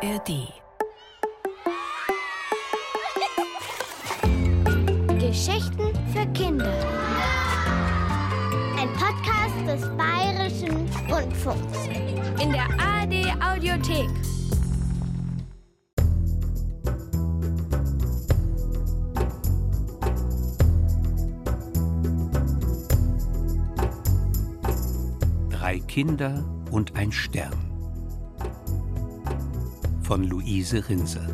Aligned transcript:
ARD. 0.00 0.52
Geschichten 5.18 5.92
für 6.12 6.24
Kinder. 6.34 6.72
Ein 8.78 8.88
Podcast 8.92 9.56
des 9.66 9.96
Bayerischen 9.96 10.88
Rundfunks. 11.10 11.88
In 12.40 12.52
der 12.52 12.68
ARD 12.78 13.34
Audiothek. 13.42 14.08
Drei 25.50 25.80
Kinder 25.80 26.44
und 26.70 26.94
ein 26.94 27.10
Stern. 27.10 27.67
Von 30.08 30.24
Luise 30.24 30.88
Rinser. 30.88 31.28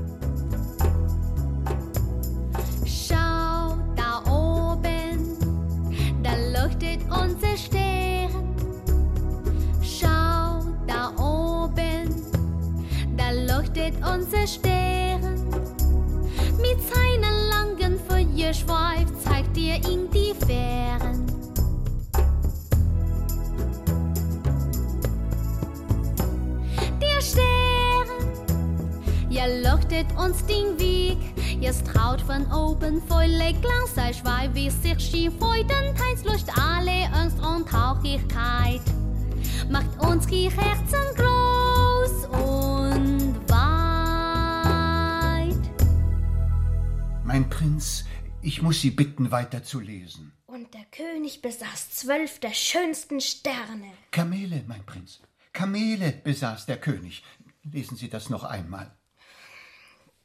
Sie 48.85 48.91
bitten, 48.91 49.31
weiterzulesen. 49.31 50.33
Und 50.45 50.75
der 50.75 50.85
König 50.85 51.41
besaß 51.41 51.93
zwölf 51.93 52.39
der 52.41 52.53
schönsten 52.53 53.23
Sterne. 53.23 53.91
Kamele, 54.11 54.63
mein 54.69 54.85
Prinz. 54.85 55.23
Kamele 55.55 56.13
besaß 56.13 56.67
der 56.67 56.77
König. 56.77 57.25
Lesen 57.63 57.97
Sie 57.97 58.11
das 58.11 58.29
noch 58.29 58.45
einmal. 58.45 58.95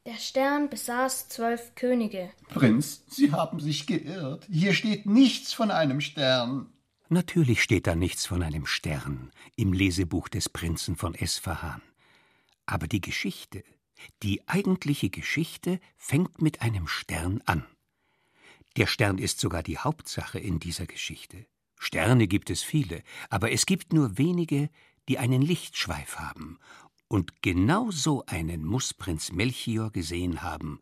Der 0.05 0.17
Stern 0.17 0.69
besaß 0.69 1.29
zwölf 1.29 1.73
Könige. 1.75 2.31
Prinz, 2.49 3.05
Sie 3.07 3.31
haben 3.31 3.61
sich 3.61 3.87
geirrt. 3.87 4.45
Hier 4.51 4.73
steht 4.73 5.05
nichts 5.05 5.53
von 5.53 5.71
einem 5.71 6.01
Stern. 6.01 6.67
Natürlich 7.07 7.63
steht 7.63 7.87
da 7.87 7.95
nichts 7.95 8.25
von 8.25 8.43
einem 8.43 8.65
Stern 8.65 9.31
im 9.55 9.71
Lesebuch 9.71 10.27
des 10.27 10.49
Prinzen 10.49 10.97
von 10.97 11.15
Esfahan. 11.15 11.81
Aber 12.65 12.89
die 12.89 12.99
Geschichte, 12.99 13.63
die 14.21 14.45
eigentliche 14.49 15.09
Geschichte, 15.09 15.79
fängt 15.95 16.41
mit 16.41 16.61
einem 16.61 16.89
Stern 16.89 17.41
an. 17.45 17.65
Der 18.77 18.87
Stern 18.87 19.17
ist 19.17 19.39
sogar 19.39 19.63
die 19.63 19.77
Hauptsache 19.77 20.39
in 20.39 20.59
dieser 20.59 20.85
Geschichte. 20.85 21.45
Sterne 21.77 22.27
gibt 22.27 22.49
es 22.49 22.61
viele, 22.61 23.03
aber 23.29 23.51
es 23.51 23.65
gibt 23.65 23.93
nur 23.93 24.17
wenige, 24.17 24.69
die 25.07 25.17
einen 25.17 25.41
Lichtschweif 25.41 26.17
haben. 26.17 26.59
Und 27.07 27.41
genau 27.41 27.89
so 27.89 28.23
einen 28.27 28.63
muss 28.63 28.93
Prinz 28.93 29.31
Melchior 29.31 29.91
gesehen 29.91 30.43
haben, 30.43 30.79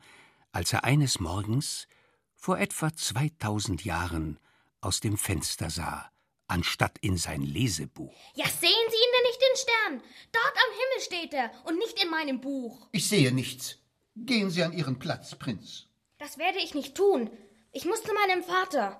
als 0.51 0.73
er 0.73 0.83
eines 0.83 1.19
Morgens 1.19 1.87
vor 2.35 2.59
etwa 2.59 2.93
2000 2.93 3.85
Jahren 3.85 4.39
aus 4.81 4.99
dem 4.99 5.17
Fenster 5.17 5.69
sah, 5.69 6.11
anstatt 6.47 6.97
in 6.99 7.17
sein 7.17 7.41
Lesebuch. 7.41 8.13
Ja, 8.35 8.45
sehen 8.45 8.59
Sie 8.61 8.67
ihn 8.67 9.13
denn 9.15 9.23
nicht, 9.23 9.41
den 9.41 9.57
Stern? 9.57 10.09
Dort 10.31 10.53
am 10.55 10.71
Himmel 10.73 11.03
steht 11.03 11.33
er 11.33 11.51
und 11.65 11.77
nicht 11.77 12.01
in 12.03 12.09
meinem 12.09 12.41
Buch. 12.41 12.87
Ich 12.91 13.07
sehe 13.07 13.31
nichts. 13.31 13.77
Gehen 14.15 14.49
Sie 14.49 14.63
an 14.63 14.73
Ihren 14.73 14.99
Platz, 14.99 15.35
Prinz. 15.35 15.87
Das 16.17 16.37
werde 16.37 16.57
ich 16.59 16.73
nicht 16.73 16.95
tun. 16.95 17.29
Ich 17.77 17.85
muss 17.85 18.01
zu 18.01 18.11
meinem 18.11 18.43
Vater. 18.43 18.99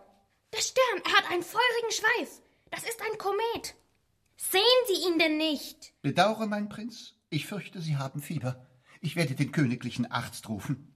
Der 0.54 0.60
Stern, 0.60 1.02
er 1.04 1.14
hat 1.14 1.32
einen 1.32 1.42
feurigen 1.42 1.90
Schweif. 1.92 2.30
Das 2.70 2.84
ist 2.84 3.02
ein 3.02 3.18
Komet. 3.18 3.74
Sehen 4.36 4.62
Sie 4.86 5.08
ihn 5.08 5.18
denn 5.18 5.38
nicht? 5.38 5.96
Bedauere, 6.04 6.46
mein 6.46 6.70
Prinz. 6.70 7.16
Ich 7.32 7.48
fürchte, 7.48 7.82
Sie 7.82 7.98
haben 7.98 8.22
Fieber. 8.22 8.68
Ich 9.02 9.16
werde 9.16 9.34
den 9.34 9.52
königlichen 9.52 10.06
Arzt 10.12 10.48
rufen. 10.48 10.94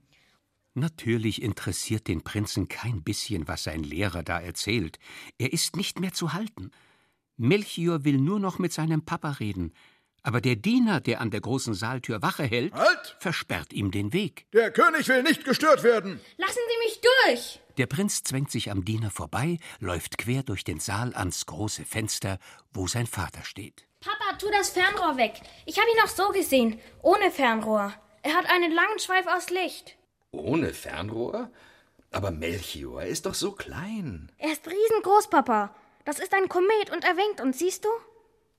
Natürlich 0.76 1.42
interessiert 1.42 2.08
den 2.08 2.22
Prinzen 2.24 2.68
kein 2.68 3.02
bisschen, 3.02 3.48
was 3.48 3.64
sein 3.64 3.82
Lehrer 3.82 4.22
da 4.22 4.40
erzählt. 4.40 5.00
Er 5.40 5.52
ist 5.52 5.76
nicht 5.76 6.00
mehr 6.00 6.14
zu 6.14 6.34
halten. 6.34 6.70
Melchior 7.38 8.04
will 8.06 8.20
nur 8.20 8.40
noch 8.40 8.60
mit 8.60 8.74
seinem 8.74 9.06
Papa 9.06 9.32
reden. 9.32 9.74
Aber 10.22 10.40
der 10.40 10.56
Diener, 10.56 11.02
der 11.02 11.20
an 11.20 11.32
der 11.32 11.42
großen 11.42 11.74
Saaltür 11.74 12.22
Wache 12.22 12.44
hält, 12.44 12.74
Halt! 12.74 13.18
versperrt 13.20 13.74
ihm 13.74 13.90
den 13.90 14.14
Weg. 14.14 14.46
Der 14.54 14.70
König 14.72 15.08
will 15.08 15.24
nicht 15.24 15.46
gestört 15.46 15.82
werden. 15.82 16.20
Lassen 16.38 16.60
Sie 16.70 16.86
mich 16.86 17.02
durch. 17.26 17.61
Der 17.82 17.88
Prinz 17.88 18.22
zwängt 18.22 18.52
sich 18.52 18.70
am 18.70 18.86
Diener 18.86 19.10
vorbei, 19.10 19.58
läuft 19.80 20.20
quer 20.20 20.44
durch 20.44 20.64
den 20.64 20.80
Saal 20.80 21.16
ans 21.16 21.48
große 21.48 21.84
Fenster, 21.84 22.38
wo 22.72 22.86
sein 22.86 23.08
Vater 23.08 23.44
steht. 23.44 23.88
Papa, 24.02 24.38
tu 24.38 24.46
das 24.52 24.70
Fernrohr 24.70 25.18
weg. 25.18 25.42
Ich 25.66 25.80
habe 25.80 25.90
ihn 25.90 26.04
auch 26.04 26.08
so 26.08 26.30
gesehen, 26.30 26.80
ohne 27.02 27.32
Fernrohr. 27.32 27.92
Er 28.22 28.36
hat 28.36 28.48
einen 28.48 28.72
langen 28.72 29.00
Schweif 29.00 29.26
aus 29.26 29.50
Licht. 29.50 29.98
Ohne 30.30 30.76
Fernrohr? 30.76 31.50
Aber 32.12 32.30
Melchior 32.30 33.02
ist 33.02 33.26
doch 33.26 33.34
so 33.34 33.54
klein. 33.54 34.32
Er 34.38 34.52
ist 34.52 34.68
riesengroß, 34.68 35.32
Papa. 35.32 35.74
Das 36.06 36.20
ist 36.20 36.36
ein 36.36 36.50
Komet 36.50 36.92
und 36.92 37.04
er 37.04 37.18
winkt 37.18 37.42
uns, 37.42 37.58
siehst 37.58 37.84
du? 37.84 37.90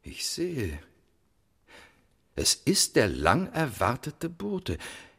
Ich 0.03 0.27
sehe. 0.27 0.81
Es 2.34 2.55
ist 2.55 2.97
der 2.97 3.06
lang 3.06 3.53
erwartete 3.53 4.28
Bote. 4.28 4.78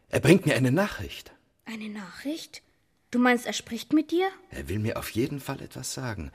Er 0.10 0.20
bringt 0.20 0.46
mir 0.46 0.56
eine 0.56 0.74
Nachricht. 0.74 1.32
Eine 1.64 1.88
Nachricht? 1.88 2.64
Du 3.14 3.20
meinst, 3.20 3.46
er 3.46 3.54
spricht 3.54 3.94
mit 3.94 4.10
dir? 4.10 4.28
Er 4.50 4.68
will 4.70 4.80
mir 4.80 4.98
auf 4.98 5.12
jeden 5.12 5.40
Fall 5.40 5.62
etwas 5.62 5.94
sagen. 5.94 6.32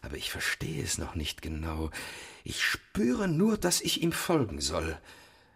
Aber 0.00 0.16
ich 0.16 0.30
verstehe 0.30 0.82
es 0.82 0.96
noch 0.96 1.14
nicht 1.14 1.42
genau. 1.42 1.90
Ich 2.42 2.64
spüre 2.64 3.28
nur, 3.28 3.58
dass 3.58 3.82
ich 3.82 4.02
ihm 4.02 4.12
folgen 4.12 4.62
soll. 4.62 4.98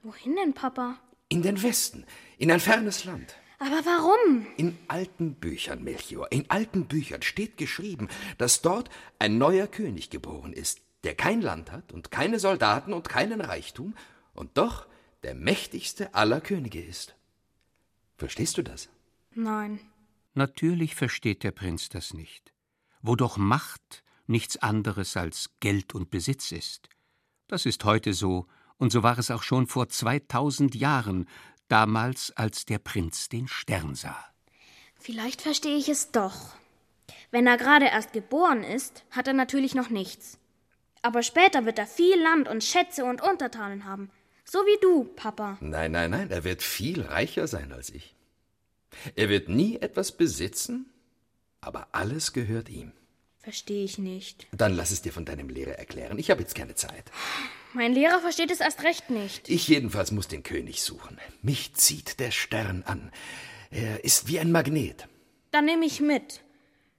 Wohin 0.02 0.36
denn, 0.36 0.52
Papa? 0.52 0.98
In 1.30 1.40
den 1.40 1.62
Westen, 1.62 2.04
in 2.36 2.50
ein 2.50 2.60
fernes 2.60 3.06
Land. 3.06 3.36
Aber 3.58 3.86
warum? 3.86 4.46
In 4.58 4.76
alten 4.86 5.34
Büchern, 5.36 5.82
Melchior, 5.82 6.30
in 6.30 6.50
alten 6.50 6.88
Büchern 6.88 7.22
steht 7.22 7.56
geschrieben, 7.56 8.08
dass 8.36 8.60
dort 8.60 8.90
ein 9.18 9.38
neuer 9.38 9.66
König 9.66 10.10
geboren 10.10 10.52
ist, 10.52 10.82
der 11.04 11.14
kein 11.14 11.40
Land 11.40 11.72
hat 11.72 11.90
und 11.90 12.10
keine 12.10 12.38
Soldaten 12.38 12.92
und 12.92 13.08
keinen 13.08 13.40
Reichtum 13.40 13.94
und 14.34 14.58
doch 14.58 14.88
der 15.22 15.34
mächtigste 15.34 16.14
aller 16.14 16.42
Könige 16.42 16.82
ist. 16.82 17.14
Verstehst 18.18 18.58
du 18.58 18.62
das? 18.62 18.90
Nein. 19.32 19.80
Natürlich 20.34 20.94
versteht 20.94 21.44
der 21.44 21.52
Prinz 21.52 21.88
das 21.88 22.12
nicht. 22.12 22.52
Wo 23.02 23.16
doch 23.16 23.36
Macht 23.36 24.02
nichts 24.26 24.56
anderes 24.56 25.16
als 25.16 25.50
Geld 25.60 25.94
und 25.94 26.10
Besitz 26.10 26.50
ist. 26.52 26.88
Das 27.46 27.66
ist 27.66 27.84
heute 27.84 28.12
so, 28.12 28.46
und 28.78 28.90
so 28.90 29.02
war 29.02 29.18
es 29.18 29.30
auch 29.30 29.42
schon 29.42 29.66
vor 29.66 29.88
2000 29.88 30.74
Jahren, 30.74 31.28
damals, 31.68 32.32
als 32.32 32.64
der 32.64 32.78
Prinz 32.78 33.28
den 33.28 33.48
Stern 33.48 33.94
sah. 33.94 34.24
Vielleicht 34.98 35.42
verstehe 35.42 35.76
ich 35.76 35.88
es 35.88 36.10
doch. 36.10 36.54
Wenn 37.30 37.46
er 37.46 37.56
gerade 37.56 37.86
erst 37.86 38.12
geboren 38.12 38.64
ist, 38.64 39.04
hat 39.10 39.28
er 39.28 39.34
natürlich 39.34 39.74
noch 39.74 39.90
nichts. 39.90 40.38
Aber 41.02 41.22
später 41.22 41.66
wird 41.66 41.78
er 41.78 41.86
viel 41.86 42.20
Land 42.20 42.48
und 42.48 42.64
Schätze 42.64 43.04
und 43.04 43.22
Untertanen 43.22 43.84
haben. 43.84 44.10
So 44.44 44.58
wie 44.60 44.80
du, 44.80 45.04
Papa. 45.04 45.58
Nein, 45.60 45.92
nein, 45.92 46.10
nein, 46.10 46.30
er 46.30 46.44
wird 46.44 46.62
viel 46.62 47.02
reicher 47.02 47.46
sein 47.46 47.72
als 47.72 47.90
ich. 47.90 48.14
Er 49.16 49.28
wird 49.28 49.48
nie 49.48 49.76
etwas 49.76 50.12
besitzen, 50.12 50.86
aber 51.60 51.88
alles 51.92 52.32
gehört 52.32 52.68
ihm. 52.68 52.92
Verstehe 53.40 53.84
ich 53.84 53.98
nicht. 53.98 54.46
Dann 54.52 54.74
lass 54.74 54.90
es 54.90 55.02
dir 55.02 55.12
von 55.12 55.26
deinem 55.26 55.50
Lehrer 55.50 55.72
erklären. 55.72 56.18
Ich 56.18 56.30
habe 56.30 56.40
jetzt 56.40 56.54
keine 56.54 56.74
Zeit. 56.74 57.04
Mein 57.74 57.92
Lehrer 57.92 58.20
versteht 58.20 58.50
es 58.50 58.60
erst 58.60 58.82
recht 58.84 59.10
nicht. 59.10 59.50
Ich 59.50 59.68
jedenfalls 59.68 60.12
muss 60.12 60.28
den 60.28 60.42
König 60.42 60.82
suchen. 60.82 61.18
Mich 61.42 61.74
zieht 61.74 62.20
der 62.20 62.30
Stern 62.30 62.84
an. 62.84 63.12
Er 63.70 64.04
ist 64.04 64.28
wie 64.28 64.38
ein 64.38 64.52
Magnet. 64.52 65.08
Dann 65.50 65.66
nehme 65.66 65.84
ich 65.84 66.00
mit. 66.00 66.40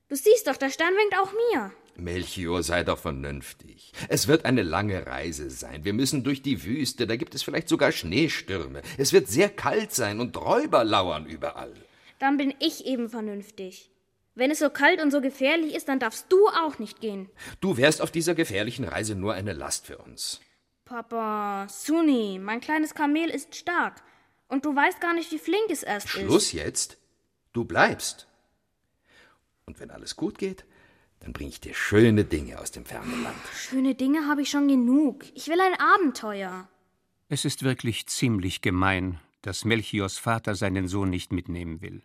Du 0.07 0.15
siehst 0.15 0.47
doch, 0.47 0.57
der 0.57 0.69
Stern 0.69 0.93
winkt 0.93 1.17
auch 1.17 1.31
mir. 1.53 1.71
Melchior, 1.97 2.61
sei 2.61 2.83
doch 2.83 2.99
vernünftig. 2.99 3.93
Es 4.09 4.27
wird 4.27 4.45
eine 4.45 4.63
lange 4.63 5.07
Reise 5.07 5.49
sein. 5.49 5.85
Wir 5.85 5.93
müssen 5.93 6.23
durch 6.23 6.41
die 6.41 6.63
Wüste, 6.63 7.07
da 7.07 7.15
gibt 7.15 7.35
es 7.35 7.43
vielleicht 7.43 7.69
sogar 7.69 7.91
Schneestürme. 7.91 8.81
Es 8.97 9.13
wird 9.13 9.29
sehr 9.29 9.49
kalt 9.49 9.93
sein 9.93 10.19
und 10.19 10.37
Räuber 10.37 10.83
lauern 10.83 11.25
überall. 11.25 11.73
Dann 12.19 12.37
bin 12.37 12.53
ich 12.59 12.85
eben 12.85 13.09
vernünftig. 13.09 13.91
Wenn 14.35 14.51
es 14.51 14.59
so 14.59 14.69
kalt 14.69 15.01
und 15.01 15.11
so 15.11 15.21
gefährlich 15.21 15.73
ist, 15.73 15.87
dann 15.87 15.99
darfst 15.99 16.31
du 16.31 16.47
auch 16.49 16.77
nicht 16.77 16.99
gehen. 16.99 17.29
Du 17.61 17.77
wärst 17.77 18.01
auf 18.01 18.11
dieser 18.11 18.35
gefährlichen 18.35 18.85
Reise 18.85 19.15
nur 19.15 19.33
eine 19.33 19.53
Last 19.53 19.85
für 19.85 19.97
uns. 19.97 20.41
Papa, 20.83 21.67
Suni, 21.69 22.37
mein 22.39 22.59
kleines 22.59 22.93
Kamel 22.93 23.29
ist 23.29 23.55
stark. 23.55 24.03
Und 24.47 24.65
du 24.65 24.75
weißt 24.75 25.01
gar 25.01 25.13
nicht, 25.13 25.31
wie 25.31 25.39
flink 25.39 25.69
es 25.69 25.83
erst 25.83 26.09
Schluss 26.09 26.23
ist. 26.23 26.29
Schluss 26.29 26.51
jetzt. 26.51 26.97
Du 27.53 27.63
bleibst. 27.63 28.27
Und 29.65 29.79
wenn 29.79 29.89
alles 29.89 30.15
gut 30.15 30.37
geht, 30.37 30.65
dann 31.21 31.33
bring 31.33 31.47
ich 31.47 31.59
dir 31.59 31.73
schöne 31.73 32.25
Dinge 32.25 32.59
aus 32.59 32.71
dem 32.71 32.85
fernen 32.85 33.23
Land. 33.23 33.37
Schöne 33.55 33.95
Dinge 33.95 34.27
habe 34.27 34.41
ich 34.41 34.49
schon 34.49 34.67
genug. 34.67 35.23
Ich 35.33 35.47
will 35.47 35.59
ein 35.59 35.79
Abenteuer. 35.79 36.67
Es 37.29 37.45
ist 37.45 37.63
wirklich 37.63 38.05
ziemlich 38.05 38.61
gemein, 38.61 39.19
dass 39.45 39.63
Melchiors 39.63 40.17
Vater 40.17 40.55
seinen 40.55 40.87
Sohn 40.87 41.11
nicht 41.11 41.31
mitnehmen 41.31 41.81
will. 41.81 42.03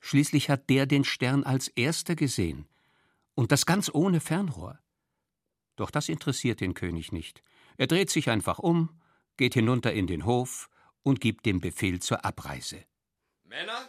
Schließlich 0.00 0.50
hat 0.50 0.68
der 0.68 0.84
den 0.84 1.04
Stern 1.04 1.44
als 1.44 1.68
erster 1.68 2.14
gesehen. 2.14 2.68
Und 3.34 3.52
das 3.52 3.64
ganz 3.64 3.90
ohne 3.92 4.20
Fernrohr. 4.20 4.78
Doch 5.76 5.90
das 5.90 6.10
interessiert 6.10 6.60
den 6.60 6.74
König 6.74 7.10
nicht. 7.10 7.42
Er 7.78 7.86
dreht 7.86 8.10
sich 8.10 8.28
einfach 8.28 8.58
um, 8.58 9.00
geht 9.38 9.54
hinunter 9.54 9.94
in 9.94 10.06
den 10.06 10.26
Hof 10.26 10.68
und 11.02 11.20
gibt 11.22 11.46
den 11.46 11.60
Befehl 11.60 12.00
zur 12.00 12.22
Abreise. 12.24 12.84
Männer, 13.44 13.88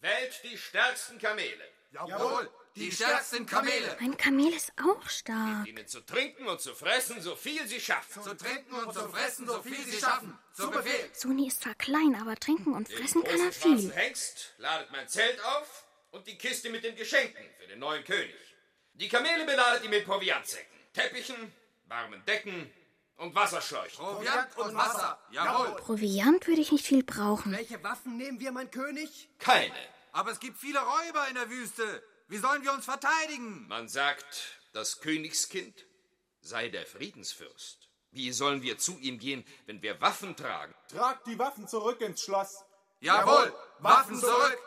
wählt 0.00 0.40
die 0.44 0.56
stärksten 0.56 1.18
Kamele. 1.18 1.64
Jawohl, 1.92 2.48
die 2.76 2.92
stärksten 2.92 3.46
Kamele. 3.46 3.96
Mein 4.00 4.16
Kamel 4.16 4.52
ist 4.52 4.72
auch 4.82 5.08
stark. 5.08 5.66
Ihnen 5.66 5.86
zu 5.86 6.00
trinken 6.00 6.46
und 6.46 6.60
zu 6.60 6.74
fressen, 6.74 7.20
so 7.20 7.34
viel 7.36 7.66
sie 7.66 7.80
schaffen. 7.80 8.22
Zu 8.22 8.36
trinken 8.36 8.74
und 8.74 8.92
zu 8.92 9.08
fressen, 9.08 9.46
so 9.46 9.62
viel 9.62 9.84
sie 9.84 9.98
schaffen. 9.98 10.38
Zu 10.52 10.70
Befehl. 10.70 11.10
Suni 11.12 11.48
ist 11.48 11.62
zwar 11.62 11.74
klein, 11.74 12.16
aber 12.20 12.36
trinken 12.36 12.74
und 12.74 12.88
fressen 12.88 13.24
kann 13.24 13.40
er 13.40 13.52
viel. 13.52 13.92
Hengst 13.92 14.54
ladet 14.58 14.90
mein 14.92 15.08
Zelt 15.08 15.42
auf 15.44 15.84
und 16.12 16.26
die 16.26 16.38
Kiste 16.38 16.70
mit 16.70 16.84
den 16.84 16.96
Geschenken 16.96 17.44
für 17.58 17.66
den 17.66 17.78
neuen 17.78 18.04
König. 18.04 18.34
Die 18.94 19.08
Kamele 19.08 19.44
beladet 19.44 19.84
ihr 19.84 19.90
mit 19.90 20.04
Proviantsäcken, 20.04 20.78
Teppichen, 20.92 21.52
warmen 21.86 22.22
Decken 22.26 22.70
und 23.16 23.34
Wasserschläuchen. 23.34 24.04
Proviant 24.04 24.56
und 24.56 24.74
Wasser. 24.74 25.18
Jawohl. 25.30 25.76
Proviant 25.76 26.46
würde 26.46 26.60
ich 26.60 26.72
nicht 26.72 26.86
viel 26.86 27.02
brauchen. 27.02 27.52
Welche 27.52 27.82
Waffen 27.82 28.16
nehmen 28.16 28.40
wir, 28.40 28.52
mein 28.52 28.70
König? 28.70 29.28
Keine. 29.38 29.74
Aber 30.12 30.32
es 30.32 30.40
gibt 30.40 30.58
viele 30.58 30.80
Räuber 30.80 31.28
in 31.28 31.34
der 31.34 31.48
Wüste. 31.50 32.02
Wie 32.30 32.38
sollen 32.38 32.62
wir 32.62 32.72
uns 32.72 32.84
verteidigen? 32.84 33.66
Man 33.66 33.88
sagt, 33.88 34.60
das 34.72 35.00
Königskind 35.00 35.74
sei 36.40 36.68
der 36.68 36.86
Friedensfürst. 36.86 37.88
Wie 38.12 38.30
sollen 38.30 38.62
wir 38.62 38.78
zu 38.78 38.96
ihm 39.00 39.18
gehen, 39.18 39.44
wenn 39.66 39.82
wir 39.82 40.00
Waffen 40.00 40.36
tragen? 40.36 40.72
Tragt 40.86 41.26
die 41.26 41.40
Waffen 41.40 41.66
zurück 41.66 42.00
ins 42.00 42.22
Schloss. 42.22 42.62
Jawohl, 43.00 43.52
Waffen 43.80 44.14
zurück. 44.14 44.58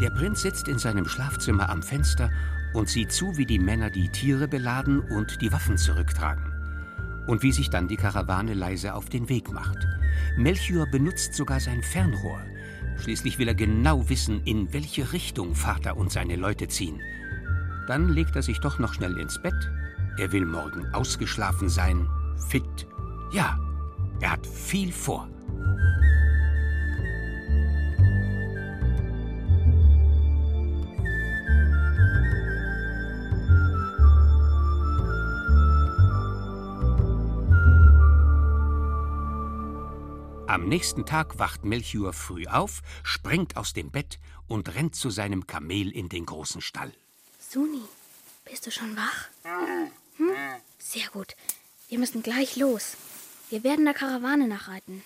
Der 0.00 0.10
Prinz 0.10 0.42
sitzt 0.42 0.68
in 0.68 0.78
seinem 0.78 1.08
Schlafzimmer 1.08 1.68
am 1.68 1.82
Fenster 1.82 2.30
und 2.74 2.88
sieht 2.88 3.10
zu, 3.10 3.36
wie 3.36 3.46
die 3.46 3.58
Männer 3.58 3.90
die 3.90 4.08
Tiere 4.12 4.46
beladen 4.46 5.00
und 5.10 5.42
die 5.42 5.50
Waffen 5.50 5.76
zurücktragen. 5.76 7.24
Und 7.26 7.42
wie 7.42 7.50
sich 7.50 7.70
dann 7.70 7.88
die 7.88 7.96
Karawane 7.96 8.54
leise 8.54 8.94
auf 8.94 9.08
den 9.08 9.28
Weg 9.28 9.50
macht. 9.50 9.78
Melchior 10.36 10.86
benutzt 10.86 11.34
sogar 11.34 11.60
sein 11.60 11.82
Fernrohr. 11.82 12.42
Schließlich 12.96 13.38
will 13.38 13.48
er 13.48 13.54
genau 13.54 14.08
wissen, 14.08 14.42
in 14.44 14.72
welche 14.72 15.12
Richtung 15.12 15.54
Vater 15.54 15.96
und 15.96 16.10
seine 16.10 16.36
Leute 16.36 16.68
ziehen. 16.68 17.00
Dann 17.86 18.08
legt 18.08 18.36
er 18.36 18.42
sich 18.42 18.60
doch 18.60 18.78
noch 18.78 18.94
schnell 18.94 19.18
ins 19.18 19.40
Bett. 19.42 19.70
Er 20.18 20.32
will 20.32 20.46
morgen 20.46 20.86
ausgeschlafen 20.94 21.68
sein, 21.68 22.08
fit. 22.48 22.86
Ja, 23.32 23.58
er 24.20 24.32
hat 24.32 24.46
viel 24.46 24.92
vor. 24.92 25.28
Am 40.52 40.68
nächsten 40.68 41.06
Tag 41.06 41.38
wacht 41.38 41.64
Melchior 41.64 42.12
früh 42.12 42.46
auf, 42.46 42.82
springt 43.04 43.56
aus 43.56 43.72
dem 43.72 43.90
Bett 43.90 44.18
und 44.46 44.74
rennt 44.74 44.94
zu 44.94 45.08
seinem 45.08 45.46
Kamel 45.46 45.90
in 45.90 46.10
den 46.10 46.26
großen 46.26 46.60
Stall. 46.60 46.92
Suni, 47.38 47.80
bist 48.44 48.66
du 48.66 48.70
schon 48.70 48.94
wach? 48.94 49.30
Hm? 50.18 50.26
Sehr 50.76 51.08
gut. 51.08 51.36
Wir 51.88 51.98
müssen 51.98 52.22
gleich 52.22 52.56
los. 52.56 52.98
Wir 53.48 53.64
werden 53.64 53.86
der 53.86 53.94
Karawane 53.94 54.46
nachreiten. 54.46 55.02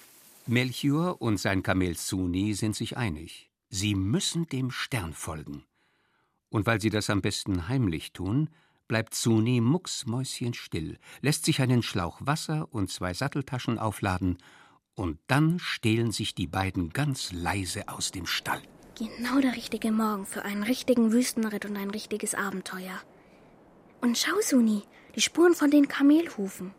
Melchior 0.47 1.23
und 1.23 1.37
sein 1.39 1.63
Kamel 1.63 1.97
Suni 1.97 2.55
sind 2.55 2.75
sich 2.75 2.97
einig. 2.97 3.49
Sie 3.69 3.95
müssen 3.95 4.49
dem 4.49 4.73
Stern 4.73 5.13
folgen. 5.13 5.63
Und 6.49 6.67
weil 6.67 6.81
sie 6.81 6.91
das 6.91 7.09
am 7.09 7.23
besten 7.23 7.69
heimlich 7.69 8.13
tun, 8.13 8.51
bleibt 8.89 9.15
Suni 9.15 9.61
mucksmäuschenstill, 9.61 10.99
lässt 11.21 11.45
sich 11.45 11.61
einen 11.61 11.85
Schlauch 11.85 12.19
Wasser 12.21 12.67
und 12.73 12.91
zwei 12.91 13.15
Satteltaschen 13.15 13.79
aufladen, 13.79 14.39
und 14.97 15.19
dann 15.29 15.59
stehlen 15.59 16.11
sich 16.11 16.35
die 16.35 16.47
beiden 16.47 16.91
ganz 16.91 17.31
leise 17.31 17.89
aus 17.89 18.11
dem 18.11 18.27
Stall. 18.27 18.63
Genau 18.99 19.41
der 19.41 19.55
richtige 19.55 19.93
Morgen 19.93 20.27
für 20.27 20.43
einen 20.43 20.63
richtigen 20.63 21.13
Wüstenritt 21.13 21.67
und 21.67 21.77
ein 21.77 21.91
richtiges 21.91 22.35
Abenteuer. 22.35 22.99
Und 24.01 24.17
schau, 24.17 24.41
Suni, 24.41 24.83
die 25.15 25.21
Spuren 25.21 25.55
von 25.55 25.71
den 25.71 25.87
Kamelhufen. 25.87 26.73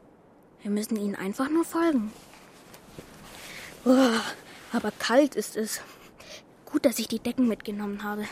Wir 0.63 0.71
müssen 0.71 0.97
ihnen 0.97 1.15
einfach 1.15 1.49
nur 1.49 1.63
folgen. 1.63 2.11
Oh, 3.85 4.19
aber 4.73 4.91
kalt 4.91 5.35
ist 5.35 5.55
es. 5.55 5.81
Gut, 6.65 6.85
dass 6.85 6.99
ich 6.99 7.07
die 7.07 7.19
Decken 7.19 7.47
mitgenommen 7.47 8.03
habe. 8.03 8.25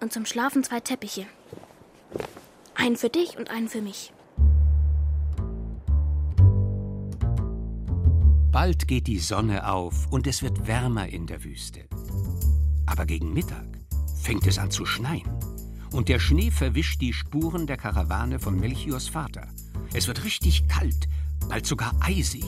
Und 0.00 0.12
zum 0.12 0.24
Schlafen 0.26 0.64
zwei 0.64 0.80
Teppiche. 0.80 1.26
Einen 2.74 2.96
für 2.96 3.10
dich 3.10 3.36
und 3.36 3.50
einen 3.50 3.68
für 3.68 3.82
mich. 3.82 4.12
Bald 8.52 8.86
geht 8.86 9.06
die 9.06 9.18
Sonne 9.18 9.66
auf 9.66 10.08
und 10.10 10.26
es 10.26 10.42
wird 10.42 10.66
wärmer 10.66 11.08
in 11.08 11.26
der 11.26 11.42
Wüste. 11.42 11.86
Aber 12.84 13.06
gegen 13.06 13.32
Mittag 13.32 13.66
fängt 14.20 14.46
es 14.46 14.58
an 14.58 14.70
zu 14.70 14.84
schneien. 14.84 15.26
Und 15.90 16.10
der 16.10 16.18
Schnee 16.18 16.50
verwischt 16.50 17.00
die 17.00 17.14
Spuren 17.14 17.66
der 17.66 17.78
Karawane 17.78 18.38
von 18.38 18.60
Melchiors 18.60 19.08
Vater. 19.08 19.48
Es 19.94 20.06
wird 20.06 20.24
richtig 20.24 20.68
kalt, 20.68 21.08
bald 21.48 21.64
sogar 21.64 21.94
eisig. 22.00 22.44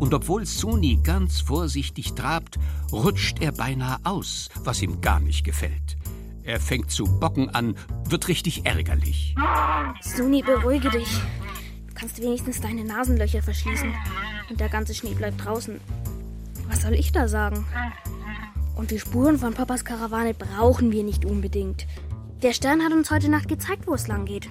Und 0.00 0.12
obwohl 0.12 0.44
Suni 0.44 1.00
ganz 1.02 1.40
vorsichtig 1.40 2.12
trabt, 2.12 2.58
rutscht 2.92 3.40
er 3.40 3.52
beinahe 3.52 3.96
aus, 4.04 4.50
was 4.64 4.82
ihm 4.82 5.00
gar 5.00 5.20
nicht 5.20 5.44
gefällt. 5.44 5.96
Er 6.42 6.60
fängt 6.60 6.90
zu 6.90 7.04
bocken 7.04 7.48
an, 7.48 7.74
wird 8.04 8.28
richtig 8.28 8.66
ärgerlich. 8.66 9.34
Suni, 10.02 10.42
beruhige 10.42 10.90
dich. 10.90 11.08
Du 11.88 11.94
kannst 11.94 12.20
wenigstens 12.20 12.60
deine 12.60 12.84
Nasenlöcher 12.84 13.40
verschließen. 13.40 13.94
Und 14.48 14.60
der 14.60 14.68
ganze 14.68 14.94
Schnee 14.94 15.14
bleibt 15.14 15.44
draußen. 15.44 15.80
Was 16.68 16.82
soll 16.82 16.94
ich 16.94 17.12
da 17.12 17.28
sagen? 17.28 17.64
Und 18.76 18.90
die 18.90 18.98
Spuren 18.98 19.38
von 19.38 19.54
Papas 19.54 19.84
Karawane 19.84 20.34
brauchen 20.34 20.92
wir 20.92 21.02
nicht 21.02 21.24
unbedingt. 21.24 21.86
Der 22.42 22.52
Stern 22.52 22.82
hat 22.82 22.92
uns 22.92 23.10
heute 23.10 23.30
Nacht 23.30 23.48
gezeigt, 23.48 23.86
wo 23.86 23.94
es 23.94 24.08
lang 24.08 24.26
geht. 24.26 24.48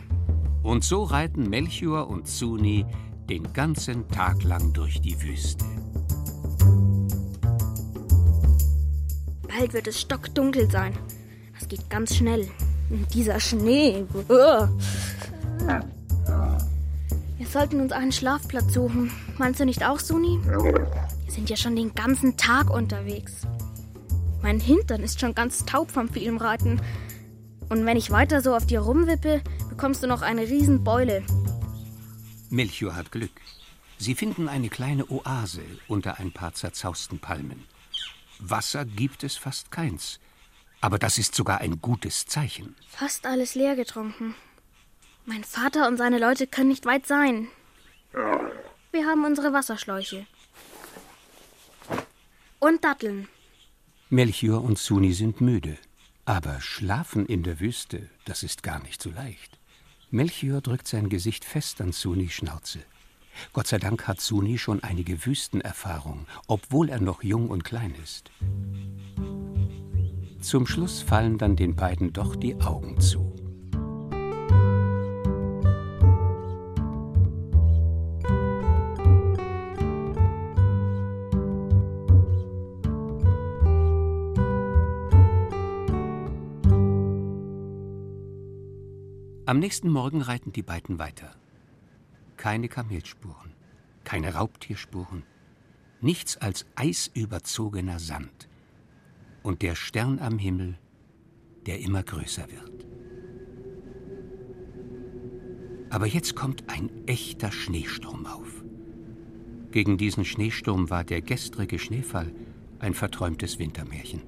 Und 0.64 0.84
so 0.84 1.04
reiten 1.04 1.50
Melchior 1.50 2.08
und 2.08 2.28
Suni 2.28 2.86
den 3.30 3.54
ganzen 3.54 4.08
Tag 4.10 4.44
lang 4.44 4.74
durch 4.74 5.00
die 5.02 5.22
Wüste. 5.22 5.64
Bald 9.48 9.74
wird 9.74 9.88
es 9.88 10.02
stockdunkel 10.02 10.70
sein. 10.70 10.98
Das 11.58 11.68
geht 11.68 11.90
ganz 11.90 12.16
schnell. 12.16 12.48
Und 12.90 13.14
dieser 13.14 13.40
Schnee. 13.40 14.06
Uah. 14.28 14.70
Wir 17.46 17.62
sollten 17.62 17.80
uns 17.80 17.92
einen 17.92 18.12
Schlafplatz 18.12 18.74
suchen. 18.74 19.12
Meinst 19.38 19.60
du 19.60 19.66
nicht 19.66 19.86
auch, 19.86 20.00
Suni? 20.00 20.40
Wir 20.44 21.32
sind 21.32 21.48
ja 21.48 21.56
schon 21.56 21.75
den 21.75 21.94
ganzen 21.94 22.38
Tag 22.38 22.72
unterwegs. 22.72 23.44
Mein 24.42 24.60
Hintern 24.60 25.04
ist 25.04 25.20
schon 25.20 25.36
ganz 25.36 25.64
taub 25.64 25.92
vom 25.92 26.10
vielen 26.10 26.38
Reiten. 26.38 26.82
Und 27.70 27.86
wenn 27.86 27.98
ich 27.98 28.10
weiter 28.10 28.42
so 28.42 28.56
auf 28.56 28.66
dir 28.66 28.80
rumwippe, 28.80 29.44
bekommst 29.70 30.02
du 30.02 30.08
noch 30.08 30.24
eine 30.24 30.42
Riesenbeule. 30.42 31.24
Melchior 32.50 32.96
hat 32.96 33.12
Glück. 33.12 33.40
Sie 34.00 34.16
finden 34.16 34.50
eine 34.50 34.70
kleine 34.70 35.06
Oase 35.12 35.62
unter 35.88 36.18
ein 36.18 36.32
paar 36.32 36.56
zerzausten 36.56 37.20
Palmen. 37.20 37.64
Wasser 38.40 38.86
gibt 38.86 39.24
es 39.24 39.38
fast 39.38 39.70
keins. 39.70 40.20
Aber 40.82 40.98
das 40.98 41.20
ist 41.20 41.36
sogar 41.36 41.62
ein 41.62 41.80
gutes 41.80 42.25
Zeichen. 42.25 42.75
Fast 42.90 43.28
alles 43.28 43.54
leer 43.54 43.75
getrunken. 43.75 44.34
Mein 45.25 45.44
Vater 45.44 45.88
und 45.88 45.98
seine 45.98 46.20
Leute 46.20 46.46
können 46.46 46.70
nicht 46.70 46.86
weit 46.86 47.08
sein. 47.08 47.48
Wir 48.91 49.05
haben 49.08 49.25
unsere 49.25 49.53
Wasserschläuche. 49.53 50.25
Und 52.60 52.84
Datteln. 52.84 53.27
Melchior 54.10 54.63
und 54.63 54.77
Suni 54.77 55.13
sind 55.13 55.41
müde. 55.41 55.77
Aber 56.25 56.62
schlafen 56.62 57.25
in 57.25 57.44
der 57.44 57.60
Wüste, 57.60 58.10
das 58.25 58.44
ist 58.44 58.63
gar 58.63 58.82
nicht 58.82 59.01
so 59.01 59.10
leicht. 59.10 59.60
Melchior 60.12 60.62
drückt 60.62 60.88
sein 60.88 61.10
Gesicht 61.10 61.44
fest 61.44 61.82
an 61.82 61.91
Sunis 61.91 62.34
Schnauze. 62.34 62.79
Gott 63.51 63.67
sei 63.67 63.79
Dank 63.79 64.08
hat 64.08 64.22
Suni 64.22 64.58
schon 64.58 64.82
einige 64.84 65.25
Wüstenerfahrung, 65.25 66.25
obwohl 66.48 66.89
er 66.89 67.01
noch 67.01 67.24
jung 67.24 67.50
und 67.50 67.63
klein 67.63 67.94
ist. 68.01 68.32
Zum 70.39 70.67
Schluss 70.67 71.01
fallen 71.01 71.38
dann 71.38 71.55
den 71.55 71.75
beiden 71.75 72.13
doch 72.13 72.36
die 72.36 72.55
Augen 72.62 73.00
zu. 73.01 73.35
Am 89.48 89.60
nächsten 89.60 89.90
Morgen 89.90 90.24
reiten 90.24 90.52
die 90.52 90.64
beiden 90.64 90.98
weiter. 90.98 91.36
Keine 92.36 92.68
Kamelspuren, 92.68 93.54
keine 94.04 94.34
Raubtierspuren, 94.34 95.22
nichts 96.02 96.38
als 96.38 96.66
eisüberzogener 96.74 98.00
Sand. 98.00 98.50
Und 99.44 99.62
der 99.62 99.75
Stern 99.75 100.18
am 100.18 100.40
Himmel, 100.40 100.80
der 101.68 101.80
immer 101.80 102.02
größer 102.02 102.48
wird. 102.50 102.88
Aber 105.92 106.08
jetzt 106.08 106.36
kommt 106.36 106.68
ein 106.68 106.90
echter 107.06 107.52
Schneesturm 107.52 108.25
auf. 108.25 108.64
Gegen 109.70 110.00
diesen 110.00 110.25
Schneesturm 110.25 110.90
war 110.90 111.04
der 111.04 111.22
gestrige 111.22 111.78
Schneefall 111.78 112.34
ein 112.80 112.96
verträumtes 112.96 113.60
Wintermärchen. 113.60 114.24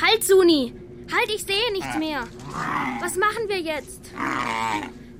Halt, 0.00 0.24
Suni! 0.24 0.72
Halt, 1.12 1.30
ich 1.34 1.42
sehe 1.42 1.72
nichts 1.72 1.98
mehr. 1.98 2.24
Was 3.00 3.16
machen 3.16 3.48
wir 3.48 3.60
jetzt? 3.60 4.10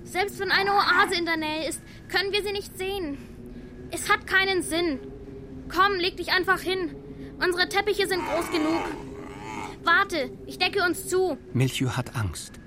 Selbst 0.05 0.39
wenn 0.39 0.51
eine 0.51 0.73
Oase 0.73 1.15
in 1.19 1.27
der 1.27 1.37
Nähe 1.37 1.69
ist, 1.69 1.83
können 2.09 2.33
wir 2.33 2.43
sie 2.43 2.53
nicht 2.53 2.79
sehen. 2.79 3.19
Es 3.91 4.11
hat 4.11 4.27
keinen 4.27 4.63
Sinn. 4.63 4.99
Komm, 5.69 5.99
leg 5.99 6.17
dich 6.17 6.33
einfach 6.33 6.61
hin. 6.61 6.95
Unsere 7.45 7.69
Teppiche 7.69 8.07
sind 8.07 8.23
groß 8.25 8.51
genug. 8.51 8.83
Warte, 9.85 10.31
ich 10.47 10.59
decke 10.59 10.83
uns 10.85 11.09
zu. 11.09 11.37
Melchior 11.53 11.97
hat 11.97 12.17
Angst. 12.17 12.61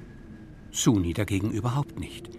Suni 0.72 1.13
dagegen 1.13 1.51
überhaupt 1.51 2.00
nicht. 2.00 2.29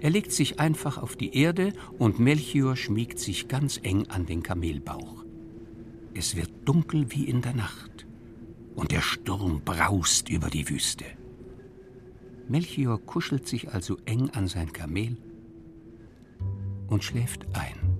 Er 0.00 0.10
legt 0.10 0.30
sich 0.30 0.60
einfach 0.60 0.98
auf 0.98 1.16
die 1.16 1.34
Erde 1.36 1.72
und 1.98 2.20
Melchior 2.20 2.76
schmiegt 2.76 3.18
sich 3.18 3.48
ganz 3.48 3.80
eng 3.82 4.06
an 4.08 4.26
den 4.26 4.44
Kamelbauch. 4.44 5.24
Es 6.14 6.36
wird 6.36 6.50
dunkel 6.64 7.06
wie 7.10 7.24
in 7.24 7.42
der 7.42 7.54
Nacht 7.54 8.07
und 8.78 8.92
der 8.92 9.02
Sturm 9.02 9.60
braust 9.64 10.28
über 10.28 10.50
die 10.50 10.68
Wüste. 10.68 11.04
Melchior 12.46 13.04
kuschelt 13.04 13.48
sich 13.48 13.74
also 13.74 13.98
eng 14.04 14.30
an 14.30 14.46
sein 14.46 14.72
Kamel 14.72 15.16
und 16.86 17.02
schläft 17.02 17.44
ein. 17.54 17.98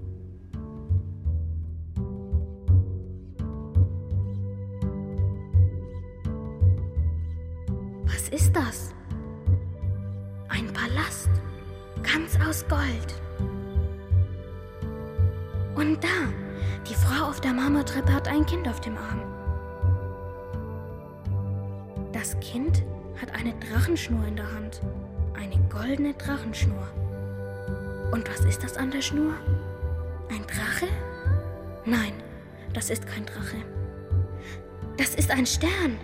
Was 8.04 8.28
ist 8.28 8.52
das? 8.52 8.94
Ein 10.48 10.72
Palast, 10.72 11.30
ganz 12.04 12.38
aus 12.48 12.64
Gold. 12.68 13.20
Und 15.74 16.04
da, 16.04 16.32
die 16.88 16.94
Frau 16.94 17.30
auf 17.30 17.40
der 17.40 17.52
Marmortreppe 17.52 18.12
hat 18.12 18.28
ein 18.28 18.46
Kind 18.46 18.68
auf 18.68 18.80
dem 18.80 18.96
Arm. 18.96 19.37
Das 22.28 22.38
Kind 22.40 22.82
hat 23.18 23.34
eine 23.34 23.54
Drachenschnur 23.54 24.22
in 24.26 24.36
der 24.36 24.52
Hand. 24.52 24.82
Eine 25.32 25.56
goldene 25.70 26.12
Drachenschnur. 26.12 26.86
Und 28.12 28.28
was 28.28 28.40
ist 28.40 28.62
das 28.62 28.76
an 28.76 28.90
der 28.90 29.00
Schnur? 29.00 29.32
Ein 30.28 30.42
Drache? 30.46 30.88
Nein, 31.86 32.12
das 32.74 32.90
ist 32.90 33.06
kein 33.06 33.24
Drache. 33.24 33.56
Das 34.98 35.14
ist 35.14 35.30
ein 35.30 35.46
Stern. 35.46 35.96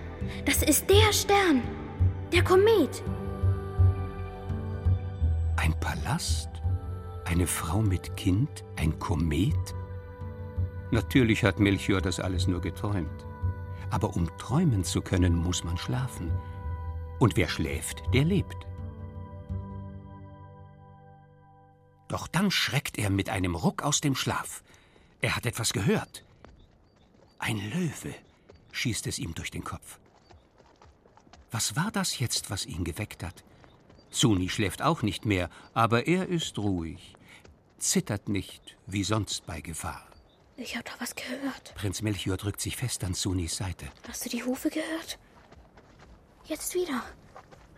Das 0.46 0.62
ist 0.62 0.88
der 0.88 1.12
Stern. 1.12 1.62
Der 2.32 2.42
Komet. 2.42 3.02
Ein 5.56 5.74
Palast? 5.78 6.48
Eine 7.26 7.46
Frau 7.46 7.82
mit 7.82 8.16
Kind? 8.16 8.64
Ein 8.76 8.98
Komet? 8.98 9.74
Natürlich 10.90 11.44
hat 11.44 11.60
Melchior 11.60 12.00
das 12.00 12.18
alles 12.18 12.48
nur 12.48 12.62
geträumt. 12.62 13.26
Aber 13.94 14.16
um 14.16 14.26
träumen 14.38 14.82
zu 14.82 15.02
können, 15.02 15.36
muss 15.36 15.62
man 15.62 15.78
schlafen. 15.78 16.36
Und 17.20 17.36
wer 17.36 17.48
schläft, 17.48 18.02
der 18.12 18.24
lebt. 18.24 18.66
Doch 22.08 22.26
dann 22.26 22.50
schreckt 22.50 22.98
er 22.98 23.08
mit 23.08 23.28
einem 23.28 23.54
Ruck 23.54 23.84
aus 23.84 24.00
dem 24.00 24.16
Schlaf. 24.16 24.64
Er 25.20 25.36
hat 25.36 25.46
etwas 25.46 25.72
gehört. 25.72 26.24
Ein 27.38 27.58
Löwe 27.70 28.16
schießt 28.72 29.06
es 29.06 29.20
ihm 29.20 29.32
durch 29.32 29.52
den 29.52 29.62
Kopf. 29.62 30.00
Was 31.52 31.76
war 31.76 31.92
das 31.92 32.18
jetzt, 32.18 32.50
was 32.50 32.66
ihn 32.66 32.82
geweckt 32.82 33.22
hat? 33.22 33.44
Suni 34.10 34.48
schläft 34.48 34.82
auch 34.82 35.02
nicht 35.02 35.24
mehr, 35.24 35.50
aber 35.72 36.08
er 36.08 36.28
ist 36.28 36.58
ruhig, 36.58 37.14
zittert 37.78 38.28
nicht 38.28 38.76
wie 38.88 39.04
sonst 39.04 39.46
bei 39.46 39.60
Gefahr. 39.60 40.08
Ich 40.56 40.76
habe 40.76 40.84
da 40.84 40.92
was 40.98 41.14
gehört. 41.14 41.74
Prinz 41.74 42.00
Melchior 42.02 42.36
drückt 42.36 42.60
sich 42.60 42.76
fest 42.76 43.02
an 43.04 43.14
Sunis 43.14 43.56
Seite. 43.56 43.86
Hast 44.08 44.24
du 44.24 44.30
die 44.30 44.44
Hufe 44.44 44.70
gehört? 44.70 45.18
Jetzt 46.44 46.74
wieder. 46.74 47.02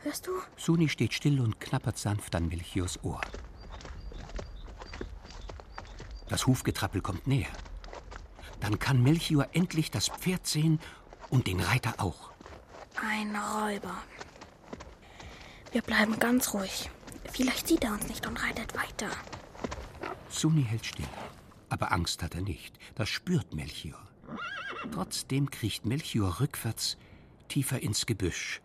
Hörst 0.02 0.26
du? 0.26 0.32
Suni 0.56 0.88
steht 0.88 1.14
still 1.14 1.40
und 1.40 1.58
knappert 1.58 1.98
sanft 1.98 2.34
an 2.34 2.48
Melchiors 2.48 3.02
Ohr. 3.02 3.20
Das 6.28 6.46
Hufgetrappel 6.46 7.00
kommt 7.00 7.26
näher. 7.26 7.50
Dann 8.60 8.78
kann 8.78 9.02
Melchior 9.02 9.48
endlich 9.52 9.90
das 9.90 10.08
Pferd 10.08 10.46
sehen 10.46 10.80
und 11.30 11.46
den 11.46 11.60
Reiter 11.60 11.94
auch. 11.98 12.30
Ein 13.00 13.34
Räuber. 13.34 13.96
Wir 15.72 15.82
bleiben 15.82 16.18
ganz 16.18 16.52
ruhig. 16.52 16.90
Vielleicht 17.32 17.68
sieht 17.68 17.84
er 17.84 17.92
uns 17.92 18.08
nicht 18.08 18.26
und 18.26 18.42
reitet 18.42 18.74
weiter. 18.74 19.10
Suni 20.28 20.64
hält 20.64 20.84
still. 20.84 21.06
Aber 21.68 21.92
Angst 21.92 22.22
hat 22.22 22.34
er 22.34 22.42
nicht. 22.42 22.78
Das 22.94 23.08
spürt 23.08 23.54
Melchior. 23.54 24.06
Trotzdem 24.92 25.50
kriecht 25.50 25.84
Melchior 25.84 26.40
rückwärts 26.40 26.96
tiefer 27.48 27.80
ins 27.80 28.06
Gebüsch. 28.06 28.60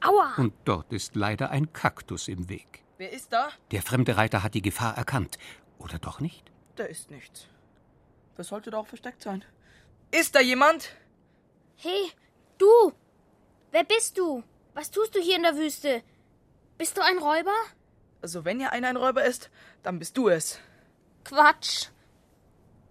Aua! 0.00 0.34
Und 0.36 0.54
dort 0.64 0.92
ist 0.92 1.14
leider 1.14 1.50
ein 1.50 1.72
Kaktus 1.72 2.28
im 2.28 2.48
Weg. 2.48 2.84
Wer 2.98 3.12
ist 3.12 3.32
da? 3.32 3.50
Der 3.70 3.82
fremde 3.82 4.16
Reiter 4.16 4.42
hat 4.42 4.54
die 4.54 4.62
Gefahr 4.62 4.96
erkannt. 4.96 5.38
Oder 5.78 5.98
doch 5.98 6.20
nicht? 6.20 6.50
Da 6.76 6.84
ist 6.84 7.10
nichts. 7.10 7.46
Das 8.36 8.48
sollte 8.48 8.70
doch 8.70 8.86
versteckt 8.86 9.22
sein. 9.22 9.44
Ist 10.10 10.34
da 10.34 10.40
jemand? 10.40 10.96
Hey, 11.76 12.12
du! 12.58 12.92
Wer 13.70 13.84
bist 13.84 14.18
du? 14.18 14.42
Was 14.74 14.90
tust 14.90 15.14
du 15.14 15.20
hier 15.20 15.36
in 15.36 15.42
der 15.42 15.56
Wüste? 15.56 16.02
Bist 16.78 16.96
du 16.96 17.02
ein 17.02 17.18
Räuber? 17.18 17.54
Also, 18.20 18.44
wenn 18.44 18.58
hier 18.58 18.72
einer 18.72 18.88
ein 18.88 18.96
Räuber 18.96 19.24
ist, 19.24 19.50
dann 19.82 19.98
bist 19.98 20.16
du 20.16 20.28
es. 20.28 20.58
Quatsch! 21.24 21.88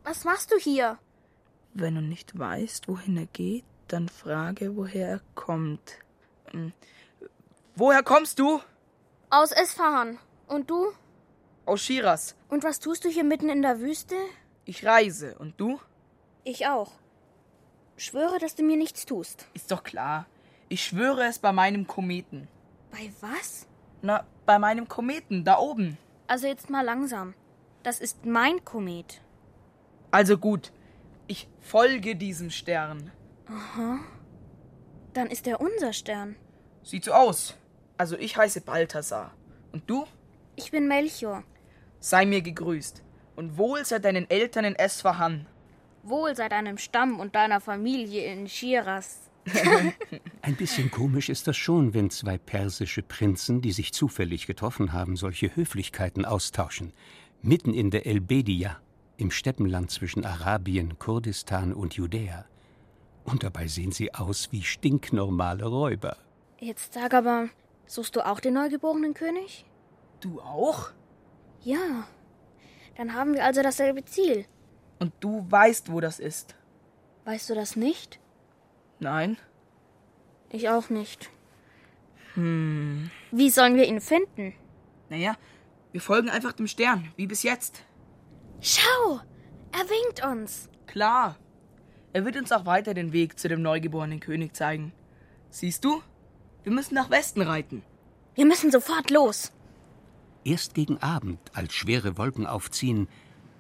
Was 0.04 0.24
machst 0.24 0.52
du 0.52 0.58
hier? 0.58 0.98
Wenn 1.74 1.96
du 1.96 2.02
nicht 2.02 2.38
weißt, 2.38 2.88
wohin 2.88 3.18
er 3.18 3.28
geht, 3.28 3.66
dann 3.88 4.10
frage, 4.10 4.76
woher 4.76 5.08
er 5.08 5.22
kommt. 5.36 6.00
Hm. 6.52 6.74
Woher 7.76 8.04
kommst 8.04 8.40
du? 8.40 8.60
Aus 9.30 9.52
Esfahan. 9.52 10.18
Und 10.48 10.70
du? 10.70 10.92
Aus 11.66 11.82
Shiraz. 11.82 12.36
Und 12.50 12.64
was 12.64 12.80
tust 12.80 13.06
du 13.06 13.10
hier 13.10 13.24
mitten 13.24 13.50
in 13.50 13.62
der 13.62 13.80
Wüste? 13.80 14.16
Ich 14.66 14.86
reise. 14.86 15.38
Und 15.38 15.60
du? 15.60 15.80
Ich 16.44 16.68
auch. 16.68 16.92
Schwöre, 17.96 18.40
dass 18.40 18.56
du 18.56 18.64
mir 18.64 18.78
nichts 18.78 19.06
tust. 19.06 19.46
Ist 19.54 19.72
doch 19.72 19.84
klar. 19.84 20.26
Ich 20.70 20.84
schwöre 20.84 21.26
es 21.26 21.40
bei 21.40 21.52
meinem 21.52 21.86
Kometen. 21.88 22.48
Bei 22.92 23.12
was? 23.22 23.68
Na, 24.02 24.26
bei 24.46 24.58
meinem 24.58 24.88
Kometen, 24.88 25.46
da 25.46 25.60
oben. 25.60 25.98
Also 26.28 26.48
jetzt 26.48 26.70
mal 26.70 26.84
langsam. 26.84 27.36
Das 27.84 28.00
ist 28.00 28.26
mein 28.26 28.66
Komet. 28.66 29.22
Also 30.12 30.38
gut, 30.38 30.72
ich 31.28 31.48
folge 31.62 32.16
diesem 32.16 32.50
Stern. 32.50 33.12
Aha. 33.48 34.00
Dann 35.14 35.28
ist 35.28 35.48
er 35.48 35.62
unser 35.62 35.94
Stern. 35.94 36.36
Sieht 36.84 37.06
so 37.06 37.14
aus. 37.14 37.56
Also 37.98 38.18
ich 38.18 38.36
heiße 38.36 38.62
Balthasar. 38.62 39.34
Und 39.72 39.90
du? 39.90 40.06
Ich 40.56 40.72
bin 40.72 40.88
Melchior. 40.88 41.44
Sei 42.00 42.26
mir 42.26 42.42
gegrüßt. 42.42 43.04
Und 43.36 43.58
wohl 43.58 43.86
sei 43.86 44.00
deinen 44.00 44.30
Eltern 44.30 44.66
in 44.66 44.76
Esfahan. 44.76 45.46
Wohl 46.04 46.36
sei 46.36 46.50
deinem 46.50 46.78
Stamm 46.78 47.20
und 47.20 47.36
deiner 47.36 47.62
Familie 47.62 48.26
in 48.26 48.48
Shiraz. 48.50 49.30
Ein 50.42 50.56
bisschen 50.56 50.92
komisch 50.92 51.30
ist 51.30 51.48
das 51.48 51.58
schon, 51.58 51.94
wenn 51.94 52.10
zwei 52.10 52.38
persische 52.38 53.02
Prinzen, 53.02 53.62
die 53.62 53.72
sich 53.72 53.94
zufällig 53.94 54.46
getroffen 54.46 54.94
haben, 54.94 55.16
solche 55.16 55.56
Höflichkeiten 55.56 56.26
austauschen. 56.26 56.94
Mitten 57.42 57.74
in 57.74 57.90
der 57.90 58.06
Elbedia, 58.06 58.80
im 59.22 59.32
Steppenland 59.32 59.92
zwischen 59.92 60.26
Arabien, 60.26 60.98
Kurdistan 60.98 61.74
und 61.74 61.94
Judäa. 61.94 62.46
Und 63.24 63.44
dabei 63.44 63.68
sehen 63.68 63.92
sie 63.92 64.14
aus 64.16 64.52
wie 64.52 64.64
stinknormale 64.64 65.66
Räuber. 65.66 66.18
Jetzt 66.60 66.94
sag 66.94 67.14
aber, 67.14 67.50
suchst 67.86 68.16
du 68.16 68.26
auch 68.26 68.40
den 68.40 68.56
neugeborenen 68.56 69.14
König? 69.14 69.66
Du 70.22 70.42
auch? 70.42 70.90
Ja. 71.62 72.08
Dann 72.98 73.14
haben 73.14 73.36
wir 73.36 73.46
also 73.46 73.62
dasselbe 73.62 74.04
Ziel. 74.06 74.46
Und 75.00 75.14
du 75.20 75.46
weißt, 75.50 75.92
wo 75.92 76.00
das 76.00 76.20
ist. 76.20 76.56
Weißt 77.26 77.48
du 77.50 77.56
das 77.56 77.76
nicht? 77.76 78.20
Nein. 79.00 79.38
Ich 80.50 80.68
auch 80.70 80.90
nicht. 80.90 81.30
Hm. 82.34 83.12
Wie 83.32 83.52
sollen 83.52 83.76
wir 83.76 83.88
ihn 83.88 84.02
finden? 84.02 84.54
Naja, 85.10 85.38
wir 85.92 86.02
folgen 86.02 86.30
einfach 86.30 86.54
dem 86.54 86.68
Stern, 86.68 87.12
wie 87.18 87.28
bis 87.28 87.44
jetzt. 87.44 87.84
Schau, 88.62 89.20
er 89.72 89.90
winkt 89.90 90.24
uns. 90.24 90.70
Klar. 90.86 91.36
Er 92.14 92.26
wird 92.26 92.36
uns 92.38 92.52
auch 92.52 92.66
weiter 92.66 92.94
den 92.94 93.12
Weg 93.12 93.40
zu 93.40 93.48
dem 93.48 93.62
neugeborenen 93.62 94.20
König 94.20 94.56
zeigen. 94.56 94.94
Siehst 95.50 95.84
du? 95.84 96.02
Wir 96.64 96.72
müssen 96.72 96.94
nach 96.94 97.10
Westen 97.10 97.42
reiten. 97.42 97.84
Wir 98.36 98.46
müssen 98.46 98.72
sofort 98.72 99.10
los. 99.10 99.52
Erst 100.44 100.74
gegen 100.74 100.98
Abend, 101.00 101.40
als 101.54 101.74
schwere 101.74 102.18
Wolken 102.18 102.46
aufziehen, 102.46 103.08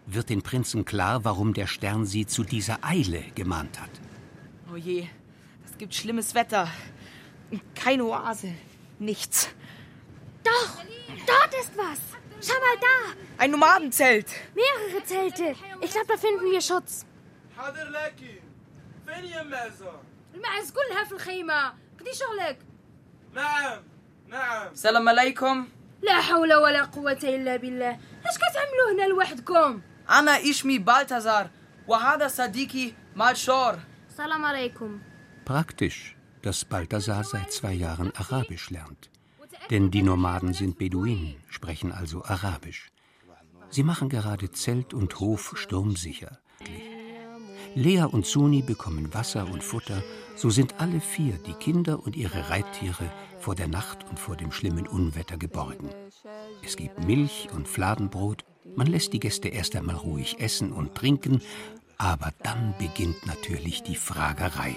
wird 0.05 0.29
den 0.29 0.41
Prinzen 0.41 0.85
klar, 0.85 1.25
warum 1.25 1.53
der 1.53 1.67
Stern 1.67 2.05
sie 2.05 2.25
zu 2.25 2.43
dieser 2.43 2.83
Eile 2.83 3.23
gemahnt 3.35 3.79
hat. 3.79 3.89
Oh 4.71 4.75
je, 4.75 5.07
es 5.65 5.77
gibt 5.77 5.93
schlimmes 5.95 6.35
Wetter. 6.35 6.67
Keine 7.75 8.05
Oase. 8.05 8.53
Nichts. 8.99 9.49
Doch, 10.43 10.83
dort 11.25 11.53
ist 11.61 11.77
was. 11.77 12.20
Schau 12.40 12.58
mal 12.66 12.78
da. 12.80 12.96
Ein 13.42 13.50
Nomadenzelt. 13.50 14.28
Mehrere 14.54 15.04
Zelte. 15.04 15.54
Ich 15.80 15.90
glaube, 15.92 16.06
da 16.08 16.16
finden 16.16 16.50
wir 16.50 16.60
Schutz. 16.60 17.04
حاضر 17.56 17.88
لكن 17.88 18.40
فين 19.06 19.24
يا 19.24 19.42
مازة؟ 19.42 19.92
المعز 20.34 20.70
كلها 20.72 21.04
في 21.04 21.12
الخيمة 21.12 21.68
قدي 22.00 22.10
شغلك 22.14 22.58
نعم 23.34 23.82
نعم 24.28 24.72
السلام 24.72 25.08
عليكم 25.08 25.68
لا 26.02 26.20
حول 26.20 26.54
ولا 26.54 26.82
قوة 26.84 27.18
إلا 27.22 27.56
بالله 27.56 27.98
اش 28.26 28.34
كتعملوا 28.36 28.92
هنا 28.94 29.08
لوحدكم 29.08 29.80
أنا 30.10 30.50
اسمي 30.50 30.78
بالتازار 30.78 31.50
وهذا 31.88 32.28
صديقي 32.28 32.92
مالشور 33.16 33.78
Salam 34.16 34.44
alaikum. 34.44 35.00
Praktisch, 35.44 36.16
dass 36.42 36.64
Balthasar 36.64 37.22
seit 37.24 37.52
zwei 37.52 37.72
Jahren 37.72 38.12
Arabisch 38.16 38.70
lernt. 38.70 39.10
Denn 39.70 39.90
die 39.90 40.02
Nomaden 40.02 40.52
sind 40.54 40.78
Beduinen, 40.78 41.36
sprechen 41.51 41.91
also 41.91 42.23
Arabisch. 42.23 42.91
Sie 43.69 43.83
machen 43.83 44.09
gerade 44.09 44.51
Zelt 44.51 44.93
und 44.93 45.19
Hof 45.19 45.53
sturmsicher. 45.55 46.39
Lea 47.75 48.03
und 48.03 48.25
Suni 48.25 48.61
bekommen 48.61 49.13
Wasser 49.13 49.49
und 49.49 49.63
Futter, 49.63 50.03
so 50.35 50.49
sind 50.49 50.79
alle 50.79 50.99
vier, 50.99 51.37
die 51.47 51.53
Kinder 51.53 52.03
und 52.03 52.15
ihre 52.15 52.49
Reittiere, 52.49 53.11
vor 53.39 53.55
der 53.55 53.67
Nacht 53.67 54.05
und 54.09 54.19
vor 54.19 54.35
dem 54.35 54.51
schlimmen 54.51 54.87
Unwetter 54.87 55.37
geborgen. 55.37 55.89
Es 56.63 56.75
gibt 56.75 57.05
Milch 57.05 57.47
und 57.53 57.67
Fladenbrot, 57.67 58.43
man 58.75 58.87
lässt 58.87 59.13
die 59.13 59.19
Gäste 59.19 59.47
erst 59.47 59.75
einmal 59.75 59.95
ruhig 59.95 60.39
essen 60.39 60.73
und 60.73 60.95
trinken, 60.95 61.41
aber 61.97 62.31
dann 62.43 62.73
beginnt 62.77 63.25
natürlich 63.25 63.83
die 63.83 63.95
Fragerei. 63.95 64.75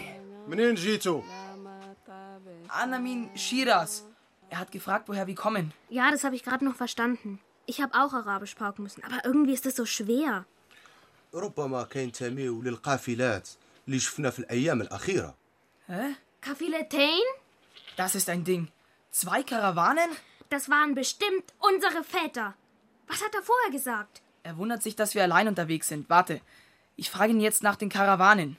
Anna 2.69 2.99
min 2.99 3.31
Shiraz. 3.35 4.05
Er 4.54 4.60
hat 4.60 4.72
gefragt, 4.72 5.08
woher 5.10 5.28
wir 5.28 5.36
kommen. 5.36 5.74
Ja, 5.90 6.10
das 6.12 6.24
habe 6.24 6.36
ich 6.36 6.44
gerade 6.44 6.66
noch 6.66 6.76
verstanden. 6.76 7.40
Ich 7.66 7.82
habe 7.82 7.94
auch 7.94 8.14
Arabisch 8.14 8.56
pauken 8.56 8.84
müssen, 8.84 9.04
aber 9.04 9.24
irgendwie 9.26 9.54
ist 9.54 9.66
das 9.66 9.76
so 9.76 9.86
schwer. 9.86 10.46
ربما 11.34 11.84
كينتميوا 11.84 12.64
للقافلات 12.64 13.50
اللي 13.88 14.00
شفنا 14.00 14.30
في 14.30 14.40
الأيام 14.40 14.82
الأخيرة 14.82 15.36
Hä? 15.90 16.16
Kafiletain? 16.42 17.22
Das 17.98 18.16
ist 18.16 18.30
ein 18.30 18.44
Ding. 18.44 18.68
Zwei 19.12 19.44
Karawanen? 19.44 20.10
Das 20.50 20.70
waren 20.70 20.96
bestimmt 20.96 21.46
unsere 21.60 22.04
Väter. 22.04 22.56
Was 23.08 23.22
hat 23.24 23.34
er 23.36 23.44
vorher 23.44 23.72
gesagt? 23.72 24.22
Er 24.44 24.58
wundert 24.58 24.82
sich, 24.84 24.96
dass 24.96 25.14
wir 25.16 25.24
allein 25.24 25.48
unterwegs 25.48 25.88
sind. 25.88 26.10
Warte, 26.10 26.42
ich 26.96 27.10
frage 27.12 27.34
ihn 27.34 27.42
jetzt 27.42 27.62
nach 27.64 27.76
den 27.76 27.90
Karawanen. 27.90 28.58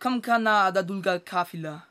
Komm 0.00 0.20
kana 0.20 0.64
adadulga 0.68 1.18
kafila. 1.18 1.82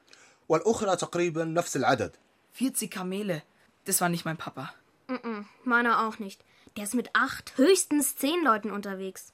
والأخرى 0.49 0.95
تقريبا 0.95 1.43
نفس 1.45 1.77
العدد 1.77 2.11
40 2.57 2.89
Kamele. 2.91 3.41
Das 3.85 4.01
war 4.01 4.09
nicht 4.09 4.25
mein 4.25 4.37
Papa. 4.37 4.73
Mm-mm, 5.07 5.45
meiner 5.63 6.07
auch 6.07 6.19
nicht. 6.19 6.43
Der 6.77 6.85
ist 6.85 6.95
mit 6.95 7.09
acht, 7.13 7.57
höchstens 7.57 8.15
zehn 8.15 8.43
Leuten 8.43 8.71
unterwegs. 8.71 9.31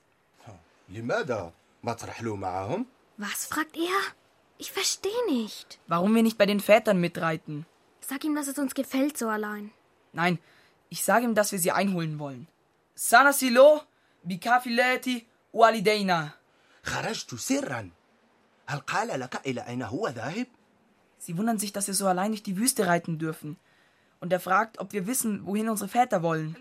لماذا 0.89 1.53
ما 1.83 1.93
ترحلوا 1.93 2.37
معهم؟ 2.37 2.85
Was 3.17 3.45
fragt 3.45 3.77
er? 3.77 3.99
Ich 4.57 4.71
verstehe 4.71 5.25
nicht. 5.29 5.79
Warum 5.87 6.15
wir 6.15 6.23
nicht 6.23 6.37
bei 6.37 6.45
den 6.45 6.59
Vätern 6.59 6.99
mitreiten? 6.99 7.65
Sag 8.01 8.23
ihm, 8.23 8.35
dass 8.35 8.47
es 8.47 8.57
uns 8.57 8.73
gefällt 8.73 9.17
so 9.17 9.29
allein. 9.29 9.71
Nein, 10.13 10.39
ich 10.89 11.03
sage 11.03 11.25
ihm, 11.25 11.35
dass 11.35 11.51
wir 11.51 11.59
sie 11.59 11.71
einholen 11.71 12.17
wollen. 12.19 12.47
Sana 12.95 13.31
silo 13.33 13.81
bikafilati 14.23 15.25
walideina. 15.53 16.33
خرجت 16.85 17.35
سرا 17.35 17.89
هل 18.67 18.79
قال 18.79 19.19
لك 19.19 19.45
إلى 19.45 19.67
أين 19.67 19.81
هو 19.83 20.07
ذاهب؟ 20.07 20.47
Sie 21.24 21.38
wundern 21.38 21.58
sich, 21.58 21.72
dass 21.72 21.86
wir 21.86 21.94
so 21.94 22.06
allein 22.06 22.32
durch 22.32 22.42
die 22.42 22.58
Wüste 22.58 22.86
reiten 22.86 23.18
dürfen. 23.18 23.56
Und 24.20 24.30
er 24.30 24.40
fragt, 24.40 24.78
ob 24.78 24.92
wir 24.92 25.06
wissen, 25.06 25.46
wohin 25.46 25.70
unsere 25.70 25.88
Väter 25.88 26.22
wollen. 26.22 26.54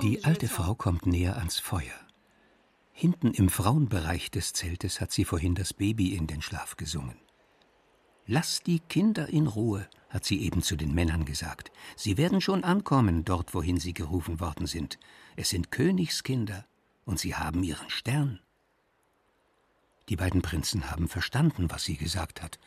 Die 0.00 0.24
alte 0.24 0.48
Frau 0.48 0.74
kommt 0.74 1.04
näher 1.04 1.36
ans 1.36 1.58
Feuer. 1.58 2.00
Hinten 2.90 3.32
im 3.32 3.50
Frauenbereich 3.50 4.30
des 4.30 4.54
Zeltes 4.54 5.02
hat 5.02 5.12
sie 5.12 5.26
vorhin 5.26 5.54
das 5.54 5.74
Baby 5.74 6.14
in 6.14 6.26
den 6.26 6.40
Schlaf 6.40 6.78
gesungen. 6.78 7.18
Lass 8.26 8.62
die 8.62 8.80
Kinder 8.80 9.28
in 9.28 9.48
Ruhe, 9.48 9.86
hat 10.08 10.24
sie 10.24 10.40
eben 10.40 10.62
zu 10.62 10.76
den 10.76 10.94
Männern 10.94 11.26
gesagt. 11.26 11.70
Sie 11.96 12.16
werden 12.16 12.40
schon 12.40 12.64
ankommen, 12.64 13.26
dort 13.26 13.52
wohin 13.52 13.78
sie 13.78 13.92
gerufen 13.92 14.40
worden 14.40 14.66
sind. 14.66 14.98
Es 15.36 15.50
sind 15.50 15.70
Königskinder, 15.70 16.64
und 17.04 17.20
sie 17.20 17.34
haben 17.34 17.62
ihren 17.62 17.90
Stern. 17.90 18.40
Die 20.08 20.16
beiden 20.16 20.42
Prinzen 20.42 20.90
haben 20.90 21.08
verstanden, 21.08 21.70
was 21.70 21.84
sie 21.84 21.96
gesagt 21.96 22.42
hat, 22.42 22.58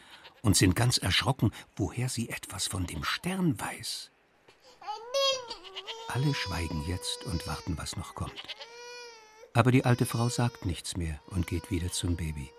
und 0.41 0.57
sind 0.57 0.75
ganz 0.75 0.97
erschrocken, 0.97 1.51
woher 1.75 2.09
sie 2.09 2.29
etwas 2.29 2.67
von 2.67 2.85
dem 2.85 3.03
Stern 3.03 3.59
weiß. 3.59 4.11
Alle 6.09 6.33
schweigen 6.33 6.83
jetzt 6.87 7.23
und 7.25 7.45
warten, 7.47 7.77
was 7.77 7.95
noch 7.95 8.15
kommt. 8.15 8.43
Aber 9.53 9.71
die 9.71 9.85
alte 9.85 10.05
Frau 10.05 10.29
sagt 10.29 10.65
nichts 10.65 10.97
mehr 10.97 11.19
und 11.27 11.47
geht 11.47 11.71
wieder 11.71 11.91
zum 11.91 12.15
Baby. 12.15 12.49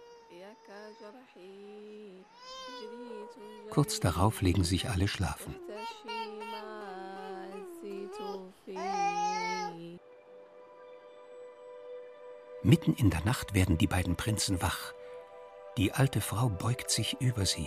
Kurz 3.71 4.01
darauf 4.01 4.41
legen 4.41 4.65
sich 4.65 4.89
alle 4.89 5.09
schlafen. 5.09 5.55
Mitten 12.71 12.95
in 12.95 13.11
der 13.11 13.25
Nacht 13.25 13.53
werden 13.53 13.79
die 13.79 13.89
beiden 13.89 14.15
Prinzen 14.15 14.63
wach. 14.63 14.95
Die 15.77 15.91
alte 15.91 16.21
Frau 16.21 16.49
beugt 16.49 16.89
sich 16.89 17.17
über 17.21 17.45
sie 17.45 17.67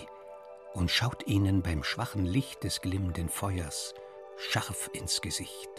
und 0.75 0.89
schaut 0.89 1.27
ihnen 1.27 1.61
beim 1.61 1.83
schwachen 1.83 2.25
Licht 2.25 2.63
des 2.63 2.79
glimmenden 2.79 3.27
Feuers 3.27 3.93
scharf 4.37 4.89
ins 4.93 5.19
Gesicht. 5.19 5.69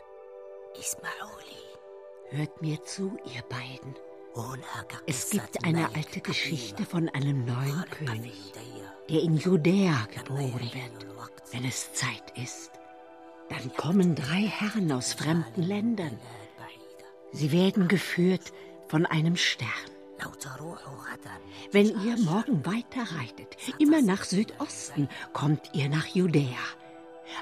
Ismaili, 0.78 1.64
hört 2.28 2.60
mir 2.60 2.82
zu, 2.82 3.16
ihr 3.34 3.40
beiden. 3.48 3.94
Es 5.06 5.30
gibt 5.30 5.64
eine 5.64 5.88
alte 5.94 6.20
Geschichte 6.20 6.84
von 6.84 7.08
einem 7.08 7.46
neuen 7.46 7.82
König, 7.92 8.52
der 9.08 9.22
in 9.22 9.38
Judäa 9.38 10.06
geboren 10.14 10.70
wird. 10.74 11.50
Wenn 11.50 11.64
es 11.64 11.94
Zeit 11.94 12.36
ist, 12.36 12.72
dann 13.48 13.74
kommen 13.74 14.16
drei 14.16 14.42
Herren 14.42 14.92
aus 14.92 15.14
fremden 15.14 15.62
Ländern. 15.62 16.18
Sie 17.32 17.52
werden 17.52 17.88
geführt 17.88 18.52
von 18.94 19.06
einem 19.06 19.34
Stern. 19.34 19.68
Wenn 21.72 21.86
ihr 22.06 22.16
morgen 22.16 22.64
weiterreitet, 22.64 23.56
immer 23.80 24.00
nach 24.00 24.22
Südosten, 24.22 25.08
kommt 25.32 25.70
ihr 25.72 25.88
nach 25.88 26.06
Judäa. 26.06 26.64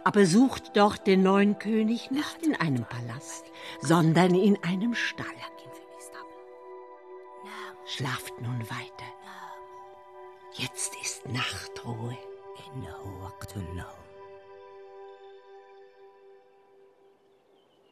Aber 0.03 0.25
sucht 0.25 0.75
dort 0.75 1.07
den 1.07 1.23
neuen 1.23 1.59
König 1.59 2.11
nicht 2.11 2.39
in 2.43 2.57
einem 2.57 2.87
Palast, 2.87 3.45
sondern 3.83 4.35
in 4.35 4.57
einem 4.65 4.95
Stall. 4.95 5.27
Schlaft 7.85 8.41
nun 8.41 8.61
weiter. 8.71 9.13
Jetzt 10.55 10.95
ist 11.03 11.29
Nachtruhe. 11.29 12.17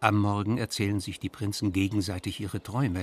Am 0.02 0.16
Morgen 0.16 0.56
erzählen 0.56 0.98
sich 0.98 1.20
die 1.20 1.28
Prinzen 1.28 1.72
gegenseitig 1.74 2.40
ihre 2.40 2.62
Träume. 2.62 3.02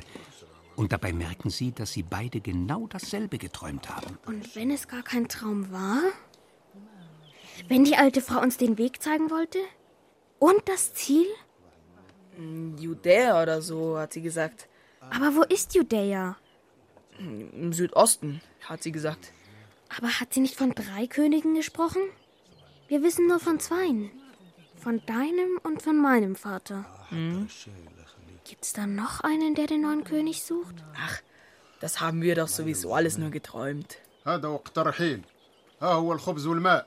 Und 0.76 0.92
dabei 0.92 1.14
merken 1.14 1.52
sie, 1.52 1.72
dass 1.72 1.94
sie 1.94 2.02
beide 2.02 2.42
genau 2.42 2.88
dasselbe 2.88 3.38
geträumt 3.38 3.88
haben. 3.90 4.18
Und 4.26 4.56
wenn 4.56 4.72
es 4.72 4.88
gar 4.88 5.04
kein 5.04 5.28
Traum 5.28 5.72
war? 5.72 6.02
Wenn 7.68 7.84
die 7.84 7.98
alte 7.98 8.22
Frau 8.22 8.42
uns 8.42 8.58
den 8.58 8.80
Weg 8.80 9.04
zeigen 9.04 9.30
wollte? 9.30 9.60
Und 10.40 10.62
das 10.66 10.96
Ziel? 10.96 11.28
Judäa 12.80 13.44
oder 13.44 13.62
so, 13.62 14.00
hat 14.00 14.14
sie 14.14 14.24
gesagt. 14.24 14.68
Aber 15.12 15.36
wo 15.36 15.44
ist 15.44 15.76
Judäa? 15.76 16.36
Im 17.20 17.74
Südosten, 17.74 18.42
hat 18.62 18.82
sie 18.82 18.92
gesagt. 18.92 19.34
Aber 19.96 20.08
hat 20.20 20.34
sie 20.34 20.40
nicht 20.40 20.56
von 20.56 20.72
drei 20.72 21.06
Königen 21.06 21.54
gesprochen? 21.54 22.02
Wir 22.88 23.04
wissen 23.04 23.28
nur 23.28 23.40
von 23.40 23.60
zweien. 23.60 24.10
Von 24.87 25.01
deinem 25.07 25.59
und 25.63 25.83
von 25.83 25.97
meinem 26.01 26.35
Vater. 26.37 26.85
Hm? 27.11 27.49
Gibt's 28.45 28.73
da 28.73 28.87
noch 28.87 29.21
einen, 29.21 29.55
der 29.55 29.67
den 29.67 29.83
neuen 29.83 30.05
König 30.05 30.43
sucht? 30.43 30.75
Ach, 30.97 31.21
Das 31.81 32.01
haben 32.01 32.23
wir 32.23 32.35
doch 32.37 32.49
sowieso 32.49 32.95
alles 32.95 33.19
nur 33.19 33.31
geträumt. 33.31 33.99
هذا 34.27 34.49
وقت 34.49 34.79
الرحيل 34.79 35.23
ها 35.83 35.93
هو 35.95 36.13
الخبز 36.13 36.47
والماء 36.47 36.87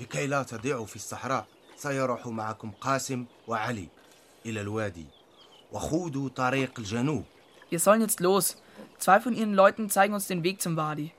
لكي 0.00 0.26
لا 0.26 0.42
تضيعوا 0.42 0.86
في 0.86 0.96
الصحراء 0.96 1.46
سيروح 1.76 2.26
معكم 2.26 2.70
قاسم 2.80 3.26
وعلي 3.48 3.88
إلى 4.46 4.60
الوادي 4.60 5.06
وخوضوا 5.72 6.28
طريق 6.28 6.78
الجنوب 6.78 7.24
Wir 7.70 7.80
sollen 7.80 8.00
jetzt 8.00 8.20
los. 8.20 8.56
Zwei 8.98 9.18
von 9.20 9.34
ihren 9.34 9.54
Leuten 9.54 9.90
zeigen 9.90 10.14
uns 10.14 10.28
den 10.28 10.44
Weg 10.44 10.60
zum 10.62 10.76
Wadi. 10.76 11.10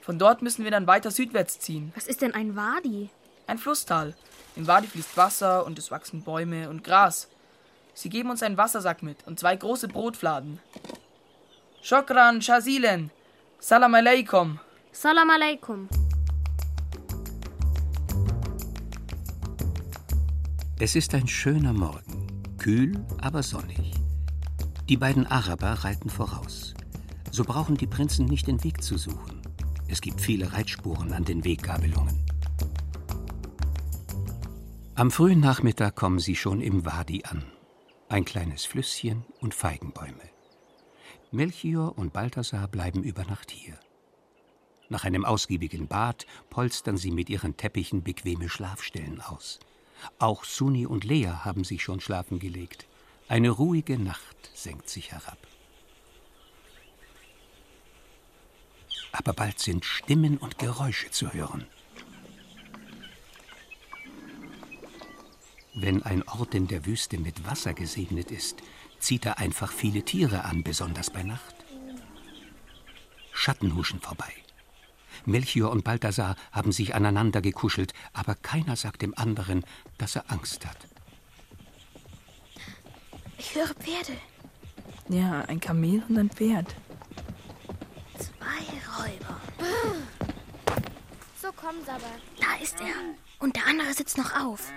Von 0.00 0.18
dort 0.18 0.42
müssen 0.42 0.64
wir 0.64 0.72
dann 0.72 0.88
weiter 0.88 1.12
südwärts 1.12 1.60
ziehen. 1.60 1.92
Was 1.94 2.08
ist 2.08 2.20
denn 2.22 2.34
ein 2.34 2.56
Wadi? 2.56 3.10
Ein 3.46 3.58
Flusstal. 3.58 4.14
Im 4.57 4.65
Wadi 4.65 4.87
fließt 4.87 5.15
Wasser 5.15 5.67
und 5.67 5.77
es 5.77 5.91
wachsen 5.91 6.23
Bäume 6.23 6.67
und 6.67 6.83
Gras. 6.83 7.27
Sie 7.93 8.09
geben 8.09 8.31
uns 8.31 8.41
einen 8.41 8.57
Wassersack 8.57 9.03
mit 9.03 9.25
und 9.27 9.39
zwei 9.39 9.55
große 9.55 9.87
Brotfladen. 9.87 10.59
Shokran, 11.83 12.41
Shazilen. 12.41 13.11
Salam 13.59 13.93
alaikum. 13.93 14.59
Salam 14.91 15.29
alaikum. 15.29 15.87
Es 20.79 20.95
ist 20.95 21.13
ein 21.13 21.27
schöner 21.27 21.73
Morgen, 21.73 22.27
kühl, 22.57 23.05
aber 23.21 23.43
sonnig. 23.43 23.93
Die 24.89 24.97
beiden 24.97 25.27
Araber 25.27 25.83
reiten 25.83 26.09
voraus. 26.09 26.73
So 27.29 27.43
brauchen 27.43 27.77
die 27.77 27.87
Prinzen 27.87 28.25
nicht 28.25 28.47
den 28.47 28.63
Weg 28.63 28.81
zu 28.81 28.97
suchen. 28.97 29.39
Es 29.87 30.01
gibt 30.01 30.19
viele 30.19 30.51
Reitspuren 30.51 31.13
an 31.13 31.25
den 31.25 31.45
Weggabelungen. 31.45 32.26
Am 34.97 35.11
frühen 35.11 35.39
Nachmittag 35.41 35.95
kommen 35.95 36.17
sie 36.17 36.35
schon 36.35 36.59
im 36.59 36.83
Wadi 36.83 37.23
an. 37.23 37.45
Ein 38.09 38.25
kleines 38.25 38.65
Flüsschen 38.65 39.23
und 39.41 39.53
Feigenbäume. 39.53 40.27
Melchior 41.29 41.95
und 41.99 42.13
Balthasar 42.13 42.67
bleiben 42.67 43.03
über 43.03 43.23
Nacht 43.25 43.51
hier. 43.51 43.77
Nach 44.89 45.03
einem 45.03 45.23
ausgiebigen 45.23 45.87
Bad 45.87 46.25
polstern 46.49 46.97
sie 46.97 47.11
mit 47.11 47.29
ihren 47.29 47.55
Teppichen 47.57 48.01
bequeme 48.01 48.49
Schlafstellen 48.49 49.21
aus. 49.21 49.59
Auch 50.17 50.43
Suni 50.43 50.87
und 50.87 51.03
Lea 51.03 51.27
haben 51.45 51.63
sich 51.63 51.83
schon 51.83 51.99
schlafen 51.99 52.39
gelegt. 52.39 52.87
Eine 53.27 53.51
ruhige 53.51 53.99
Nacht 53.99 54.49
senkt 54.55 54.89
sich 54.89 55.11
herab. 55.11 55.37
Aber 59.11 59.33
bald 59.33 59.59
sind 59.59 59.85
Stimmen 59.85 60.39
und 60.39 60.57
Geräusche 60.57 61.11
zu 61.11 61.33
hören. 61.33 61.67
Wenn 65.79 66.01
ein 66.01 66.27
Ort 66.27 66.55
in 66.55 66.67
der 66.67 66.87
Wüste 66.87 67.19
mit 67.19 67.45
Wasser 67.45 67.75
gesegnet 67.75 68.31
ist, 68.31 68.63
zieht 68.97 69.27
er 69.27 69.37
einfach 69.37 69.71
viele 69.71 70.01
Tiere 70.01 70.43
an, 70.43 70.63
besonders 70.63 71.11
bei 71.11 71.21
Nacht. 71.21 71.55
Schatten 73.31 73.75
huschen 73.75 74.01
vorbei. 74.01 74.33
Melchior 75.25 75.69
und 75.69 75.83
Balthasar 75.83 76.35
haben 76.51 76.71
sich 76.71 76.95
aneinander 76.95 77.41
gekuschelt, 77.41 77.93
aber 78.11 78.33
keiner 78.33 78.75
sagt 78.75 79.03
dem 79.03 79.15
anderen, 79.15 79.63
dass 79.99 80.15
er 80.15 80.31
Angst 80.31 80.65
hat. 80.65 80.87
Ich 83.37 83.53
höre 83.53 83.75
Pferde. 83.75 84.17
Ja, 85.09 85.41
ein 85.41 85.59
Kamel 85.59 86.01
und 86.09 86.17
ein 86.17 86.31
Pferd. 86.31 86.75
Zwei 88.17 88.63
Räuber. 88.97 89.39
So 91.39 91.51
kommen 91.51 91.85
sie 91.85 91.91
aber. 91.91 92.15
Da 92.39 92.63
ist 92.63 92.81
er. 92.81 92.95
Und 93.37 93.55
der 93.55 93.67
andere 93.67 93.93
sitzt 93.93 94.17
noch 94.17 94.33
auf. 94.35 94.71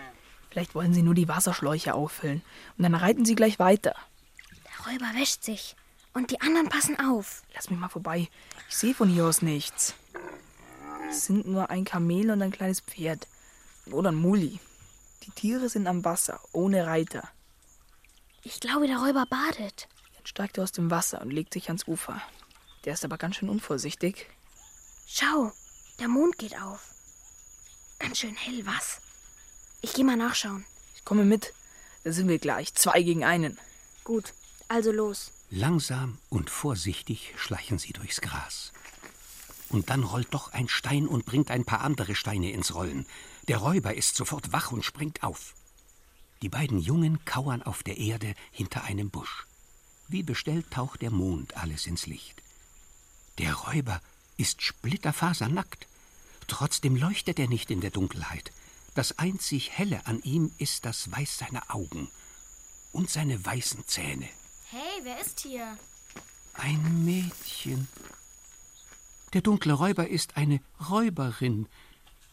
Vielleicht 0.51 0.75
wollen 0.75 0.93
sie 0.93 1.03
nur 1.03 1.15
die 1.15 1.29
Wasserschläuche 1.29 1.95
auffüllen. 1.95 2.43
Und 2.77 2.83
dann 2.83 2.95
reiten 2.95 3.25
sie 3.25 3.35
gleich 3.35 3.59
weiter. 3.59 3.95
Der 4.65 4.93
Räuber 4.93 5.19
wäscht 5.19 5.45
sich. 5.45 5.77
Und 6.13 6.33
die 6.33 6.41
anderen 6.41 6.69
passen 6.69 6.99
auf. 6.99 7.43
Lass 7.55 7.71
mich 7.71 7.79
mal 7.79 7.89
vorbei. 7.89 8.29
Ich 8.69 8.77
sehe 8.77 8.95
von 8.95 9.09
hier 9.09 9.27
aus 9.27 9.43
nichts. 9.43 9.95
Es 11.09 11.27
sind 11.27 11.47
nur 11.47 11.71
ein 11.71 11.85
Kamel 11.85 12.31
und 12.31 12.43
ein 12.43 12.51
kleines 12.51 12.81
Pferd. 12.81 13.29
Oder 13.91 14.11
ein 14.11 14.17
Muli. 14.17 14.59
Die 15.23 15.31
Tiere 15.31 15.69
sind 15.69 15.87
am 15.87 16.05
Wasser, 16.05 16.41
ohne 16.53 16.87
Reiter. 16.87 17.29
Ich 18.43 18.59
glaube, 18.59 18.87
der 18.87 18.99
Räuber 18.99 19.27
badet. 19.27 19.89
Jetzt 20.17 20.29
steigt 20.29 20.59
er 20.59 20.65
aus 20.65 20.73
dem 20.73 20.91
Wasser 20.91 21.21
und 21.21 21.31
legt 21.31 21.53
sich 21.53 21.69
ans 21.69 21.87
Ufer. 21.87 22.21
Der 22.85 22.95
ist 22.95 23.05
aber 23.05 23.19
ganz 23.19 23.37
schön 23.37 23.49
unvorsichtig. 23.49 24.27
Schau, 25.07 25.53
der 25.99 26.09
Mond 26.09 26.39
geht 26.39 26.61
auf. 26.61 26.95
Ganz 27.99 28.19
schön 28.19 28.35
hell, 28.35 28.65
was? 28.65 29.01
Ich 29.83 29.95
geh 29.95 30.05
mal 30.05 30.17
nachschauen. 30.17 30.65
Ich 30.95 31.05
komme 31.05 31.25
mit. 31.25 31.53
Da 32.05 32.13
sind 32.13 32.29
wir 32.29 32.39
gleich. 32.39 32.75
Zwei 32.75 33.03
gegen 33.03 33.25
einen. 33.25 33.59
Gut, 34.05 34.33
also 34.69 34.93
los. 34.93 35.33
Langsam 35.51 36.19
und 36.29 36.51
vorsichtig 36.51 37.35
schleichen 37.37 37.79
sie 37.79 37.93
durchs 37.93 38.21
Gras. 38.21 38.73
Und 39.69 39.91
dann 39.91 40.05
rollt 40.05 40.33
doch 40.33 40.53
ein 40.53 40.69
Stein 40.69 41.07
und 41.07 41.27
bringt 41.27 41.51
ein 41.51 41.65
paar 41.65 41.81
andere 41.81 42.15
Steine 42.15 42.51
ins 42.53 42.75
Rollen. 42.75 43.07
Der 43.49 43.59
Räuber 43.59 43.95
ist 43.95 44.17
sofort 44.17 44.53
wach 44.53 44.73
und 44.73 44.85
springt 44.85 45.23
auf. 45.23 45.55
Die 46.43 46.49
beiden 46.49 46.79
Jungen 46.79 47.25
kauern 47.25 47.63
auf 47.63 47.83
der 47.83 47.99
Erde 47.99 48.35
hinter 48.51 48.85
einem 48.85 49.11
Busch. 49.11 49.47
Wie 50.09 50.23
bestellt 50.23 50.71
taucht 50.71 51.03
der 51.03 51.11
Mond 51.11 51.57
alles 51.57 51.87
ins 51.87 52.07
Licht. 52.07 52.43
Der 53.39 53.55
Räuber 53.55 54.01
ist 54.37 54.63
splitterfasernackt. 54.63 55.87
Trotzdem 56.47 56.97
leuchtet 56.97 57.39
er 57.39 57.49
nicht 57.49 57.71
in 57.71 57.81
der 57.81 57.91
Dunkelheit. 57.91 58.53
Das 59.01 59.19
einzig 59.19 59.71
Helle 59.71 60.05
an 60.05 60.21
ihm 60.25 60.53
ist 60.59 60.85
das 60.85 61.11
Weiß 61.11 61.39
seiner 61.39 61.75
Augen 61.75 62.11
und 62.93 63.09
seine 63.09 63.43
weißen 63.43 63.87
Zähne. 63.87 64.29
Hey, 64.69 65.01
wer 65.05 65.19
ist 65.19 65.41
hier? 65.41 65.79
Ein 66.53 67.07
Mädchen. 67.07 67.89
Der 69.33 69.41
dunkle 69.41 69.73
Räuber 69.73 70.09
ist 70.09 70.37
eine 70.37 70.61
Räuberin. 70.91 71.67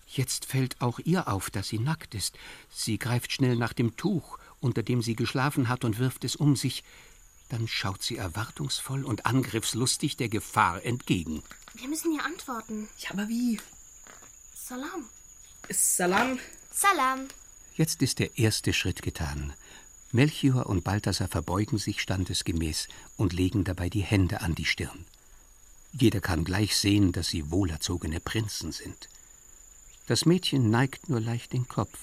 Jetzt 0.08 0.43
fällt 0.43 0.82
auch 0.82 0.99
ihr 0.99 1.30
auf, 1.30 1.49
dass 1.49 1.69
sie 1.69 1.80
nackt 1.80 2.13
ist. 2.15 2.38
Sie 2.69 2.97
greift 2.97 3.32
schnell 3.32 3.56
nach 3.56 3.71
dem 3.71 3.95
Tuch, 3.95 4.38
unter 4.60 4.84
dem 4.84 5.01
sie 5.01 5.15
geschlafen 5.15 5.69
hat, 5.69 5.86
und 5.86 5.99
wirft 5.99 6.25
es 6.25 6.36
um 6.36 6.58
sich. 6.58 6.84
Dann 7.47 7.69
schaut 7.69 8.03
sie 8.03 8.17
erwartungsvoll 8.17 9.06
und 9.06 9.25
angriffslustig 9.25 10.17
der 10.17 10.27
Gefahr 10.27 10.84
entgegen. 10.84 11.43
Wir 11.75 11.88
müssen 11.88 12.12
ihr 12.12 12.25
antworten. 12.25 12.89
Ja, 12.97 13.12
aber 13.12 13.30
wie? 13.30 13.58
Salam. 14.53 15.08
Salam. 15.70 16.39
Salam. 16.72 17.28
Jetzt 17.76 18.02
ist 18.02 18.20
der 18.20 18.38
erste 18.38 18.74
Schritt 18.74 19.02
getan. 19.02 19.54
Melchior 20.12 20.67
und 20.67 20.84
Balthasar 20.84 21.28
verbeugen 21.28 21.78
sich 21.78 22.02
standesgemäß 22.02 22.88
und 23.17 23.34
legen 23.34 23.63
dabei 23.63 23.89
die 23.89 24.02
Hände 24.02 24.41
an 24.41 24.56
die 24.56 24.65
Stirn. 24.65 25.06
Jeder 25.91 26.22
kann 26.22 26.43
gleich 26.43 26.78
sehen, 26.78 27.12
dass 27.12 27.28
sie 27.28 27.52
wohlerzogene 27.52 28.20
Prinzen 28.20 28.72
sind. 28.72 29.10
Das 30.08 30.26
Mädchen 30.26 30.70
neigt 30.70 31.10
nur 31.10 31.20
leicht 31.20 31.54
den 31.54 31.67
Kopf. 31.67 31.98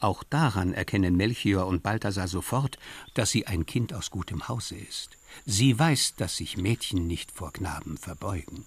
Auch 0.00 0.24
daran 0.24 0.72
erkennen 0.72 1.16
Melchior 1.16 1.66
und 1.66 1.82
Balthasar 1.82 2.26
sofort, 2.26 2.78
dass 3.14 3.30
sie 3.30 3.46
ein 3.46 3.66
Kind 3.66 3.92
aus 3.92 4.10
gutem 4.10 4.48
Hause 4.48 4.76
ist. 4.76 5.10
Sie 5.46 5.78
weiß, 5.78 6.14
dass 6.16 6.36
sich 6.36 6.56
Mädchen 6.56 7.06
nicht 7.06 7.30
vor 7.30 7.52
Knaben 7.52 7.98
verbeugen. 7.98 8.66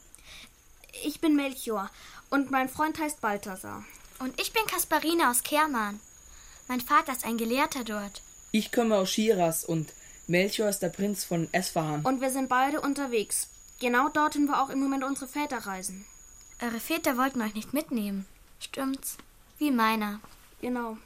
Ich 1.03 1.19
bin 1.19 1.35
Melchior 1.35 1.89
und 2.29 2.51
mein 2.51 2.69
Freund 2.69 2.99
heißt 2.99 3.19
Balthasar. 3.19 3.83
Und 4.23 4.39
ich 4.39 4.53
bin 4.53 4.65
Kasparina 4.67 5.29
aus 5.29 5.43
Kerman. 5.43 5.99
Mein 6.69 6.79
Vater 6.79 7.11
ist 7.11 7.25
ein 7.25 7.35
Gelehrter 7.35 7.83
dort. 7.83 8.21
Ich 8.53 8.71
komme 8.71 8.95
aus 8.95 9.11
Shiraz 9.11 9.65
und 9.65 9.91
Melchior 10.27 10.69
ist 10.69 10.79
der 10.79 10.87
Prinz 10.87 11.25
von 11.25 11.49
Esfahan. 11.51 12.05
Und 12.05 12.21
wir 12.21 12.29
sind 12.29 12.47
beide 12.47 12.79
unterwegs. 12.79 13.49
Genau 13.81 14.07
dorthin, 14.07 14.47
wo 14.47 14.53
auch 14.53 14.69
im 14.69 14.79
Moment 14.79 15.03
unsere 15.03 15.27
Väter 15.27 15.57
reisen. 15.57 16.05
Eure 16.61 16.79
Väter 16.79 17.17
wollten 17.17 17.41
euch 17.41 17.53
nicht 17.53 17.73
mitnehmen. 17.73 18.25
Stimmt's? 18.61 19.17
Wie 19.57 19.71
meiner. 19.71 20.21
Genau. 20.61 20.97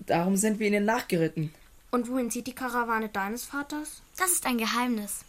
Darum 0.00 0.36
sind 0.36 0.58
wir 0.58 0.66
ihnen 0.66 0.86
nachgeritten. 0.86 1.54
Und 1.92 2.08
wohin 2.08 2.32
zieht 2.32 2.48
die 2.48 2.52
Karawane 2.52 3.10
deines 3.10 3.44
Vaters? 3.44 4.02
Das 4.16 4.32
ist 4.32 4.44
ein 4.44 4.58
Geheimnis. 4.58 5.20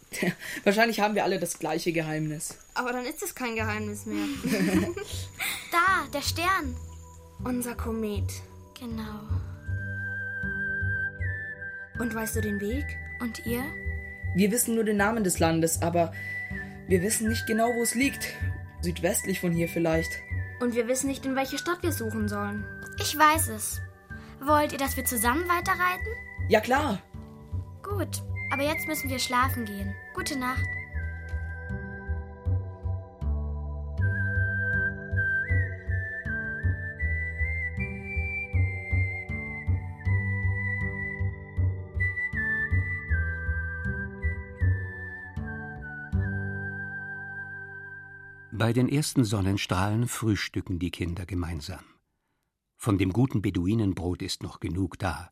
Wahrscheinlich 0.64 0.98
haben 0.98 1.14
wir 1.14 1.22
alle 1.22 1.38
das 1.38 1.60
gleiche 1.60 1.92
Geheimnis. 1.92 2.58
Aber 2.74 2.92
dann 2.92 3.06
ist 3.06 3.22
es 3.22 3.36
kein 3.36 3.54
Geheimnis 3.54 4.06
mehr. 4.06 4.26
da, 5.70 6.08
der 6.12 6.22
Stern. 6.22 6.74
Unser 7.44 7.74
Komet. 7.74 8.32
Genau. 8.78 9.20
Und 11.98 12.14
weißt 12.14 12.36
du 12.36 12.40
den 12.40 12.60
Weg? 12.60 12.84
Und 13.20 13.44
ihr? 13.46 13.62
Wir 14.34 14.50
wissen 14.50 14.74
nur 14.74 14.84
den 14.84 14.96
Namen 14.96 15.24
des 15.24 15.38
Landes, 15.38 15.82
aber 15.82 16.12
wir 16.86 17.02
wissen 17.02 17.28
nicht 17.28 17.46
genau, 17.46 17.68
wo 17.74 17.82
es 17.82 17.94
liegt. 17.94 18.34
Südwestlich 18.80 19.40
von 19.40 19.52
hier 19.52 19.68
vielleicht. 19.68 20.10
Und 20.60 20.74
wir 20.74 20.88
wissen 20.88 21.08
nicht, 21.08 21.26
in 21.26 21.36
welche 21.36 21.58
Stadt 21.58 21.82
wir 21.82 21.92
suchen 21.92 22.28
sollen. 22.28 22.64
Ich 23.00 23.16
weiß 23.16 23.48
es. 23.48 23.80
Wollt 24.40 24.72
ihr, 24.72 24.78
dass 24.78 24.96
wir 24.96 25.04
zusammen 25.04 25.48
weiterreiten? 25.48 26.06
Ja, 26.48 26.60
klar. 26.60 27.02
Gut, 27.82 28.22
aber 28.52 28.62
jetzt 28.62 28.86
müssen 28.86 29.10
wir 29.10 29.18
schlafen 29.18 29.64
gehen. 29.64 29.94
Gute 30.14 30.38
Nacht. 30.38 30.64
Bei 48.58 48.72
den 48.72 48.88
ersten 48.88 49.24
Sonnenstrahlen 49.24 50.08
frühstücken 50.08 50.80
die 50.80 50.90
Kinder 50.90 51.26
gemeinsam. 51.26 51.84
Von 52.76 52.98
dem 52.98 53.12
guten 53.12 53.40
Beduinenbrot 53.40 54.20
ist 54.20 54.42
noch 54.42 54.58
genug 54.58 54.98
da. 54.98 55.30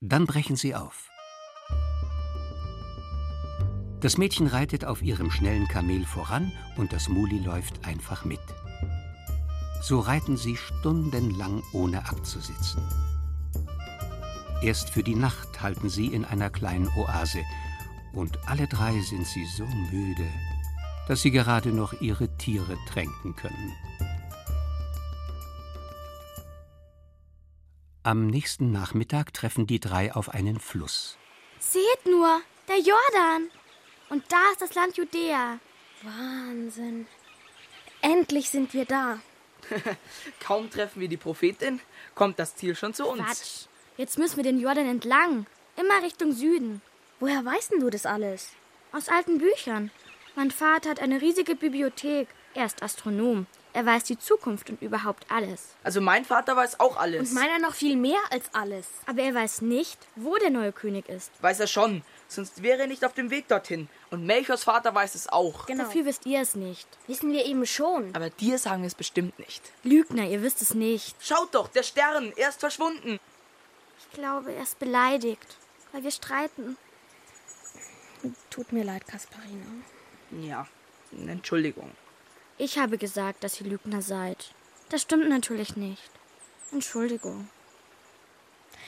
Dann 0.00 0.26
brechen 0.26 0.56
sie 0.56 0.74
auf. 0.74 1.08
Das 4.00 4.18
Mädchen 4.18 4.48
reitet 4.48 4.84
auf 4.84 5.00
ihrem 5.00 5.30
schnellen 5.30 5.68
Kamel 5.68 6.04
voran 6.04 6.50
und 6.76 6.92
das 6.92 7.08
Muli 7.08 7.38
läuft 7.38 7.86
einfach 7.86 8.24
mit. 8.24 8.40
So 9.80 10.00
reiten 10.00 10.36
sie 10.36 10.56
stundenlang 10.56 11.62
ohne 11.72 12.08
abzusitzen. 12.08 12.82
Erst 14.60 14.90
für 14.90 15.04
die 15.04 15.14
Nacht 15.14 15.62
halten 15.62 15.88
sie 15.88 16.08
in 16.08 16.24
einer 16.24 16.50
kleinen 16.50 16.88
Oase, 16.96 17.44
und 18.12 18.36
alle 18.48 18.66
drei 18.66 19.00
sind 19.02 19.24
sie 19.24 19.46
so 19.56 19.64
müde, 19.92 20.28
dass 21.10 21.22
sie 21.22 21.32
gerade 21.32 21.70
noch 21.70 22.00
ihre 22.00 22.28
Tiere 22.36 22.78
tränken 22.88 23.34
können. 23.34 23.76
Am 28.04 28.28
nächsten 28.28 28.70
Nachmittag 28.70 29.34
treffen 29.34 29.66
die 29.66 29.80
drei 29.80 30.14
auf 30.14 30.28
einen 30.28 30.60
Fluss. 30.60 31.18
Seht 31.58 32.06
nur, 32.06 32.40
der 32.68 32.76
Jordan. 32.76 33.50
Und 34.08 34.22
da 34.28 34.52
ist 34.52 34.62
das 34.62 34.76
Land 34.76 34.98
Judäa. 34.98 35.58
Wahnsinn. 36.04 37.08
Endlich 38.02 38.48
sind 38.48 38.72
wir 38.72 38.84
da. 38.84 39.18
Kaum 40.38 40.70
treffen 40.70 41.00
wir 41.00 41.08
die 41.08 41.16
Prophetin, 41.16 41.80
kommt 42.14 42.38
das 42.38 42.54
Ziel 42.54 42.76
schon 42.76 42.94
zu 42.94 43.04
uns. 43.08 43.20
Quatsch. 43.24 43.66
Jetzt 43.96 44.16
müssen 44.16 44.36
wir 44.36 44.44
den 44.44 44.60
Jordan 44.60 44.86
entlang. 44.86 45.46
Immer 45.76 46.04
Richtung 46.04 46.30
Süden. 46.30 46.82
Woher 47.18 47.44
weißt 47.44 47.72
denn 47.72 47.80
du 47.80 47.90
das 47.90 48.06
alles? 48.06 48.52
Aus 48.92 49.08
alten 49.08 49.38
Büchern. 49.38 49.90
Mein 50.40 50.50
Vater 50.50 50.88
hat 50.88 51.00
eine 51.00 51.20
riesige 51.20 51.54
Bibliothek. 51.54 52.26
Er 52.54 52.64
ist 52.64 52.82
Astronom. 52.82 53.46
Er 53.74 53.84
weiß 53.84 54.04
die 54.04 54.18
Zukunft 54.18 54.70
und 54.70 54.80
überhaupt 54.80 55.26
alles. 55.30 55.74
Also 55.84 56.00
mein 56.00 56.24
Vater 56.24 56.56
weiß 56.56 56.80
auch 56.80 56.96
alles. 56.96 57.28
Und 57.28 57.34
meiner 57.34 57.58
noch 57.58 57.74
viel 57.74 57.94
mehr 57.94 58.20
als 58.30 58.46
alles. 58.54 58.86
Aber 59.04 59.20
er 59.20 59.34
weiß 59.34 59.60
nicht, 59.60 59.98
wo 60.16 60.38
der 60.38 60.48
neue 60.48 60.72
König 60.72 61.10
ist. 61.10 61.30
Weiß 61.42 61.60
er 61.60 61.66
schon, 61.66 62.02
sonst 62.26 62.62
wäre 62.62 62.80
er 62.80 62.86
nicht 62.86 63.04
auf 63.04 63.12
dem 63.12 63.28
Weg 63.28 63.48
dorthin. 63.48 63.90
Und 64.10 64.24
Melchiors 64.24 64.64
Vater 64.64 64.94
weiß 64.94 65.14
es 65.14 65.28
auch. 65.28 65.66
Genau. 65.66 65.84
Dafür 65.84 66.06
wisst 66.06 66.24
ihr 66.24 66.40
es 66.40 66.54
nicht. 66.54 66.88
Wissen 67.06 67.32
wir 67.32 67.44
eben 67.44 67.66
schon. 67.66 68.14
Aber 68.14 68.30
dir 68.30 68.56
sagen 68.56 68.80
wir 68.80 68.86
es 68.86 68.94
bestimmt 68.94 69.38
nicht. 69.38 69.60
Lügner, 69.82 70.26
ihr 70.26 70.42
wisst 70.42 70.62
es 70.62 70.72
nicht. 70.72 71.16
Schaut 71.20 71.54
doch, 71.54 71.68
der 71.68 71.82
Stern, 71.82 72.32
er 72.36 72.48
ist 72.48 72.60
verschwunden. 72.60 73.20
Ich 73.98 74.10
glaube, 74.14 74.54
er 74.54 74.62
ist 74.62 74.78
beleidigt, 74.78 75.58
weil 75.92 76.02
wir 76.02 76.10
streiten. 76.10 76.78
Tut 78.48 78.72
mir 78.72 78.84
leid, 78.84 79.06
Kasparina. 79.06 79.66
Ja, 80.30 80.66
Entschuldigung. 81.26 81.90
Ich 82.58 82.78
habe 82.78 82.98
gesagt, 82.98 83.42
dass 83.42 83.60
ihr 83.60 83.66
Lügner 83.66 84.02
seid. 84.02 84.52
Das 84.90 85.02
stimmt 85.02 85.28
natürlich 85.28 85.76
nicht. 85.76 86.10
Entschuldigung. 86.72 87.48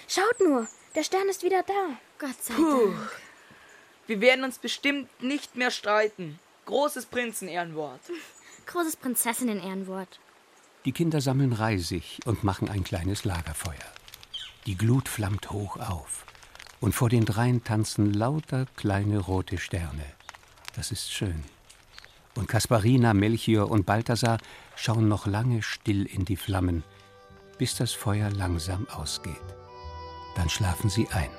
Schaut 0.09 0.41
nur, 0.41 0.69
der 0.95 1.05
Stern 1.05 1.29
ist 1.29 1.43
wieder 1.43 1.63
da. 1.63 1.97
Gott 2.19 2.43
sei 2.43 2.55
Puh. 2.55 2.87
Dank. 2.89 3.11
Wir 4.07 4.21
werden 4.21 4.45
uns 4.45 4.59
bestimmt 4.59 5.09
nicht 5.23 5.57
mehr 5.57 5.71
streiten. 5.71 6.39
Großes 6.67 7.07
Prinzen-Ehrenwort. 7.07 8.01
Großes 8.67 8.97
Prinzessinnen-Ehrenwort. 8.97 10.21
Die 10.85 10.93
Kinder 10.93 11.21
sammeln 11.21 11.53
Reisig 11.53 12.21
und 12.25 12.45
machen 12.45 12.69
ein 12.69 12.85
kleines 12.85 13.25
Lagerfeuer. 13.25 13.77
Die 14.67 14.77
Glut 14.77 15.09
flammt 15.09 15.51
hoch 15.51 15.77
auf. 15.79 16.25
Und 16.81 16.95
vor 16.95 17.09
den 17.09 17.25
dreien 17.25 17.63
tanzen 17.63 18.13
lauter 18.13 18.67
kleine 18.77 19.19
rote 19.19 19.59
Sterne. 19.59 20.05
Das 20.75 20.91
ist 20.91 21.13
schön. 21.13 21.45
Und 22.35 22.49
Kasparina, 22.49 23.13
Melchior 23.13 23.71
und 23.71 23.85
Balthasar 23.85 24.39
schauen 24.75 25.09
noch 25.09 25.27
lange 25.27 25.63
still 25.63 26.07
in 26.07 26.25
die 26.25 26.37
Flammen, 26.37 26.83
bis 27.59 27.77
das 27.77 27.93
Feuer 27.93 28.31
langsam 28.31 28.89
ausgeht. 28.89 29.37
Dann 30.35 30.49
schlafen 30.49 30.89
sie 30.89 31.09
ein. 31.09 31.31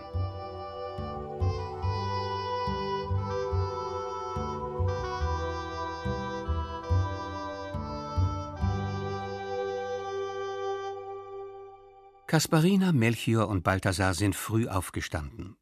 Kasparina, 12.28 12.92
Melchior 12.92 13.48
und 13.48 13.64
Balthasar 13.64 14.16
sind 14.16 14.36
früh 14.36 14.68
aufgestanden. 14.68 15.56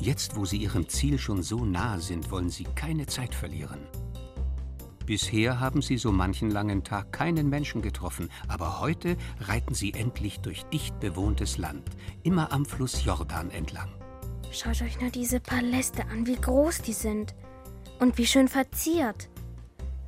Jetzt, 0.00 0.34
wo 0.34 0.46
sie 0.46 0.56
ihrem 0.56 0.88
Ziel 0.88 1.18
schon 1.18 1.42
so 1.42 1.66
nahe 1.66 2.00
sind, 2.00 2.30
wollen 2.30 2.48
sie 2.48 2.64
keine 2.74 3.06
Zeit 3.06 3.34
verlieren. 3.34 3.86
Bisher 5.04 5.60
haben 5.60 5.82
sie 5.82 5.98
so 5.98 6.10
manchen 6.10 6.50
langen 6.50 6.84
Tag 6.84 7.12
keinen 7.12 7.50
Menschen 7.50 7.82
getroffen, 7.82 8.30
aber 8.48 8.80
heute 8.80 9.18
reiten 9.40 9.74
sie 9.74 9.92
endlich 9.92 10.40
durch 10.40 10.62
dicht 10.72 10.98
bewohntes 11.00 11.58
Land, 11.58 11.86
immer 12.22 12.50
am 12.50 12.64
Fluss 12.64 13.04
Jordan 13.04 13.50
entlang. 13.50 13.90
Schaut 14.50 14.80
euch 14.80 14.98
nur 15.00 15.10
diese 15.10 15.38
Paläste 15.38 16.06
an, 16.06 16.26
wie 16.26 16.36
groß 16.36 16.80
die 16.80 16.94
sind. 16.94 17.34
Und 17.98 18.16
wie 18.16 18.26
schön 18.26 18.48
verziert. 18.48 19.28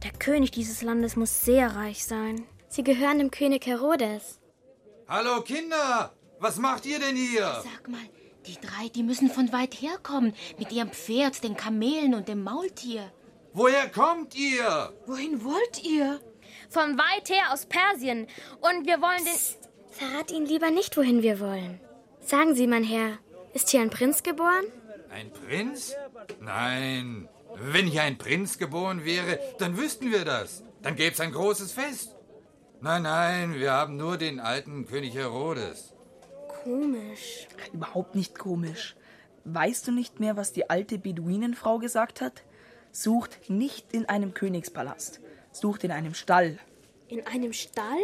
Der 0.03 0.13
König 0.13 0.53
dieses 0.53 0.81
Landes 0.81 1.17
muss 1.17 1.45
sehr 1.45 1.77
reich 1.77 2.07
sein. 2.07 2.45
Sie 2.69 2.83
gehören 2.83 3.19
dem 3.19 3.31
König 3.31 3.67
Herodes. 3.67 4.41
Hallo 5.07 5.43
Kinder, 5.43 6.15
was 6.41 6.57
macht 6.57 6.87
ihr 6.87 6.99
denn 6.99 7.15
hier? 7.15 7.63
Sag 7.63 7.89
mal, 7.89 8.01
die 8.47 8.57
drei, 8.61 8.89
die 8.95 9.03
müssen 9.03 9.31
von 9.31 9.53
weit 9.53 9.75
herkommen. 9.75 10.35
Mit 10.59 10.73
ihrem 10.73 10.91
Pferd, 10.91 11.43
den 11.45 11.57
Kamelen 11.57 12.15
und 12.15 12.29
dem 12.29 12.43
Maultier. 12.43 13.13
Woher 13.53 13.89
kommt 13.89 14.35
ihr? 14.35 14.93
Wohin 15.07 15.45
wollt 15.45 15.85
ihr? 15.85 16.21
Von 16.71 16.97
weit 16.99 17.29
her 17.29 17.53
aus 17.53 17.67
Persien. 17.67 18.27
Und 18.61 18.87
wir 18.87 19.01
wollen 19.01 19.25
den. 19.25 19.63
Verrat 19.93 20.31
Ihnen 20.31 20.47
lieber 20.47 20.71
nicht, 20.71 20.97
wohin 20.97 21.23
wir 21.23 21.39
wollen. 21.39 21.79
Sagen 22.21 22.55
Sie, 22.55 22.67
mein 22.67 22.83
Herr, 22.83 23.19
ist 23.53 23.69
hier 23.69 23.83
ein 23.83 23.91
Prinz 23.91 24.23
geboren? 24.23 24.65
Ein 25.11 25.31
Prinz? 25.31 25.95
Nein. 26.41 27.29
Wenn 27.55 27.87
hier 27.87 28.03
ein 28.03 28.17
Prinz 28.17 28.57
geboren 28.57 29.05
wäre, 29.05 29.39
dann 29.59 29.77
wüssten 29.77 30.11
wir 30.11 30.25
das. 30.25 30.65
Dann 30.81 30.97
gäbe 30.97 31.13
es 31.13 31.21
ein 31.21 31.33
großes 31.33 31.73
Fest. 31.73 32.17
Nein, 32.81 33.03
nein, 33.03 33.55
wir 33.55 33.73
haben 33.73 33.99
nur 33.99 34.17
den 34.17 34.41
alten 34.41 34.87
König 34.87 35.15
Herodes. 35.15 35.92
Komisch. 36.65 37.49
Überhaupt 37.73 38.15
nicht 38.15 38.39
komisch. 38.39 38.97
Weißt 39.45 39.87
du 39.89 39.93
nicht 39.93 40.21
mehr, 40.21 40.37
was 40.37 40.53
die 40.53 40.71
alte 40.71 40.99
Beduinenfrau 40.99 41.79
gesagt 41.79 42.21
hat? 42.21 42.43
Sucht 42.93 43.51
nicht 43.51 43.93
in 43.93 44.09
einem 44.09 44.35
Königspalast. 44.35 45.21
Sucht 45.51 45.85
in 45.85 45.91
einem 45.91 46.15
Stall. 46.15 46.59
In 47.09 47.27
einem 47.27 47.53
Stall? 47.53 47.99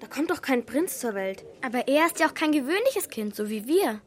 Da 0.00 0.06
kommt 0.06 0.30
doch 0.30 0.42
kein 0.42 0.66
Prinz 0.66 0.98
zur 0.98 1.14
Welt. 1.14 1.44
Aber 1.62 1.88
er 1.88 2.06
ist 2.06 2.20
ja 2.20 2.28
auch 2.28 2.34
kein 2.34 2.52
gewöhnliches 2.52 3.08
Kind, 3.08 3.34
so 3.34 3.48
wie 3.48 3.66
wir. 3.66 4.00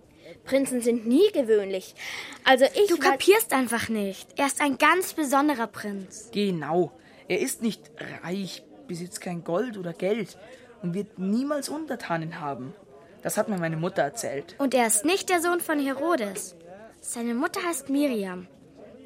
Prinzen 0.44 0.82
sind 0.82 1.08
nie 1.08 1.32
gewöhnlich. 1.32 1.96
Also 2.44 2.66
ich. 2.66 2.90
Du 2.90 2.98
kapierst 2.98 3.54
einfach 3.54 3.90
nicht. 3.90 4.28
Er 4.38 4.46
ist 4.46 4.62
ein 4.62 4.78
ganz 4.78 5.14
besonderer 5.14 5.68
Prinz. 5.68 6.30
Genau. 6.32 6.92
Er 7.28 7.40
ist 7.40 7.62
nicht 7.62 7.90
reich, 8.24 8.64
besitzt 8.88 9.22
kein 9.22 9.44
Gold 9.44 9.78
oder 9.78 9.94
Geld 9.94 10.38
und 10.82 10.94
wird 10.94 11.18
niemals 11.18 11.70
Untertanen 11.70 12.40
haben. 12.40 12.74
Das 13.22 13.38
hat 13.38 13.50
mir 13.50 13.58
meine 13.58 13.78
Mutter 13.78 14.04
erzählt. 14.04 14.56
Und 14.58 14.74
er 14.74 14.88
ist 14.88 15.06
nicht 15.06 15.30
der 15.30 15.42
Sohn 15.42 15.60
von 15.60 15.80
Herodes. 15.80 16.56
Seine 17.02 17.34
Mutter 17.34 17.62
heißt 17.64 17.90
Miriam. 17.90 18.48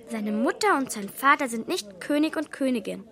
Seine 0.10 0.32
Mutter 0.32 0.78
und 0.78 0.92
sein 0.92 1.10
Vater 1.10 1.48
sind 1.48 1.68
nicht 1.68 2.02
König 2.02 2.36
und 2.36 2.52
Königin. 2.52 3.08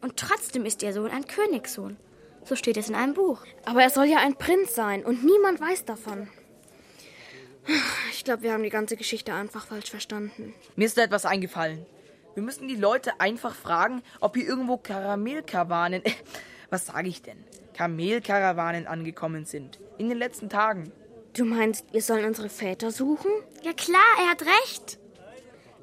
Und 0.00 0.16
trotzdem 0.16 0.66
ist 0.66 0.82
ihr 0.82 0.92
Sohn 0.92 1.10
ein 1.10 1.26
Königssohn. 1.26 1.96
So 2.44 2.56
steht 2.56 2.76
es 2.76 2.88
in 2.88 2.94
einem 2.94 3.14
Buch. 3.14 3.44
Aber 3.64 3.82
er 3.82 3.90
soll 3.90 4.06
ja 4.06 4.18
ein 4.18 4.36
Prinz 4.36 4.74
sein 4.74 5.04
und 5.04 5.24
niemand 5.24 5.60
weiß 5.60 5.84
davon. 5.84 6.28
Ich 8.10 8.24
glaube, 8.24 8.42
wir 8.42 8.52
haben 8.52 8.64
die 8.64 8.70
ganze 8.70 8.96
Geschichte 8.96 9.32
einfach 9.32 9.66
falsch 9.66 9.90
verstanden. 9.90 10.54
Mir 10.74 10.86
ist 10.86 10.98
da 10.98 11.02
etwas 11.02 11.24
eingefallen. 11.24 11.86
Wir 12.34 12.42
müssen 12.42 12.66
die 12.66 12.76
Leute 12.76 13.20
einfach 13.20 13.54
fragen, 13.54 14.02
ob 14.20 14.36
hier 14.36 14.46
irgendwo 14.46 14.76
Karamellkarawanen, 14.76 16.04
äh, 16.04 16.10
was 16.70 16.86
sage 16.86 17.08
ich 17.08 17.22
denn? 17.22 17.44
Kamelkarawanen 17.74 18.86
angekommen 18.86 19.44
sind. 19.44 19.78
In 19.98 20.08
den 20.08 20.18
letzten 20.18 20.48
Tagen. 20.48 20.92
Du 21.34 21.44
meinst, 21.44 21.86
wir 21.92 22.02
sollen 22.02 22.26
unsere 22.26 22.48
Väter 22.48 22.90
suchen? 22.90 23.30
Ja 23.62 23.72
klar, 23.72 24.00
er 24.18 24.30
hat 24.30 24.42
recht. 24.42 24.98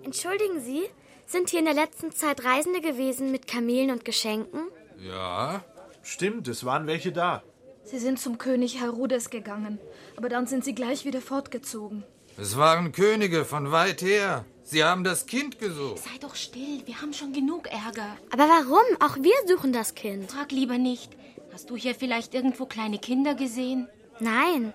Entschuldigen 0.03 0.61
Sie, 0.61 0.83
sind 1.25 1.49
hier 1.49 1.59
in 1.59 1.65
der 1.65 1.73
letzten 1.73 2.11
Zeit 2.11 2.43
Reisende 2.45 2.81
gewesen 2.81 3.31
mit 3.31 3.47
Kamelen 3.47 3.91
und 3.91 4.05
Geschenken? 4.05 4.61
Ja, 4.97 5.63
stimmt, 6.01 6.47
es 6.47 6.63
waren 6.65 6.87
welche 6.87 7.11
da. 7.11 7.43
Sie 7.83 7.99
sind 7.99 8.19
zum 8.19 8.37
König 8.37 8.79
Herodes 8.79 9.29
gegangen, 9.31 9.79
aber 10.15 10.29
dann 10.29 10.45
sind 10.45 10.63
sie 10.63 10.75
gleich 10.75 11.05
wieder 11.05 11.21
fortgezogen. 11.21 12.03
Es 12.37 12.57
waren 12.57 12.91
Könige 12.91 13.43
von 13.45 13.71
weit 13.71 14.01
her. 14.01 14.45
Sie 14.63 14.83
haben 14.83 15.03
das 15.03 15.25
Kind 15.25 15.57
gesucht. 15.57 16.03
Sei 16.03 16.17
doch 16.21 16.35
still, 16.35 16.83
wir 16.85 17.01
haben 17.01 17.11
schon 17.13 17.33
genug 17.33 17.67
Ärger. 17.67 18.15
Aber 18.31 18.43
warum? 18.43 18.83
Auch 18.99 19.17
wir 19.17 19.33
suchen 19.47 19.73
das 19.73 19.95
Kind. 19.95 20.31
Frag 20.31 20.51
lieber 20.51 20.77
nicht. 20.77 21.11
Hast 21.59 21.69
du 21.69 21.75
hier 21.75 21.93
vielleicht 21.93 22.33
irgendwo 22.33 22.65
kleine 22.65 22.99
Kinder 22.99 23.35
gesehen? 23.35 23.89
Nein. 24.21 24.71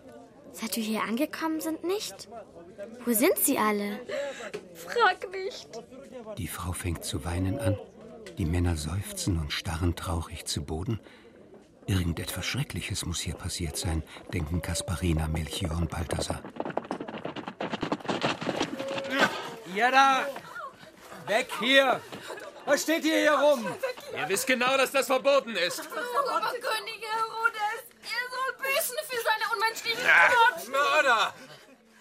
Seit 0.53 0.77
wir 0.77 0.83
hier 0.83 1.01
angekommen 1.01 1.63
sind, 1.63 1.83
nicht. 1.83 2.29
Wo 3.07 3.15
sind 3.15 3.39
sie 3.39 3.57
alle? 3.57 4.01
Frag 4.75 5.33
nicht. 5.33 5.67
Die 6.37 6.47
Frau 6.47 6.73
fängt 6.73 7.03
zu 7.03 7.25
weinen 7.25 7.59
an 7.59 7.79
Die 8.37 8.45
Männer 8.45 8.77
seufzen 8.77 9.41
und 9.41 9.51
starren 9.51 9.97
traurig 9.97 10.45
zu 10.45 10.63
Boden. 10.63 11.01
Irgendetwas 11.87 12.45
Schreckliches 12.45 13.07
muss 13.07 13.21
hier 13.21 13.35
passiert 13.35 13.79
sein, 13.79 14.03
denken 14.35 14.61
Kasparina, 14.61 15.27
Melchior 15.27 15.79
und 15.79 15.89
Balthasar. 15.89 16.43
Ihr 19.75 19.91
da! 19.91 20.27
Weg 21.29 21.49
hier! 21.61 22.03
Was 22.67 22.83
steht 22.83 23.07
ihr 23.07 23.21
hier 23.21 23.39
rum? 23.39 23.67
Ihr 24.17 24.29
wisst 24.29 24.47
genau, 24.47 24.77
dass 24.77 24.91
das 24.93 25.07
verboten 25.07 25.55
ist. 25.57 25.81
Oberkönig 25.81 27.01
Herodes, 27.03 27.85
er 28.03 28.25
soll 28.31 28.51
büßen 28.59 28.97
für 29.09 29.17
seine 29.23 29.53
unmenschlichen 29.55 30.05
Ja, 30.05 30.55
Taten. 30.55 30.71
Mörder! 30.71 31.35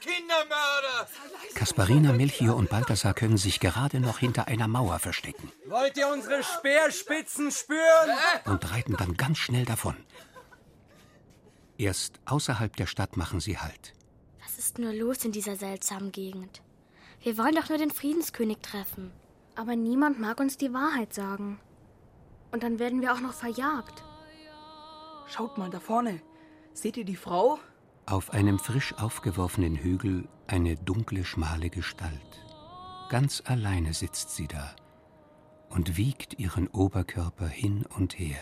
Kindermörder! 0.01 1.07
Kasparina, 1.55 2.11
Melchior 2.11 2.55
und 2.57 2.69
Balthasar 2.69 3.13
können 3.13 3.37
sich 3.37 3.59
gerade 3.59 3.99
noch 4.01 4.19
hinter 4.19 4.47
einer 4.49 4.67
Mauer 4.67 4.99
verstecken 4.99 5.51
Wollt 5.67 5.97
ihr 5.97 6.07
unsere 6.09 6.43
Speerspitzen 6.43 7.51
spüren? 7.51 8.09
und 8.45 8.69
reiten 8.71 8.97
dann 8.97 9.15
ganz 9.15 9.37
schnell 9.37 9.65
davon. 9.65 9.95
Erst 11.77 12.19
außerhalb 12.25 12.75
der 12.75 12.85
Stadt 12.85 13.17
machen 13.17 13.39
sie 13.39 13.57
Halt. 13.57 13.93
Was 14.43 14.57
ist 14.59 14.77
nur 14.77 14.93
los 14.93 15.23
in 15.25 15.31
dieser 15.31 15.55
seltsamen 15.55 16.11
Gegend? 16.11 16.61
Wir 17.21 17.37
wollen 17.37 17.55
doch 17.55 17.69
nur 17.69 17.77
den 17.77 17.91
Friedenskönig 17.91 18.57
treffen. 18.61 19.11
Aber 19.55 19.75
niemand 19.75 20.19
mag 20.19 20.39
uns 20.39 20.57
die 20.57 20.73
Wahrheit 20.73 21.13
sagen. 21.13 21.59
Und 22.53 22.61
dann 22.63 22.77
werden 22.77 23.01
wir 23.01 23.11
auch 23.13 23.19
noch 23.19 23.33
verjagt. 23.33 24.03
Schaut 25.25 25.57
mal 25.57 25.71
da 25.71 25.79
vorne. 25.79 26.21
Seht 26.73 26.97
ihr 26.97 27.03
die 27.03 27.15
Frau? 27.15 27.57
Auf 28.05 28.29
einem 28.31 28.59
frisch 28.59 28.93
aufgeworfenen 28.93 29.75
Hügel 29.75 30.27
eine 30.45 30.75
dunkle, 30.75 31.25
schmale 31.25 31.71
Gestalt. 31.71 32.45
Ganz 33.09 33.41
alleine 33.45 33.93
sitzt 33.93 34.35
sie 34.35 34.47
da 34.47 34.75
und 35.69 35.97
wiegt 35.97 36.39
ihren 36.39 36.67
Oberkörper 36.67 37.47
hin 37.47 37.85
und 37.97 38.19
her. 38.19 38.41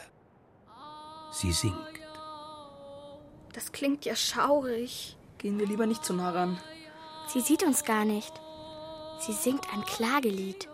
Sie 1.32 1.54
singt. 1.54 1.76
Das 3.54 3.72
klingt 3.72 4.04
ja 4.04 4.16
schaurig. 4.16 5.18
Gehen 5.38 5.58
wir 5.58 5.68
lieber 5.68 5.86
nicht 5.86 6.04
zu 6.04 6.14
nah 6.14 6.32
ran. 6.32 6.60
Sie 7.28 7.40
sieht 7.40 7.64
uns 7.64 7.86
gar 7.86 8.04
nicht. 8.04 8.34
Sie 9.20 9.34
singt 9.34 9.74
ein 9.74 9.86
Klagelied. 9.86 10.68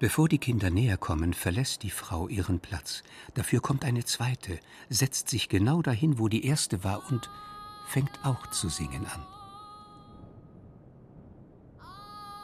Bevor 0.00 0.30
die 0.30 0.38
Kinder 0.38 0.70
näher 0.70 0.96
kommen, 0.96 1.34
verlässt 1.34 1.82
die 1.82 1.90
Frau 1.90 2.26
ihren 2.26 2.58
Platz. 2.58 3.02
Dafür 3.34 3.60
kommt 3.60 3.84
eine 3.84 4.02
zweite, 4.02 4.58
setzt 4.88 5.28
sich 5.28 5.50
genau 5.50 5.82
dahin, 5.82 6.18
wo 6.18 6.28
die 6.28 6.46
erste 6.46 6.82
war 6.84 7.02
und 7.10 7.30
fängt 7.86 8.24
auch 8.24 8.46
zu 8.46 8.70
singen 8.70 9.04
an. 9.04 9.26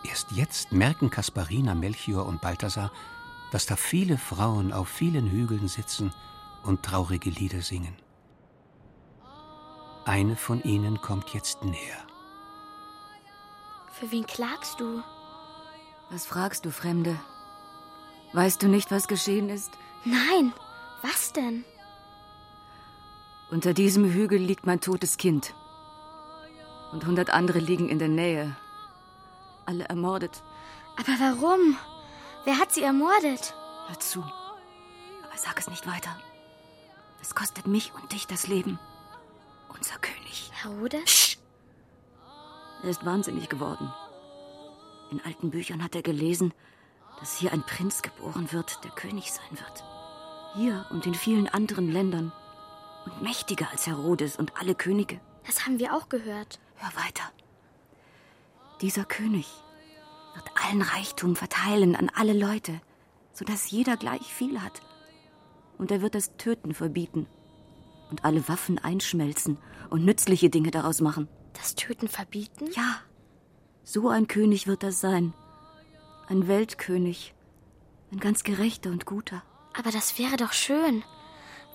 Erst 0.07 0.33
jetzt 0.33 0.71
merken 0.71 1.09
Kasparina, 1.09 1.75
Melchior 1.75 2.27
und 2.27 2.43
Balthasar, 2.43 2.93
dass 3.53 3.65
da 3.65 3.77
viele 3.77 4.19
Frauen 4.19 4.71
auf 4.71 4.89
vielen 4.89 5.31
Hügeln 5.31 5.67
sitzen 5.67 6.13
und 6.63 6.83
traurige 6.83 7.31
Lieder 7.31 7.63
singen. 7.63 7.97
Eine 10.05 10.37
von 10.37 10.63
ihnen 10.63 11.01
kommt 11.01 11.31
jetzt 11.31 11.65
näher. 11.65 12.07
Für 13.93 14.11
wen 14.13 14.27
klagst 14.27 14.79
du? 14.79 15.03
Was 16.11 16.27
fragst 16.27 16.67
du, 16.67 16.71
Fremde? 16.71 17.19
Weißt 18.33 18.63
du 18.63 18.69
nicht, 18.69 18.91
was 18.91 19.09
geschehen 19.09 19.49
ist? 19.49 19.73
Nein, 20.05 20.53
was 21.03 21.33
denn? 21.33 21.65
Unter 23.51 23.75
diesem 23.75 24.05
Hügel 24.11 24.39
liegt 24.39 24.67
mein 24.67 24.81
totes 24.81 25.17
Kind. 25.17 25.55
Und 26.93 27.07
hundert 27.07 27.31
andere 27.31 27.59
liegen 27.59 27.89
in 27.89 27.99
der 27.99 28.09
Nähe. 28.09 28.57
Alle 29.65 29.85
ermordet. 29.85 30.43
Aber 30.97 31.13
warum? 31.19 31.77
Wer 32.45 32.59
hat 32.59 32.73
sie 32.73 32.83
ermordet? 32.83 33.55
Hör 33.87 33.99
zu. 33.99 34.21
Aber 34.21 35.37
sag 35.37 35.59
es 35.59 35.69
nicht 35.69 35.87
weiter. 35.87 36.17
Es 37.21 37.35
kostet 37.35 37.67
mich 37.67 37.93
und 37.95 38.13
dich 38.13 38.27
das 38.27 38.47
Leben. 38.47 38.79
Unser 39.69 39.99
König. 39.99 40.17
Herodes? 40.63 41.39
Er 42.83 42.91
ist 42.91 43.05
wahnsinnig 43.05 43.49
geworden. 43.49 43.93
In 45.11 45.21
alten 45.25 45.51
Büchern 45.51 45.83
hat 45.83 45.95
er 45.95 46.03
gelesen, 46.03 46.53
dass 47.21 47.37
hier 47.37 47.53
ein 47.53 47.63
Prinz 47.63 48.03
geboren 48.03 48.53
wird, 48.53 48.85
der 48.85 48.91
König 48.91 49.33
sein 49.33 49.59
wird. 49.59 49.85
Hier 50.55 50.87
und 50.91 51.07
in 51.07 51.15
vielen 51.15 51.49
anderen 51.49 51.91
Ländern. 51.91 52.33
Und 53.05 53.23
mächtiger 53.23 53.71
als 53.71 53.87
Herodes 53.87 54.37
und 54.37 54.59
alle 54.59 54.75
Könige. 54.75 55.21
Das 55.47 55.65
haben 55.65 55.79
wir 55.79 55.95
auch 55.95 56.09
gehört. 56.09 56.59
Hör 56.77 56.91
weiter. 57.05 57.25
Dieser 58.81 59.05
König 59.05 59.47
wird 60.35 60.51
allen 60.65 60.83
Reichtum 60.83 61.37
verteilen 61.37 61.97
an 61.97 62.11
alle 62.15 62.35
Leute, 62.35 62.81
sodass 63.33 63.71
jeder 63.71 63.97
gleich 63.97 64.33
viel 64.35 64.61
hat. 64.61 64.83
Und 65.79 65.91
er 65.91 66.03
wird 66.03 66.15
das 66.15 66.37
Töten 66.37 66.75
verbieten 66.75 67.27
und 68.11 68.25
alle 68.25 68.47
Waffen 68.49 68.79
einschmelzen 68.79 69.59
und 69.91 70.05
nützliche 70.05 70.51
Dinge 70.51 70.71
daraus 70.71 71.01
machen. 71.01 71.29
Das 71.55 71.75
Töten 71.75 72.09
verbieten? 72.09 72.67
Ja. 72.75 73.01
So 73.83 74.09
ein 74.09 74.27
König 74.27 74.67
wird 74.67 74.83
das 74.83 75.01
sein. 75.01 75.33
Ein 76.29 76.49
Weltkönig. 76.49 77.35
Ein 78.11 78.19
ganz 78.19 78.43
gerechter 78.43 78.91
und 78.91 79.07
guter. 79.07 79.45
Aber 79.79 79.93
das 79.93 80.19
wäre 80.19 80.37
doch 80.37 80.53
schön. 80.53 81.05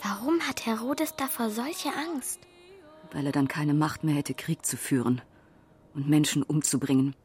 Warum 0.03 0.41
hat 0.41 0.65
Herodes 0.65 1.15
davor 1.15 1.49
solche 1.49 1.89
Angst? 1.93 2.39
Weil 3.13 3.27
er 3.27 3.31
dann 3.31 3.47
keine 3.47 3.73
Macht 3.73 4.03
mehr 4.03 4.15
hätte, 4.15 4.33
Krieg 4.33 4.65
zu 4.65 4.75
führen 4.75 5.21
und 5.93 6.09
Menschen 6.09 6.43
umzubringen. 6.43 7.15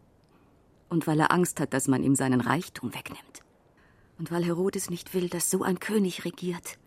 Und 0.88 1.08
weil 1.08 1.18
er 1.18 1.32
Angst 1.32 1.58
hat, 1.58 1.72
dass 1.72 1.88
man 1.88 2.04
ihm 2.04 2.14
seinen 2.14 2.40
Reichtum 2.40 2.94
wegnimmt. 2.94 3.42
Und 4.18 4.30
weil 4.30 4.44
Herodes 4.44 4.88
nicht 4.88 5.12
will, 5.12 5.28
dass 5.28 5.50
so 5.50 5.64
ein 5.64 5.80
König 5.80 6.24
regiert, 6.24 6.78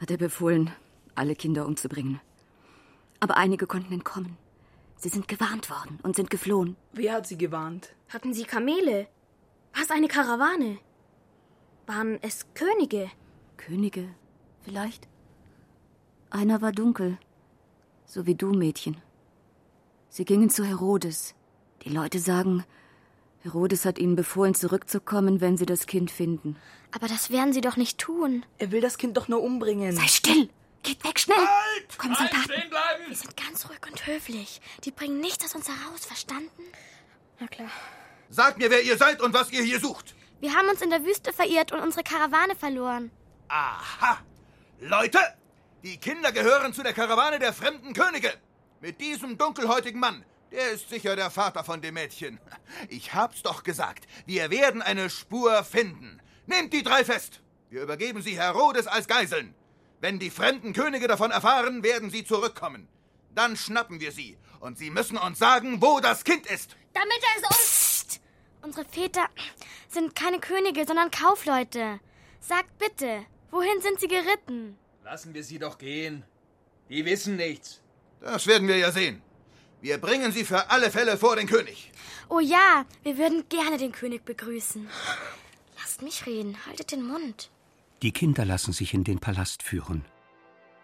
hat 0.00 0.10
er 0.10 0.18
befohlen, 0.18 0.70
alle 1.16 1.34
Kinder 1.34 1.66
umzubringen. 1.66 2.20
Aber 3.18 3.36
einige 3.36 3.66
konnten 3.66 3.92
entkommen. 3.92 4.36
Sie 4.98 5.08
sind 5.08 5.26
gewarnt 5.26 5.68
worden 5.68 5.98
und 6.04 6.14
sind 6.14 6.30
geflohen. 6.30 6.76
Wer 6.92 7.14
hat 7.14 7.26
sie 7.26 7.36
gewarnt? 7.36 7.92
Hatten 8.08 8.32
sie 8.34 8.44
Kamele? 8.44 9.08
War 9.74 9.82
es 9.82 9.90
eine 9.90 10.08
Karawane? 10.08 10.78
Waren 11.86 12.18
es 12.22 12.46
Könige? 12.54 13.10
Könige, 13.56 14.08
vielleicht. 14.62 15.08
Einer 16.30 16.62
war 16.62 16.72
dunkel, 16.72 17.18
so 18.06 18.26
wie 18.26 18.34
du, 18.34 18.52
Mädchen. 18.52 18.96
Sie 20.08 20.24
gingen 20.24 20.48
zu 20.48 20.64
Herodes. 20.64 21.34
Die 21.82 21.90
Leute 21.90 22.18
sagen, 22.18 22.64
Herodes 23.42 23.84
hat 23.84 23.98
ihnen 23.98 24.16
befohlen, 24.16 24.54
zurückzukommen, 24.54 25.40
wenn 25.40 25.56
sie 25.56 25.66
das 25.66 25.86
Kind 25.86 26.10
finden. 26.10 26.56
Aber 26.92 27.08
das 27.08 27.30
werden 27.30 27.52
sie 27.52 27.60
doch 27.60 27.76
nicht 27.76 27.98
tun. 27.98 28.46
Er 28.58 28.70
will 28.70 28.80
das 28.80 28.96
Kind 28.96 29.16
doch 29.16 29.28
nur 29.28 29.42
umbringen. 29.42 29.94
Sei 29.94 30.06
still! 30.06 30.48
Geht 30.82 31.02
weg, 31.04 31.18
schnell! 31.18 31.36
Halt! 31.36 31.98
Kommen 31.98 32.18
halt, 32.18 32.30
Soldaten! 32.30 32.52
stehen 32.52 32.70
bleiben! 32.70 33.04
Wir 33.08 33.16
sind 33.16 33.36
ganz 33.36 33.68
ruhig 33.68 33.80
und 33.90 34.06
höflich. 34.06 34.60
Die 34.84 34.90
bringen 34.90 35.20
nichts 35.20 35.44
aus 35.44 35.54
uns 35.54 35.68
heraus, 35.68 36.04
verstanden? 36.04 36.62
Na 37.40 37.46
klar. 37.48 37.70
Sagt 38.28 38.58
mir, 38.58 38.70
wer 38.70 38.82
ihr 38.82 38.96
seid 38.96 39.20
und 39.20 39.32
was 39.34 39.50
ihr 39.52 39.62
hier 39.62 39.80
sucht. 39.80 40.14
Wir 40.40 40.54
haben 40.54 40.68
uns 40.68 40.82
in 40.82 40.90
der 40.90 41.04
Wüste 41.04 41.32
verirrt 41.32 41.72
und 41.72 41.80
unsere 41.80 42.02
Karawane 42.02 42.54
verloren. 42.54 43.10
Aha! 43.48 44.18
Leute, 44.80 45.18
die 45.82 45.96
Kinder 45.98 46.32
gehören 46.32 46.72
zu 46.72 46.82
der 46.82 46.92
Karawane 46.92 47.38
der 47.38 47.52
fremden 47.52 47.94
Könige. 47.94 48.32
Mit 48.80 49.00
diesem 49.00 49.38
dunkelhäutigen 49.38 50.00
Mann. 50.00 50.24
Der 50.52 50.70
ist 50.70 50.88
sicher 50.88 51.16
der 51.16 51.30
Vater 51.30 51.64
von 51.64 51.80
dem 51.80 51.94
Mädchen. 51.94 52.38
Ich 52.88 53.14
hab's 53.14 53.42
doch 53.42 53.62
gesagt. 53.62 54.06
Wir 54.26 54.50
werden 54.50 54.82
eine 54.82 55.10
Spur 55.10 55.64
finden. 55.64 56.20
Nehmt 56.46 56.72
die 56.72 56.82
drei 56.82 57.04
fest. 57.04 57.40
Wir 57.70 57.82
übergeben 57.82 58.22
sie 58.22 58.38
Herodes 58.38 58.86
als 58.86 59.08
Geiseln. 59.08 59.54
Wenn 60.00 60.18
die 60.18 60.30
fremden 60.30 60.72
Könige 60.72 61.08
davon 61.08 61.30
erfahren, 61.30 61.82
werden 61.82 62.10
sie 62.10 62.24
zurückkommen. 62.24 62.88
Dann 63.34 63.56
schnappen 63.56 64.00
wir 64.00 64.12
sie. 64.12 64.36
Und 64.60 64.78
sie 64.78 64.90
müssen 64.90 65.18
uns 65.18 65.38
sagen, 65.38 65.82
wo 65.82 66.00
das 66.00 66.24
Kind 66.24 66.46
ist. 66.46 66.76
Damit 66.92 67.20
er 67.22 67.42
es 67.42 67.48
uns... 67.48 67.83
Unsere 68.64 68.86
Väter 68.86 69.26
sind 69.90 70.14
keine 70.14 70.38
Könige, 70.38 70.86
sondern 70.86 71.10
Kaufleute. 71.10 72.00
Sagt 72.40 72.78
bitte, 72.78 73.26
wohin 73.50 73.82
sind 73.82 74.00
sie 74.00 74.08
geritten? 74.08 74.78
Lassen 75.04 75.34
wir 75.34 75.44
sie 75.44 75.58
doch 75.58 75.76
gehen. 75.76 76.24
Die 76.88 77.04
wissen 77.04 77.36
nichts. 77.36 77.82
Das 78.22 78.46
werden 78.46 78.66
wir 78.66 78.78
ja 78.78 78.90
sehen. 78.90 79.20
Wir 79.82 79.98
bringen 79.98 80.32
sie 80.32 80.44
für 80.44 80.70
alle 80.70 80.90
Fälle 80.90 81.18
vor 81.18 81.36
den 81.36 81.46
König. 81.46 81.92
Oh 82.30 82.40
ja, 82.40 82.86
wir 83.02 83.18
würden 83.18 83.44
gerne 83.50 83.76
den 83.76 83.92
König 83.92 84.24
begrüßen. 84.24 84.88
Lasst 85.78 86.00
mich 86.00 86.24
reden, 86.24 86.56
haltet 86.66 86.90
den 86.92 87.06
Mund. 87.06 87.50
Die 88.00 88.12
Kinder 88.12 88.46
lassen 88.46 88.72
sich 88.72 88.94
in 88.94 89.04
den 89.04 89.18
Palast 89.18 89.62
führen. 89.62 90.06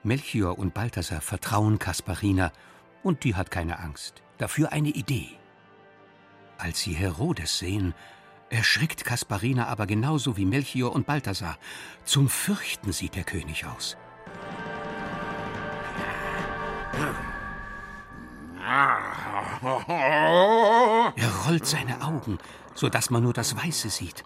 Melchior 0.03 0.59
und 0.59 0.75
Balthasar 0.75 1.23
vertrauen 1.23 1.79
Kasparina 1.79 2.53
und 3.03 3.25
die 3.25 3.35
hat 3.35 3.51
keine 3.51 3.79
Angst. 3.79 4.23
Dafür 4.37 4.71
eine 4.73 4.91
Idee. 4.91 5.40
Als 6.61 6.81
sie 6.81 6.93
Herodes 6.93 7.59
sehen, 7.59 7.95
erschrickt 8.51 9.07
Kasparina 9.07 9.67
aber 9.69 9.87
genauso 9.87 10.37
wie 10.37 10.45
Melchior 10.45 10.93
und 10.93 11.07
Balthasar. 11.07 11.57
Zum 12.05 12.29
Fürchten 12.29 12.93
sieht 12.93 13.15
der 13.15 13.25
König 13.25 13.65
aus. 13.65 13.97
Er 21.17 21.33
rollt 21.47 21.67
seine 21.67 22.03
Augen, 22.03 22.39
so 22.75 22.89
dass 22.89 23.11
man 23.11 23.23
nur 23.23 23.33
das 23.33 23.57
Weiße 23.57 23.91
sieht. 23.91 24.25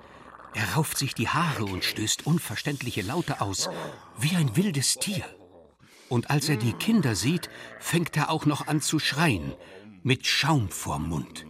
Er 0.55 0.74
rauft 0.74 0.99
sich 0.99 1.14
die 1.14 1.28
Haare 1.28 1.64
und 1.64 1.85
stößt 1.85 2.26
unverständliche 2.26 3.03
Laute 3.03 3.41
aus, 3.41 3.70
wie 4.18 4.37
ein 4.37 4.57
wildes 4.57 4.95
Tier. 4.95 5.24
Und 6.09 6.30
als 6.30 6.49
er 6.49 6.57
die 6.57 6.74
Kinder 6.74 7.14
sieht, 7.14 7.49
fängt 7.80 8.16
er 8.16 8.30
auch 8.30 8.45
noch 8.45 8.66
an 8.66 8.80
zu 8.80 8.99
schreien, 8.99 9.55
mit 10.05 10.26
Schaum 10.26 10.68
vorm 10.68 11.09
Mund. 11.09 11.46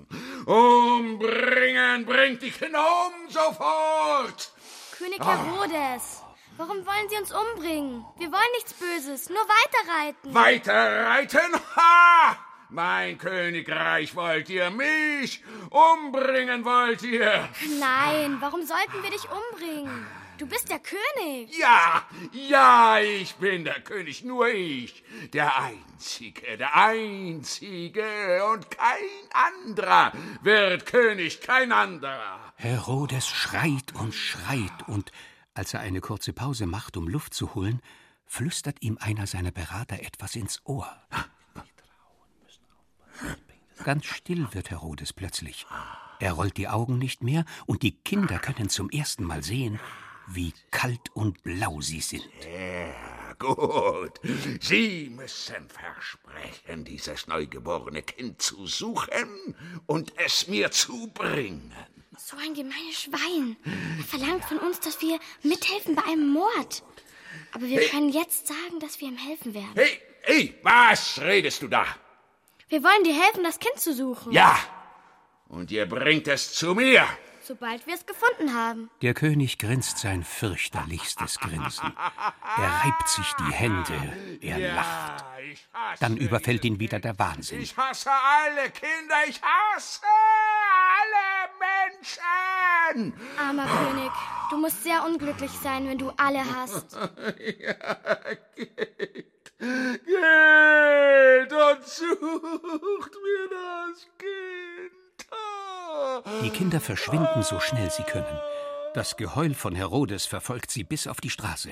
Umbringen, 0.47 2.07
bringt 2.07 2.41
die 2.41 2.53
Kinder 2.53 2.79
um, 3.07 3.29
sofort! 3.29 4.53
König 4.97 5.19
Herodes, 5.21 6.23
warum 6.57 6.87
wollen 6.87 7.09
Sie 7.11 7.17
uns 7.17 7.33
umbringen? 7.33 8.05
Wir 8.17 8.31
wollen 8.31 8.53
nichts 8.55 8.73
Böses, 8.75 9.29
nur 9.29 9.39
weiterreiten. 9.39 10.33
Weiterreiten? 10.35 11.61
Ha! 11.77 12.37
Mein 12.71 13.19
Königreich 13.19 14.15
wollt 14.15 14.49
ihr 14.49 14.71
mich? 14.71 15.43
Umbringen 15.71 16.65
wollt 16.65 17.03
ihr? 17.03 17.49
Nein, 17.81 18.37
warum 18.41 18.65
sollten 18.65 19.03
wir 19.03 19.11
dich 19.11 19.27
umbringen? 19.31 20.07
Du 20.37 20.47
bist 20.47 20.69
der 20.69 20.81
König. 20.81 21.57
Ja, 21.57 22.03
ja, 22.33 22.99
ich 22.99 23.37
bin 23.37 23.65
der 23.65 23.81
König, 23.81 24.25
nur 24.25 24.49
ich. 24.49 25.05
Der 25.33 25.57
Einzige, 25.61 26.59
der 26.59 26.77
Einzige 26.77 28.45
und 28.53 28.69
kein 28.71 28.97
anderer 29.33 30.13
wird 30.43 30.87
König, 30.87 31.41
kein 31.41 31.71
anderer. 31.71 32.53
Herodes 32.57 33.29
schreit 33.29 33.95
und 33.95 34.13
schreit 34.13 34.89
und, 34.89 35.13
als 35.55 35.73
er 35.73 35.81
eine 35.81 36.01
kurze 36.01 36.33
Pause 36.33 36.67
macht, 36.67 36.97
um 36.97 37.07
Luft 37.07 37.33
zu 37.33 37.55
holen, 37.55 37.81
flüstert 38.27 38.83
ihm 38.83 38.99
einer 39.01 39.29
seiner 39.29 39.53
Berater 39.53 40.01
etwas 40.01 40.35
ins 40.35 40.61
Ohr. 40.65 40.89
Ganz 43.85 44.07
still 44.07 44.49
wird 44.53 44.71
Herodes 44.71 45.13
plötzlich. 45.13 45.67
Er 46.19 46.33
rollt 46.33 46.57
die 46.57 46.69
Augen 46.69 46.99
nicht 46.99 47.23
mehr 47.23 47.45
und 47.67 47.83
die 47.83 47.93
Kinder 47.93 48.39
können 48.39 48.69
zum 48.69 48.91
ersten 48.91 49.25
Mal 49.25 49.43
sehen, 49.43 49.79
wie 50.29 50.53
kalt 50.71 51.15
und 51.15 51.43
blau 51.43 51.81
sie 51.81 52.01
sind. 52.01 52.25
Ja, 52.43 53.33
gut. 53.39 54.21
Sie 54.61 55.09
müssen 55.11 55.69
versprechen, 55.69 56.85
dieses 56.85 57.27
neugeborene 57.27 58.03
Kind 58.03 58.41
zu 58.41 58.67
suchen 58.67 59.55
und 59.87 60.13
es 60.19 60.49
mir 60.49 60.71
zu 60.71 61.09
bringen. 61.09 61.73
So 62.17 62.37
ein 62.37 62.55
gemeines 62.55 63.03
Schwein. 63.03 63.57
Er 63.99 64.05
verlangt 64.05 64.45
von 64.45 64.59
uns, 64.59 64.81
dass 64.81 65.01
wir 65.01 65.19
mithelfen 65.43 65.95
bei 65.97 66.05
einem 66.05 66.29
Mord. 66.29 66.83
Aber 67.53 67.67
wir 67.67 67.81
Hey. 67.81 67.89
können 67.89 68.11
jetzt 68.11 68.47
sagen, 68.47 68.79
dass 68.81 69.01
wir 69.01 69.09
ihm 69.09 69.17
helfen 69.17 69.53
werden. 69.55 69.73
Hey, 69.75 70.01
hey, 70.23 70.55
was 70.63 71.21
redest 71.21 71.63
du 71.63 71.69
da? 71.69 71.85
Wir 72.69 72.83
wollen 72.83 73.05
dir 73.05 73.15
helfen, 73.15 73.43
das 73.45 73.59
Kind 73.59 73.79
zu 73.79 73.93
suchen. 73.93 74.33
Ja, 74.33 74.57
und 75.49 75.71
ihr 75.71 75.87
bringt 75.87 76.27
es 76.29 76.55
zu 76.55 76.75
mir. 76.75 77.07
Sobald 77.47 77.87
wir 77.87 77.95
es 77.95 78.07
gefunden 78.07 78.55
haben. 78.55 78.89
Der 79.03 79.13
König 79.13 79.59
grinst 79.59 79.99
sein 79.99 80.25
fürchterlichstes 80.25 81.39
Grinsen. 81.41 81.93
Er 82.57 82.85
reibt 82.85 83.07
sich 83.09 83.33
die 83.35 83.53
Hände, 83.53 84.39
er 84.41 84.59
Ja, 84.59 84.75
lacht. 84.75 85.25
Dann 86.01 86.17
überfällt 86.17 86.65
ihn 86.65 86.81
wieder 86.81 87.01
der 87.01 87.19
Wahnsinn. 87.19 87.61
Ich 87.61 87.77
hasse 87.77 88.11
alle 88.11 88.71
Kinder, 88.71 89.17
ich 89.29 89.41
hasse 89.43 90.01
alle 91.03 91.51
Menschen. 91.61 93.13
Armer 93.39 93.67
König, 93.67 94.11
du 94.51 94.57
musst 94.57 94.83
sehr 94.83 95.05
unglücklich 95.05 95.51
sein, 95.63 95.87
wenn 95.87 95.99
du 95.99 96.11
alle 96.17 96.43
hast. 96.57 96.95
ja, 97.59 97.75
geht, 98.57 99.53
geht 99.59 101.53
und 101.53 101.87
sucht 101.87 103.13
mir 103.23 103.49
das 103.51 104.09
Kind. 104.19 105.04
Die 106.43 106.51
Kinder 106.51 106.81
verschwinden 106.81 107.43
so 107.43 107.61
schnell 107.61 107.91
sie 107.91 108.03
können. 108.03 108.39
Das 108.95 109.17
Geheul 109.17 109.55
von 109.55 109.75
Herodes 109.75 110.27
verfolgt 110.27 110.71
sie 110.71 110.85
bis 110.85 111.07
auf 111.07 111.21
die 111.21 111.31
Straße. 111.31 111.71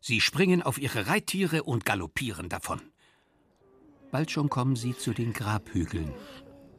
Sie 0.00 0.20
springen 0.20 0.62
auf 0.62 0.78
ihre 0.78 1.06
Reittiere 1.06 1.62
und 1.62 1.84
galoppieren 1.84 2.48
davon. 2.48 2.80
Bald 4.10 4.30
schon 4.30 4.50
kommen 4.50 4.76
sie 4.76 4.96
zu 4.96 5.12
den 5.12 5.32
Grabhügeln 5.32 6.12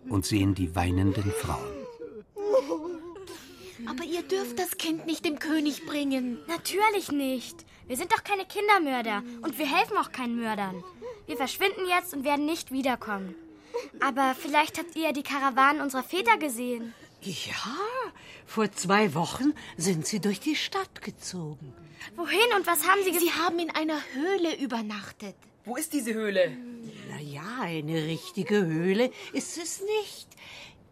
und 0.10 0.26
sehen 0.26 0.54
die 0.54 0.76
weinenden 0.76 1.32
Frauen. 1.32 1.82
Aber 3.88 4.04
ihr 4.04 4.22
dürft 4.24 4.60
das 4.60 4.78
Kind 4.78 5.06
nicht 5.06 5.26
dem 5.26 5.40
König 5.40 5.86
bringen. 5.86 6.40
Natürlich 6.48 7.12
nicht. 7.12 7.66
Wir 7.88 7.98
sind 7.98 8.12
doch 8.12 8.24
keine 8.24 8.46
Kindermörder 8.46 9.24
und 9.42 9.58
wir 9.58 9.66
helfen 9.66 9.98
auch 9.98 10.12
keinen 10.12 10.36
Mördern. 10.36 10.84
Wir 11.26 11.38
verschwinden 11.38 11.88
jetzt 11.88 12.14
und 12.14 12.24
werden 12.24 12.46
nicht 12.46 12.72
wiederkommen. 12.72 13.36
Aber 14.00 14.36
vielleicht 14.38 14.78
habt 14.78 14.96
ihr 14.96 15.14
die 15.14 15.24
Karawanen 15.24 15.82
unserer 15.82 16.04
Väter 16.04 16.38
gesehen. 16.38 16.94
Ja, 17.22 17.78
vor 18.46 18.72
zwei 18.72 19.14
Wochen 19.14 19.54
sind 19.78 20.08
sie 20.08 20.20
durch 20.20 20.40
die 20.40 20.56
Stadt 20.56 21.02
gezogen. 21.02 21.74
Wohin 22.16 22.54
und 22.56 22.66
was 22.66 22.88
haben 22.88 23.04
sie 23.04 23.18
Sie 23.18 23.32
haben 23.32 23.60
in 23.60 23.70
einer 23.70 24.00
Höhle 24.14 24.58
übernachtet. 24.58 25.36
Wo 25.66 25.76
ist 25.76 25.94
diese 25.94 26.14
Höhle? 26.14 26.58
Na 27.10 27.20
ja, 27.20 27.60
eine 27.62 28.06
richtige 28.06 28.66
Höhle 28.66 29.12
ist 29.34 29.58
es 29.58 29.82
nicht. 29.82 30.28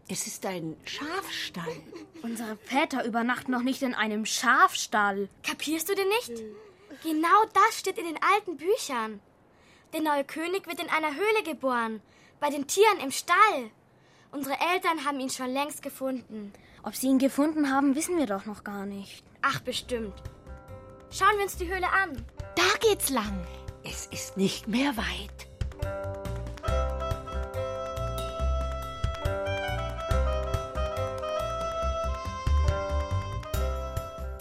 Es 0.08 0.26
ist 0.26 0.46
ein 0.46 0.76
Schafstall. 0.84 1.76
Unsere 2.22 2.56
Väter 2.56 3.04
übernachten 3.04 3.50
noch 3.52 3.62
nicht 3.62 3.82
in 3.82 3.94
einem 3.94 4.26
Schafstall. 4.26 5.28
Kapierst 5.42 5.88
du 5.88 5.94
denn 5.94 6.08
nicht? 6.08 6.42
Genau 7.02 7.44
das 7.54 7.78
steht 7.78 7.98
in 7.98 8.06
den 8.06 8.18
alten 8.34 8.56
Büchern. 8.56 9.20
Der 9.92 10.02
neue 10.02 10.24
König 10.24 10.66
wird 10.66 10.80
in 10.80 10.88
einer 10.88 11.14
Höhle 11.14 11.42
geboren, 11.44 12.00
bei 12.40 12.50
den 12.50 12.66
Tieren 12.66 12.98
im 13.02 13.12
Stall. 13.12 13.70
Unsere 14.32 14.56
Eltern 14.72 15.04
haben 15.04 15.20
ihn 15.20 15.30
schon 15.30 15.52
längst 15.52 15.82
gefunden. 15.82 16.52
Ob 16.82 16.94
sie 16.94 17.08
ihn 17.08 17.18
gefunden 17.18 17.70
haben, 17.70 17.94
wissen 17.94 18.16
wir 18.16 18.26
doch 18.26 18.46
noch 18.46 18.64
gar 18.64 18.86
nicht. 18.86 19.24
Ach, 19.42 19.60
bestimmt. 19.60 20.14
Schauen 21.10 21.36
wir 21.36 21.44
uns 21.44 21.56
die 21.56 21.68
Höhle 21.68 21.88
an. 21.90 22.24
Da 22.56 22.88
geht's 22.88 23.10
lang. 23.10 23.46
Es 23.84 24.06
ist 24.06 24.36
nicht 24.36 24.68
mehr 24.68 24.96
weit. 24.96 25.48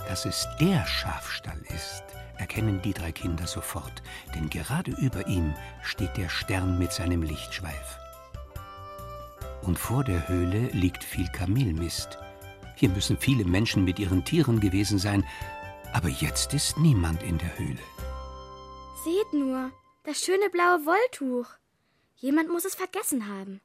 Dass 0.08 0.26
es 0.26 0.48
der 0.60 0.86
Schafstall 0.86 1.62
ist, 1.74 2.04
erkennen 2.40 2.82
die 2.82 2.94
drei 2.94 3.12
Kinder 3.12 3.46
sofort, 3.46 4.02
denn 4.34 4.50
gerade 4.50 4.92
über 4.92 5.28
ihm 5.28 5.54
steht 5.84 6.18
der 6.18 6.30
Stern 6.30 6.80
mit 6.80 6.92
seinem 6.92 7.22
Lichtschweif. 7.22 8.00
Und 9.62 9.78
vor 9.78 10.04
der 10.04 10.28
Höhle 10.28 10.68
liegt 10.72 11.04
viel 11.04 11.28
Kamelmist. 11.28 12.18
Hier 12.76 12.90
müssen 12.90 13.18
viele 13.18 13.44
Menschen 13.44 13.84
mit 13.84 14.00
ihren 14.00 14.24
Tieren 14.24 14.60
gewesen 14.60 15.00
sein, 15.00 15.26
aber 15.94 16.08
jetzt 16.08 16.54
ist 16.54 16.78
niemand 16.78 17.22
in 17.24 17.38
der 17.38 17.60
Höhle. 17.60 17.80
Seht 19.04 19.34
nur, 19.34 19.72
das 20.04 20.20
schöne 20.20 20.50
blaue 20.50 20.86
Wolltuch. 20.86 21.50
Jemand 22.16 22.50
muss 22.50 22.66
es 22.66 22.76
vergessen 22.76 23.28
haben. 23.28 23.62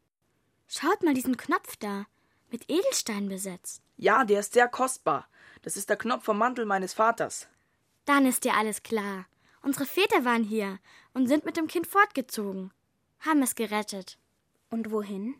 Schaut 0.67 1.03
mal 1.03 1.15
diesen 1.15 1.37
Knopf 1.37 1.77
da, 1.77 2.07
mit 2.51 2.69
Edelstein 2.69 3.29
besetzt. 3.29 3.83
Ja, 3.97 4.25
der 4.25 4.41
ist 4.41 4.55
sehr 4.55 4.69
kostbar. 4.69 5.29
Das 5.63 5.77
ist 5.77 5.89
der 5.89 5.97
Knopf 5.97 6.25
vom 6.25 6.39
Mantel 6.39 6.67
meines 6.67 6.95
Vaters. 6.95 7.49
Dann 8.05 8.27
ist 8.27 8.45
dir 8.45 8.55
alles 8.55 8.83
klar. 8.83 9.27
Unsere 9.63 9.87
Väter 9.87 10.25
waren 10.25 10.45
hier 10.45 10.79
und 11.15 11.27
sind 11.27 11.45
mit 11.45 11.57
dem 11.57 11.69
Kind 11.69 11.87
fortgezogen, 11.87 12.71
haben 13.21 13.43
es 13.43 13.55
gerettet. 13.55 14.19
Und 14.71 14.91
wohin? 14.91 15.35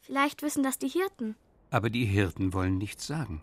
Vielleicht 0.00 0.42
wissen 0.42 0.62
das 0.62 0.78
die 0.78 0.88
Hirten. 0.88 1.36
Aber 1.70 1.90
die 1.90 2.04
Hirten 2.04 2.52
wollen 2.52 2.78
nichts 2.78 3.06
sagen. 3.06 3.42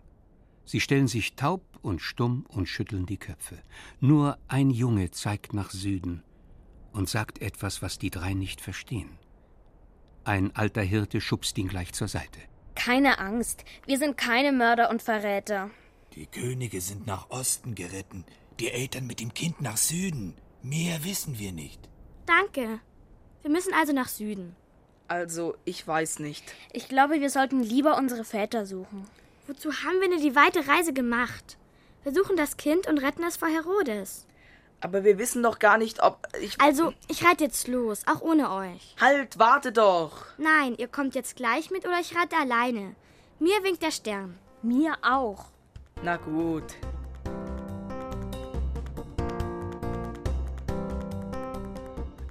Sie 0.64 0.80
stellen 0.80 1.06
sich 1.08 1.34
taub 1.34 1.62
und 1.82 2.00
stumm 2.00 2.44
und 2.48 2.66
schütteln 2.66 3.06
die 3.06 3.18
Köpfe. 3.18 3.62
Nur 4.00 4.38
ein 4.48 4.70
Junge 4.70 5.10
zeigt 5.10 5.54
nach 5.54 5.70
Süden 5.70 6.22
und 6.92 7.08
sagt 7.08 7.40
etwas, 7.40 7.82
was 7.82 7.98
die 7.98 8.10
drei 8.10 8.34
nicht 8.34 8.60
verstehen. 8.60 9.18
Ein 10.24 10.54
alter 10.56 10.82
Hirte 10.82 11.20
schubst 11.20 11.56
ihn 11.58 11.68
gleich 11.68 11.92
zur 11.92 12.08
Seite. 12.08 12.40
Keine 12.74 13.18
Angst, 13.20 13.64
wir 13.86 13.98
sind 13.98 14.16
keine 14.16 14.52
Mörder 14.52 14.90
und 14.90 15.02
Verräter. 15.02 15.70
Die 16.16 16.26
Könige 16.26 16.80
sind 16.80 17.06
nach 17.06 17.28
Osten 17.28 17.74
geritten, 17.74 18.24
die 18.58 18.70
Eltern 18.70 19.06
mit 19.06 19.20
dem 19.20 19.34
Kind 19.34 19.60
nach 19.60 19.76
Süden. 19.76 20.34
Mehr 20.62 21.04
wissen 21.04 21.38
wir 21.38 21.52
nicht. 21.52 21.90
Danke. 22.24 22.80
Wir 23.42 23.50
müssen 23.50 23.74
also 23.74 23.92
nach 23.92 24.08
Süden. 24.08 24.56
Also, 25.08 25.56
ich 25.66 25.86
weiß 25.86 26.20
nicht. 26.20 26.42
Ich 26.72 26.88
glaube, 26.88 27.20
wir 27.20 27.28
sollten 27.28 27.62
lieber 27.62 27.98
unsere 27.98 28.24
Väter 28.24 28.64
suchen. 28.64 29.06
Wozu 29.46 29.70
haben 29.70 30.00
wir 30.00 30.08
denn 30.08 30.22
die 30.22 30.34
weite 30.34 30.66
Reise 30.66 30.94
gemacht? 30.94 31.58
Wir 32.02 32.14
suchen 32.14 32.36
das 32.36 32.56
Kind 32.56 32.86
und 32.86 32.96
retten 32.96 33.22
es 33.22 33.36
vor 33.36 33.48
Herodes. 33.48 34.26
Aber 34.80 35.04
wir 35.04 35.18
wissen 35.18 35.42
doch 35.42 35.58
gar 35.58 35.76
nicht, 35.76 36.02
ob 36.02 36.26
ich. 36.40 36.58
Also, 36.62 36.94
ich 37.08 37.26
reite 37.26 37.44
jetzt 37.44 37.68
los, 37.68 38.04
auch 38.06 38.22
ohne 38.22 38.50
euch. 38.52 38.96
Halt, 38.98 39.38
warte 39.38 39.70
doch! 39.70 40.24
Nein, 40.38 40.76
ihr 40.78 40.88
kommt 40.88 41.14
jetzt 41.14 41.36
gleich 41.36 41.70
mit 41.70 41.86
oder 41.86 42.00
ich 42.00 42.16
reite 42.16 42.36
alleine. 42.36 42.96
Mir 43.38 43.62
winkt 43.62 43.82
der 43.82 43.90
Stern. 43.90 44.38
Mir 44.62 44.96
auch. 45.02 45.50
Na 46.02 46.16
gut. 46.16 46.76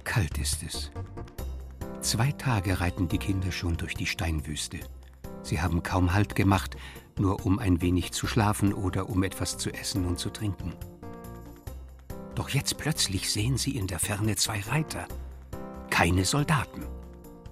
Kalt 0.04 0.38
ist 0.38 0.62
es. 0.62 0.90
Zwei 2.00 2.30
Tage 2.32 2.80
reiten 2.80 3.08
die 3.08 3.18
Kinder 3.18 3.50
schon 3.50 3.76
durch 3.76 3.94
die 3.94 4.06
Steinwüste. 4.06 4.78
Sie 5.42 5.60
haben 5.60 5.82
kaum 5.82 6.14
Halt 6.14 6.34
gemacht, 6.36 6.76
nur 7.18 7.44
um 7.44 7.58
ein 7.58 7.82
wenig 7.82 8.12
zu 8.12 8.26
schlafen 8.26 8.72
oder 8.72 9.08
um 9.08 9.22
etwas 9.24 9.58
zu 9.58 9.70
essen 9.72 10.06
und 10.06 10.18
zu 10.18 10.30
trinken. 10.30 10.72
Doch 12.34 12.48
jetzt 12.50 12.78
plötzlich 12.78 13.30
sehen 13.30 13.58
sie 13.58 13.76
in 13.76 13.88
der 13.88 13.98
Ferne 13.98 14.36
zwei 14.36 14.60
Reiter. 14.60 15.08
Keine 15.90 16.24
Soldaten. 16.24 16.86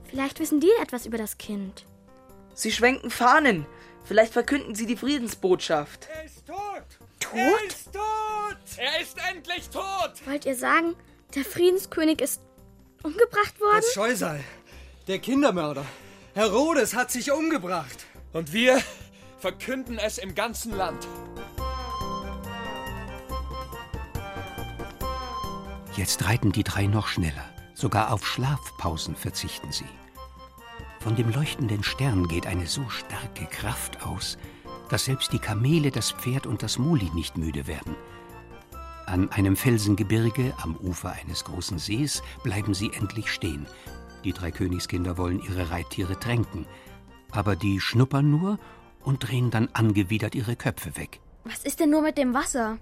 Vielleicht 0.05 0.39
wissen 0.39 0.61
die 0.61 0.71
etwas 0.81 1.07
über 1.07 1.19
das 1.19 1.39
Kind. 1.39 1.85
Sie 2.55 2.71
schwenken 2.71 3.11
Fahnen. 3.11 3.67
Vielleicht 4.05 4.33
verkünden 4.33 4.75
sie 4.75 4.87
die 4.87 4.97
Friedensbotschaft. 4.97 6.09
Er 6.15 6.25
ist 6.25 6.47
tot! 6.47 6.59
Tot? 7.21 7.33
Er 7.35 7.67
ist 7.67 7.93
tot! 7.93 8.57
Er 8.77 9.01
ist 9.01 9.17
endlich 9.31 9.71
tot! 9.71 10.27
Wollt 10.27 10.45
ihr 10.45 10.57
sagen, 10.57 10.95
der 11.35 11.45
Friedenskönig 11.45 12.21
ist 12.21 12.41
umgebracht 13.03 13.59
worden? 13.61 13.77
Das 13.77 13.93
Scheusal, 13.95 14.41
der 15.09 15.19
Kindermörder. 15.19 15.87
Herodes 16.35 16.95
hat 16.95 17.11
sich 17.11 17.33
umgebracht. 17.33 18.05
Und 18.33 18.53
wir 18.53 18.83
verkünden 19.39 19.99
es 19.99 20.19
im 20.19 20.35
ganzen 20.35 20.77
Land. 20.77 21.07
Jetzt 25.97 26.25
reiten 26.27 26.51
die 26.51 26.65
drei 26.65 26.87
noch 26.87 27.07
schneller. 27.07 27.49
Sogar 27.75 28.13
auf 28.13 28.27
Schlafpausen 28.27 29.15
verzichten 29.15 29.71
sie. 29.71 29.87
Von 31.05 31.17
dem 31.17 31.31
leuchtenden 31.31 31.83
Stern 31.83 32.29
geht 32.29 32.47
eine 32.47 32.67
so 32.67 32.89
starke 32.89 33.45
Kraft 33.45 34.07
aus, 34.07 34.39
dass 34.89 35.05
selbst 35.05 35.35
die 35.35 35.39
Kamele, 35.39 35.91
das 35.91 36.13
Pferd 36.13 36.47
und 36.47 36.63
das 36.63 36.79
Muli 36.79 37.11
nicht 37.13 37.37
müde 37.37 37.67
werden. 37.67 37.95
An 39.05 39.31
einem 39.31 39.55
Felsengebirge 39.55 40.55
am 40.63 40.75
Ufer 40.77 41.13
eines 41.13 41.45
großen 41.45 41.79
Sees 41.79 42.23
bleiben 42.43 42.73
sie 42.73 42.91
endlich 42.95 43.31
stehen. 43.31 43.67
Die 44.25 44.33
drei 44.33 44.51
Königskinder 44.51 45.19
wollen 45.19 45.43
ihre 45.43 45.71
Reittiere 45.71 46.19
tränken, 46.19 46.65
aber 47.33 47.55
die 47.55 47.81
schnuppern 47.81 48.31
nur 48.31 48.59
und 49.03 49.29
drehen 49.29 49.51
dann 49.51 49.69
angewidert 49.75 50.35
ihre 50.35 50.57
Köpfe 50.57 50.97
weg. 50.97 51.21
Was 51.45 51.65
ist 51.65 51.81
denn 51.81 51.91
nur 51.91 52.01
mit 52.01 52.17
dem 52.17 52.33
Wasser? 52.33 52.79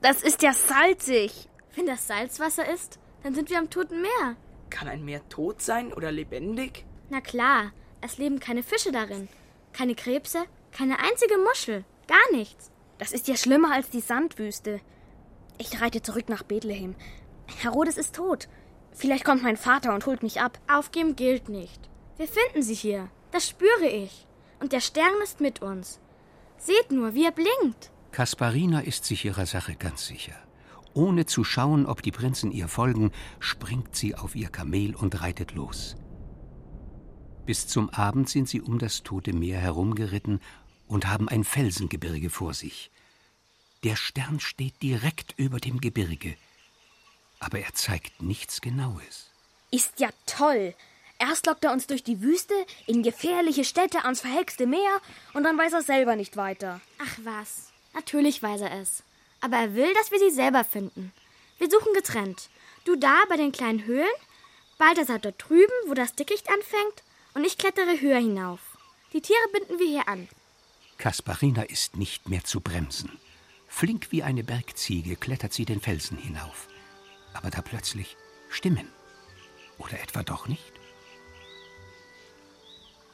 Das 0.00 0.22
ist 0.22 0.40
ja 0.40 0.54
salzig. 0.54 1.50
Wenn 1.74 1.84
das 1.84 2.06
Salzwasser 2.06 2.66
ist, 2.72 2.98
dann 3.22 3.34
sind 3.34 3.50
wir 3.50 3.58
am 3.58 3.68
Toten 3.68 4.00
Meer. 4.00 4.36
Kann 4.70 4.88
ein 4.88 5.04
Meer 5.04 5.26
tot 5.28 5.62
sein 5.62 5.92
oder 5.92 6.12
lebendig? 6.12 6.84
Na 7.10 7.20
klar, 7.20 7.72
es 8.00 8.18
leben 8.18 8.40
keine 8.40 8.62
Fische 8.62 8.92
darin. 8.92 9.28
Keine 9.72 9.94
Krebse, 9.94 10.44
keine 10.72 10.98
einzige 10.98 11.38
Muschel. 11.38 11.84
Gar 12.06 12.36
nichts. 12.36 12.70
Das 12.98 13.12
ist 13.12 13.28
ja 13.28 13.36
schlimmer 13.36 13.72
als 13.72 13.90
die 13.90 14.00
Sandwüste. 14.00 14.80
Ich 15.58 15.80
reite 15.80 16.02
zurück 16.02 16.28
nach 16.28 16.42
Bethlehem. 16.42 16.94
Herodes 17.46 17.96
ist 17.96 18.14
tot. 18.14 18.48
Vielleicht 18.92 19.24
kommt 19.24 19.42
mein 19.42 19.56
Vater 19.56 19.94
und 19.94 20.06
holt 20.06 20.22
mich 20.22 20.40
ab. 20.40 20.58
Aufgeben 20.68 21.16
gilt 21.16 21.48
nicht. 21.48 21.80
Wir 22.16 22.28
finden 22.28 22.62
sie 22.62 22.74
hier. 22.74 23.10
Das 23.30 23.48
spüre 23.48 23.86
ich. 23.86 24.26
Und 24.60 24.72
der 24.72 24.80
Stern 24.80 25.20
ist 25.22 25.40
mit 25.40 25.60
uns. 25.60 26.00
Seht 26.58 26.90
nur, 26.90 27.14
wie 27.14 27.26
er 27.26 27.32
blinkt. 27.32 27.90
Kasparina 28.12 28.80
ist 28.80 29.04
sich 29.04 29.24
ihrer 29.26 29.44
Sache 29.44 29.74
ganz 29.74 30.06
sicher. 30.06 30.34
Ohne 30.96 31.26
zu 31.26 31.44
schauen, 31.44 31.84
ob 31.84 32.00
die 32.00 32.10
Prinzen 32.10 32.50
ihr 32.50 32.68
folgen, 32.68 33.12
springt 33.38 33.94
sie 33.94 34.14
auf 34.14 34.34
ihr 34.34 34.48
Kamel 34.48 34.96
und 34.96 35.20
reitet 35.20 35.52
los. 35.52 35.94
Bis 37.44 37.66
zum 37.68 37.90
Abend 37.90 38.30
sind 38.30 38.48
sie 38.48 38.62
um 38.62 38.78
das 38.78 39.02
Tote 39.02 39.34
Meer 39.34 39.58
herumgeritten 39.58 40.40
und 40.86 41.06
haben 41.06 41.28
ein 41.28 41.44
Felsengebirge 41.44 42.30
vor 42.30 42.54
sich. 42.54 42.90
Der 43.84 43.94
Stern 43.94 44.40
steht 44.40 44.80
direkt 44.80 45.34
über 45.36 45.60
dem 45.60 45.82
Gebirge, 45.82 46.34
aber 47.40 47.58
er 47.58 47.74
zeigt 47.74 48.22
nichts 48.22 48.62
Genaues. 48.62 49.30
Ist 49.70 50.00
ja 50.00 50.08
toll. 50.24 50.74
Erst 51.18 51.44
lockt 51.44 51.64
er 51.64 51.72
uns 51.72 51.86
durch 51.86 52.04
die 52.04 52.22
Wüste, 52.22 52.54
in 52.86 53.02
gefährliche 53.02 53.64
Städte, 53.64 54.04
ans 54.04 54.22
verhexte 54.22 54.66
Meer 54.66 55.02
und 55.34 55.44
dann 55.44 55.58
weiß 55.58 55.74
er 55.74 55.82
selber 55.82 56.16
nicht 56.16 56.38
weiter. 56.38 56.80
Ach 56.98 57.18
was, 57.22 57.70
natürlich 57.92 58.42
weiß 58.42 58.62
er 58.62 58.80
es. 58.80 59.02
Aber 59.46 59.58
er 59.58 59.76
will, 59.76 59.94
dass 59.94 60.10
wir 60.10 60.18
sie 60.18 60.32
selber 60.34 60.64
finden. 60.64 61.12
Wir 61.58 61.70
suchen 61.70 61.94
getrennt. 61.94 62.50
Du 62.84 62.96
da 62.96 63.22
bei 63.28 63.36
den 63.36 63.52
kleinen 63.52 63.84
Höhlen, 63.84 64.08
Balthasar 64.76 65.20
dort 65.20 65.36
drüben, 65.38 65.72
wo 65.86 65.94
das 65.94 66.16
Dickicht 66.16 66.50
anfängt, 66.50 67.04
und 67.34 67.44
ich 67.44 67.56
klettere 67.56 68.00
höher 68.00 68.18
hinauf. 68.18 68.58
Die 69.12 69.20
Tiere 69.20 69.48
binden 69.52 69.78
wir 69.78 69.86
hier 69.86 70.08
an. 70.08 70.26
Kasparina 70.98 71.62
ist 71.62 71.96
nicht 71.96 72.28
mehr 72.28 72.42
zu 72.42 72.60
bremsen. 72.60 73.20
Flink 73.68 74.10
wie 74.10 74.24
eine 74.24 74.42
Bergziege 74.42 75.14
klettert 75.14 75.52
sie 75.52 75.64
den 75.64 75.80
Felsen 75.80 76.18
hinauf. 76.18 76.66
Aber 77.32 77.50
da 77.50 77.62
plötzlich 77.62 78.16
Stimmen. 78.50 78.90
Oder 79.78 80.00
etwa 80.00 80.24
doch 80.24 80.48
nicht? 80.48 80.72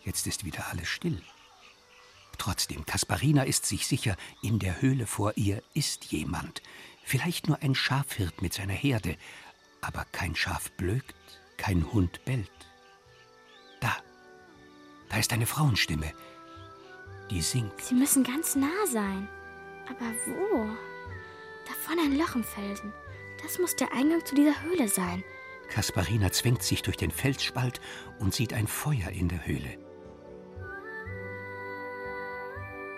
Jetzt 0.02 0.26
ist 0.26 0.46
wieder 0.46 0.66
alles 0.68 0.88
still. 0.88 1.20
Trotzdem, 2.42 2.84
Kasparina 2.84 3.44
ist 3.44 3.66
sich 3.66 3.86
sicher, 3.86 4.16
in 4.42 4.58
der 4.58 4.82
Höhle 4.82 5.06
vor 5.06 5.34
ihr 5.36 5.62
ist 5.74 6.06
jemand. 6.06 6.60
Vielleicht 7.04 7.46
nur 7.46 7.62
ein 7.62 7.76
Schafhirt 7.76 8.42
mit 8.42 8.52
seiner 8.52 8.72
Herde. 8.72 9.16
Aber 9.80 10.04
kein 10.10 10.34
Schaf 10.34 10.72
blökt, 10.72 11.14
kein 11.56 11.92
Hund 11.92 12.24
bellt. 12.24 12.50
Da, 13.78 13.94
da 15.08 15.18
ist 15.18 15.32
eine 15.32 15.46
Frauenstimme. 15.46 16.12
Die 17.30 17.42
singt. 17.42 17.80
Sie 17.80 17.94
müssen 17.94 18.24
ganz 18.24 18.56
nah 18.56 18.86
sein. 18.90 19.28
Aber 19.88 20.10
wo? 20.26 20.64
Da 21.68 21.72
vorne 21.86 22.02
ein 22.02 22.18
Loch 22.18 22.34
im 22.34 22.42
Felsen. 22.42 22.92
Das 23.40 23.60
muss 23.60 23.76
der 23.76 23.92
Eingang 23.92 24.26
zu 24.26 24.34
dieser 24.34 24.60
Höhle 24.64 24.88
sein. 24.88 25.22
Kasparina 25.68 26.32
zwängt 26.32 26.64
sich 26.64 26.82
durch 26.82 26.96
den 26.96 27.12
Felsspalt 27.12 27.80
und 28.18 28.34
sieht 28.34 28.52
ein 28.52 28.66
Feuer 28.66 29.10
in 29.10 29.28
der 29.28 29.46
Höhle. 29.46 29.91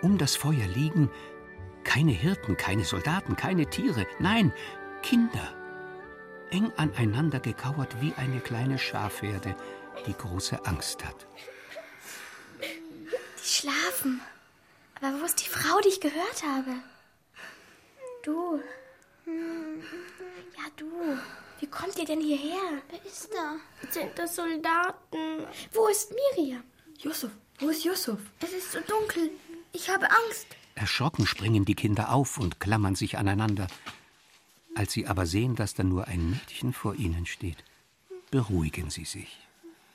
Um 0.05 0.19
das 0.19 0.37
Feuer 0.37 0.67
liegen 0.67 1.11
keine 1.83 2.13
Hirten, 2.13 2.59
keine 2.59 2.85
Soldaten, 2.85 3.37
keine 3.37 3.71
Tiere, 3.71 4.07
nein, 4.19 4.53
Kinder. 5.03 5.55
Eng 6.51 6.71
aneinander 6.77 7.41
gekauert 7.41 8.03
wie 8.03 8.13
eine 8.19 8.41
kleine 8.41 8.79
Schafherde, 8.79 9.57
die 10.07 10.13
große 10.13 10.67
Angst 10.67 11.03
hat. 11.07 11.27
Die 12.61 13.49
schlafen. 13.49 14.21
Aber 15.01 15.23
wo 15.23 15.25
ist 15.25 15.43
die 15.43 15.49
Frau, 15.49 15.81
die 15.81 15.89
ich 15.89 16.01
gehört 16.03 16.43
habe? 16.47 16.73
Du. 18.23 18.61
Ja, 19.25 20.67
du. 20.77 21.17
Wie 21.61 21.67
kommt 21.67 21.99
ihr 21.99 22.05
denn 22.05 22.21
hierher? 22.21 22.83
Wer 22.91 23.07
ist 23.07 23.31
da? 23.33 23.57
Sind 23.91 24.19
das 24.19 24.37
Soldaten? 24.37 25.47
Wo 25.73 25.89
ist 25.89 26.13
Miriam? 26.37 26.63
Yusuf, 26.99 27.31
wo 27.59 27.71
ist 27.71 27.85
Yusuf? 27.85 28.21
Es 28.41 28.53
ist 28.53 28.73
so 28.73 28.81
dunkel. 28.81 29.31
Ich 29.75 29.91
habe 29.91 30.09
Angst. 30.09 30.47
Erschrocken 30.77 31.27
springen 31.27 31.65
die 31.65 31.75
Kinder 31.75 32.13
auf 32.13 32.39
und 32.39 32.61
klammern 32.61 32.95
sich 32.95 33.19
aneinander. 33.19 33.67
Als 34.77 34.93
sie 34.93 35.07
aber 35.09 35.27
sehen, 35.27 35.57
dass 35.57 35.75
da 35.75 35.83
nur 35.83 36.07
ein 36.07 36.31
Mädchen 36.31 36.73
vor 36.73 36.95
ihnen 36.95 37.27
steht, 37.27 37.59
beruhigen 38.31 38.91
sie 38.91 39.05
sich. 39.05 39.37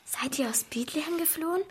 Seid 0.03 0.37
ihr 0.37 0.49
aus 0.49 0.65
Bethlehem 0.65 1.17
geflohen? 1.17 1.61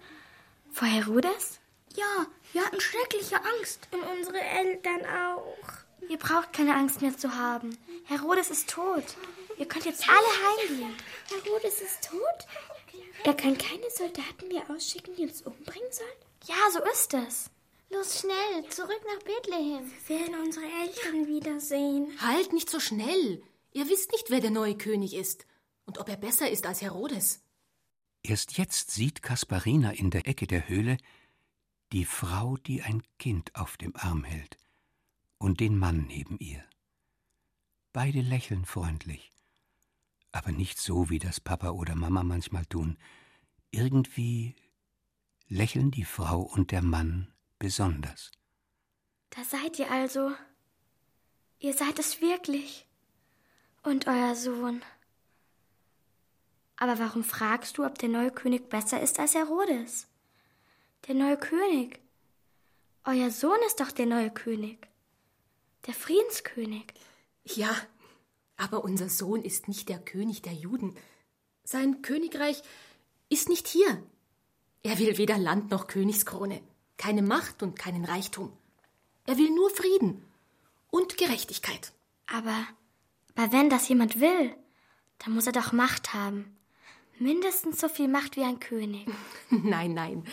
Vor 0.73 0.89
Herodes? 0.89 1.61
Ja, 1.95 2.27
wir 2.53 2.65
hatten 2.65 2.81
schreckliche 2.81 3.37
Angst. 3.37 3.89
Und 3.91 4.03
unsere 4.17 4.41
Eltern 4.41 5.01
auch. 5.05 6.09
Ihr 6.09 6.19
braucht 6.19 6.55
keine 6.55 6.75
Angst 6.75 7.03
mehr 7.03 7.17
zu 7.17 7.35
haben. 7.35 7.77
Herodes 8.05 8.51
ist 8.51 8.71
tot. 8.71 9.05
Ihr 9.59 9.67
könnt 9.67 9.85
jetzt 9.85 10.09
alle 10.09 10.69
heimgehen. 10.71 10.95
Herodes 11.29 11.81
ist 11.83 12.09
tot? 12.09 12.47
Er 13.25 13.35
kann 13.35 13.59
keine 13.59 13.91
Soldaten 13.95 14.49
mehr 14.49 14.63
ausschicken, 14.71 15.15
die 15.17 15.25
uns 15.25 15.43
umbringen 15.43 15.93
sollen? 15.93 16.09
Ja, 16.47 16.71
so 16.73 16.83
ist 16.91 17.13
es. 17.13 17.51
Los 17.91 18.21
schnell, 18.21 18.69
zurück 18.71 19.01
nach 19.07 19.25
Bethlehem. 19.25 19.91
Wir 20.07 20.19
werden 20.19 20.45
unsere 20.45 20.67
Eltern 20.67 21.27
wiedersehen. 21.27 22.21
Halt 22.21 22.53
nicht 22.53 22.69
so 22.69 22.81
schnell. 22.81 23.43
Ihr 23.73 23.89
wisst 23.89 24.13
nicht, 24.13 24.29
wer 24.29 24.41
der 24.41 24.51
neue 24.51 24.77
König 24.77 25.15
ist 25.15 25.47
und 25.87 25.99
ob 25.99 26.09
er 26.09 26.17
besser 26.17 26.51
ist 26.51 26.67
als 26.67 26.83
Herodes. 26.83 27.43
Erst 28.23 28.59
jetzt 28.59 28.91
sieht 28.91 29.23
Kasparina 29.23 29.93
in 29.93 30.11
der 30.11 30.27
Ecke 30.27 30.47
der 30.47 30.69
Höhle 30.69 30.99
die 31.93 32.05
Frau, 32.05 32.59
die 32.59 32.83
ein 32.83 33.03
Kind 33.19 33.55
auf 33.55 33.79
dem 33.79 33.97
Arm 33.97 34.25
hält, 34.25 34.59
und 35.39 35.61
den 35.61 35.79
Mann 35.79 36.05
neben 36.07 36.39
ihr. 36.39 36.63
Beide 37.95 38.21
lächeln 38.21 38.67
freundlich, 38.67 39.31
aber 40.31 40.53
nicht 40.53 40.79
so, 40.79 41.09
wie 41.09 41.19
das 41.19 41.41
Papa 41.41 41.71
oder 41.71 41.95
Mama 41.95 42.23
manchmal 42.23 42.67
tun. 42.67 42.99
Irgendwie 43.71 44.55
lächeln 45.49 45.91
die 45.91 46.05
Frau 46.05 46.43
und 46.43 46.71
der 46.71 46.83
Mann 46.83 47.33
besonders. 47.59 48.31
Da 49.31 49.45
seid 49.45 49.79
ihr 49.79 49.91
also. 49.91 50.33
Ihr 51.61 51.75
seid 51.75 51.99
es 51.99 52.21
wirklich. 52.21 52.87
Und 53.83 54.07
euer 54.07 54.35
Sohn. 54.35 54.83
Aber 56.77 56.99
warum 56.99 57.25
fragst 57.25 57.79
du, 57.79 57.85
ob 57.85 57.99
der 57.99 58.09
neue 58.09 58.31
König 58.31 58.69
besser 58.69 59.01
ist 59.01 59.19
als 59.19 59.35
Herodes? 59.35 60.07
Der 61.07 61.15
neue 61.15 61.37
König. 61.37 62.01
Euer 63.05 63.31
Sohn 63.31 63.59
ist 63.67 63.81
doch 63.81 63.91
der 63.91 64.07
neue 64.07 64.31
König. 64.31 64.89
Der 65.87 65.95
Friedenskönig. 65.95 66.93
Ja, 67.45 67.75
aber 68.57 68.85
unser 68.85 69.09
Sohn 69.09 69.43
ist 69.43 69.69
nicht 69.69 69.89
der 69.89 69.99
König 69.99 70.43
der 70.43 70.53
Juden. 70.53 70.97
Sein 71.65 72.03
Königreich 72.03 72.63
ist 73.29 73.49
nicht 73.49 73.67
hier. 73.67 74.03
Er 74.83 74.99
will 74.99 75.19
weder 75.19 75.39
Land 75.39 75.71
noch 75.71 75.87
Königskrone, 75.87 76.61
keine 76.99 77.23
Macht 77.23 77.63
und 77.63 77.79
keinen 77.79 78.05
Reichtum. 78.05 78.53
Er 79.25 79.39
will 79.39 79.51
nur 79.51 79.71
Frieden 79.71 80.23
und 80.91 81.17
Gerechtigkeit. 81.17 81.93
Aber, 82.27 82.67
aber 83.35 83.53
wenn 83.53 83.71
das 83.71 83.89
jemand 83.89 84.21
will, 84.21 84.55
dann 85.19 85.33
muss 85.33 85.47
er 85.47 85.53
doch 85.53 85.73
Macht 85.73 86.13
haben. 86.13 86.57
Mindestens 87.19 87.81
so 87.81 87.89
viel 87.89 88.09
Macht 88.09 88.37
wie 88.37 88.45
ein 88.45 88.61
König. 88.61 89.07
Nein, 89.51 89.95
nein. 89.95 90.25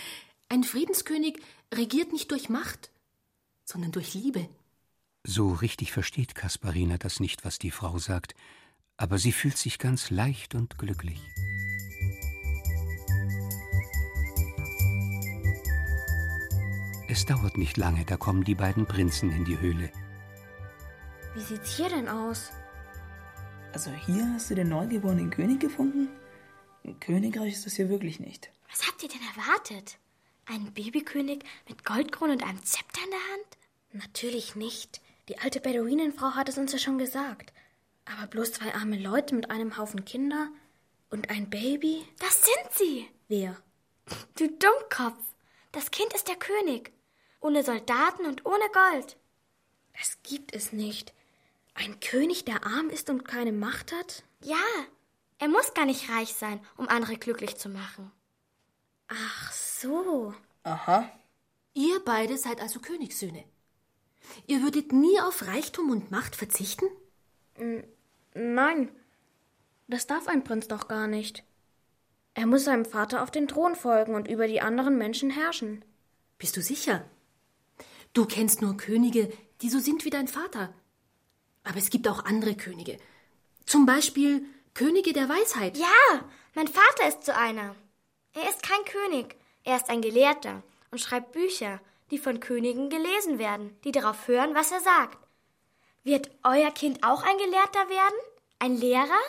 Ein 0.50 0.64
Friedenskönig 0.64 1.40
regiert 1.74 2.14
nicht 2.14 2.30
durch 2.32 2.50
Macht, 2.50 2.92
sondern 3.64 3.92
durch 3.92 4.14
Liebe. 4.14 4.48
So 5.24 5.54
richtig 5.54 5.92
versteht 5.92 6.36
Kasparina 6.36 6.98
das 6.98 7.20
nicht, 7.20 7.44
was 7.44 7.58
die 7.58 7.72
Frau 7.72 7.98
sagt, 7.98 8.36
aber 8.98 9.18
sie 9.18 9.32
fühlt 9.32 9.58
sich 9.58 9.80
ganz 9.80 10.12
leicht 10.12 10.54
und 10.54 10.78
glücklich. 10.78 11.20
Es 17.16 17.26
dauert 17.26 17.58
nicht 17.58 17.78
lange, 17.78 18.04
da 18.04 18.18
kommen 18.18 18.44
die 18.44 18.56
beiden 18.56 18.86
Prinzen 18.86 19.32
in 19.32 19.46
die 19.46 19.58
Höhle. 19.58 19.90
Wie 21.34 21.40
sieht's 21.40 21.78
hier 21.78 21.88
denn 21.88 22.10
aus? 22.10 22.52
Also 23.72 23.90
hier 23.90 24.30
hast 24.34 24.50
du 24.50 24.56
den 24.56 24.68
neugeborenen 24.68 25.30
König 25.30 25.62
gefunden? 25.62 26.10
Ein 26.84 27.00
Königreich 27.00 27.54
ist 27.54 27.66
das 27.66 27.78
hier 27.78 27.88
wirklich 27.88 28.20
nicht. 28.20 28.52
Was 28.70 28.86
habt 28.86 29.02
ihr 29.02 29.08
denn 29.08 29.22
erwartet? 29.34 29.98
Einen 30.46 30.74
Babykönig 30.74 31.46
mit 31.70 31.86
Goldkrone 31.86 32.34
und 32.34 32.44
einem 32.44 32.62
Zepter 32.66 33.00
in 33.06 33.12
der 33.12 33.34
Hand? 33.34 34.04
Natürlich 34.04 34.58
nicht. 34.58 35.00
Die 35.30 35.40
alte 35.40 35.62
Beduinenfrau 35.62 36.32
hat 36.32 36.50
es 36.50 36.58
uns 36.58 36.74
ja 36.74 36.80
schon 36.80 36.98
gesagt. 36.98 37.54
Aber 38.04 38.28
bloß 38.28 38.52
zwei 38.52 38.76
arme 38.76 39.00
Leute 39.00 39.36
mit 39.36 39.52
einem 39.52 39.78
Haufen 39.78 40.04
Kinder 40.04 40.50
und 41.10 41.30
ein 41.30 41.50
Baby? 41.50 42.06
Das 42.20 42.44
sind 42.44 42.74
sie! 42.74 43.08
Wer? 43.30 43.56
Du 44.38 44.50
Dummkopf! 44.50 45.24
Das 45.72 45.92
Kind 45.92 46.14
ist 46.14 46.28
der 46.28 46.36
König. 46.36 46.92
Ohne 47.46 47.64
Soldaten 47.64 48.26
und 48.26 48.44
ohne 48.48 48.66
Gold. 48.74 49.18
Das 49.96 50.18
gibt 50.24 50.56
es 50.56 50.74
nicht. 50.74 51.14
Ein 51.76 52.00
König, 52.00 52.44
der 52.44 52.66
arm 52.66 52.90
ist 52.90 53.12
und 53.12 53.24
keine 53.24 53.52
Macht 53.52 53.92
hat? 53.92 54.24
Ja, 54.42 54.66
er 55.38 55.48
muss 55.48 55.76
gar 55.76 55.86
nicht 55.86 56.10
reich 56.10 56.34
sein, 56.34 56.60
um 56.76 56.88
andere 56.88 57.18
glücklich 57.18 57.56
zu 57.58 57.70
machen. 57.70 58.12
Ach 59.10 59.52
so. 59.52 60.34
Aha. 60.64 61.08
Ihr 61.76 62.02
beide 62.04 62.36
seid 62.40 62.60
also 62.62 62.80
Königssöhne. 62.80 63.44
Ihr 64.48 64.64
würdet 64.64 64.92
nie 64.92 65.20
auf 65.22 65.46
Reichtum 65.46 65.92
und 65.92 66.10
Macht 66.10 66.36
verzichten? 66.36 66.88
Nein, 68.34 68.90
das 69.88 70.08
darf 70.08 70.28
ein 70.28 70.44
Prinz 70.44 70.68
doch 70.68 70.88
gar 70.88 71.06
nicht. 71.06 71.44
Er 72.34 72.48
muss 72.48 72.64
seinem 72.64 72.86
Vater 72.86 73.22
auf 73.22 73.30
den 73.30 73.48
Thron 73.48 73.76
folgen 73.76 74.16
und 74.16 74.28
über 74.28 74.48
die 74.48 74.62
anderen 74.62 74.98
Menschen 74.98 75.30
herrschen. 75.30 75.86
Bist 76.40 76.58
du 76.58 76.62
sicher? 76.64 77.06
Du 78.16 78.26
kennst 78.26 78.62
nur 78.62 78.78
Könige, 78.78 79.30
die 79.62 79.70
so 79.70 79.78
sind 79.80 80.06
wie 80.06 80.10
dein 80.10 80.30
Vater. 80.30 80.74
Aber 81.66 81.76
es 81.76 81.90
gibt 81.90 82.08
auch 82.08 82.24
andere 82.24 82.56
Könige. 82.56 82.98
Zum 83.66 83.86
Beispiel 83.86 84.46
Könige 84.74 85.12
der 85.12 85.28
Weisheit. 85.28 85.78
Ja, 85.78 86.26
mein 86.54 86.70
Vater 86.70 87.10
ist 87.10 87.26
so 87.26 87.34
einer. 87.34 87.76
Er 88.32 88.50
ist 88.50 88.64
kein 88.64 88.86
König, 88.86 89.36
er 89.66 89.76
ist 89.76 89.90
ein 89.90 90.02
Gelehrter 90.02 90.64
und 90.92 91.00
schreibt 91.00 91.34
Bücher, 91.34 91.82
die 92.10 92.18
von 92.18 92.40
Königen 92.40 92.90
gelesen 92.90 93.38
werden, 93.38 93.76
die 93.84 93.92
darauf 93.92 94.30
hören, 94.30 94.56
was 94.56 94.72
er 94.72 94.80
sagt. 94.80 95.18
Wird 96.04 96.32
euer 96.44 96.72
Kind 96.72 97.04
auch 97.04 97.22
ein 97.22 97.38
Gelehrter 97.38 97.90
werden? 97.90 98.20
Ein 98.60 98.78
Lehrer? 98.78 99.20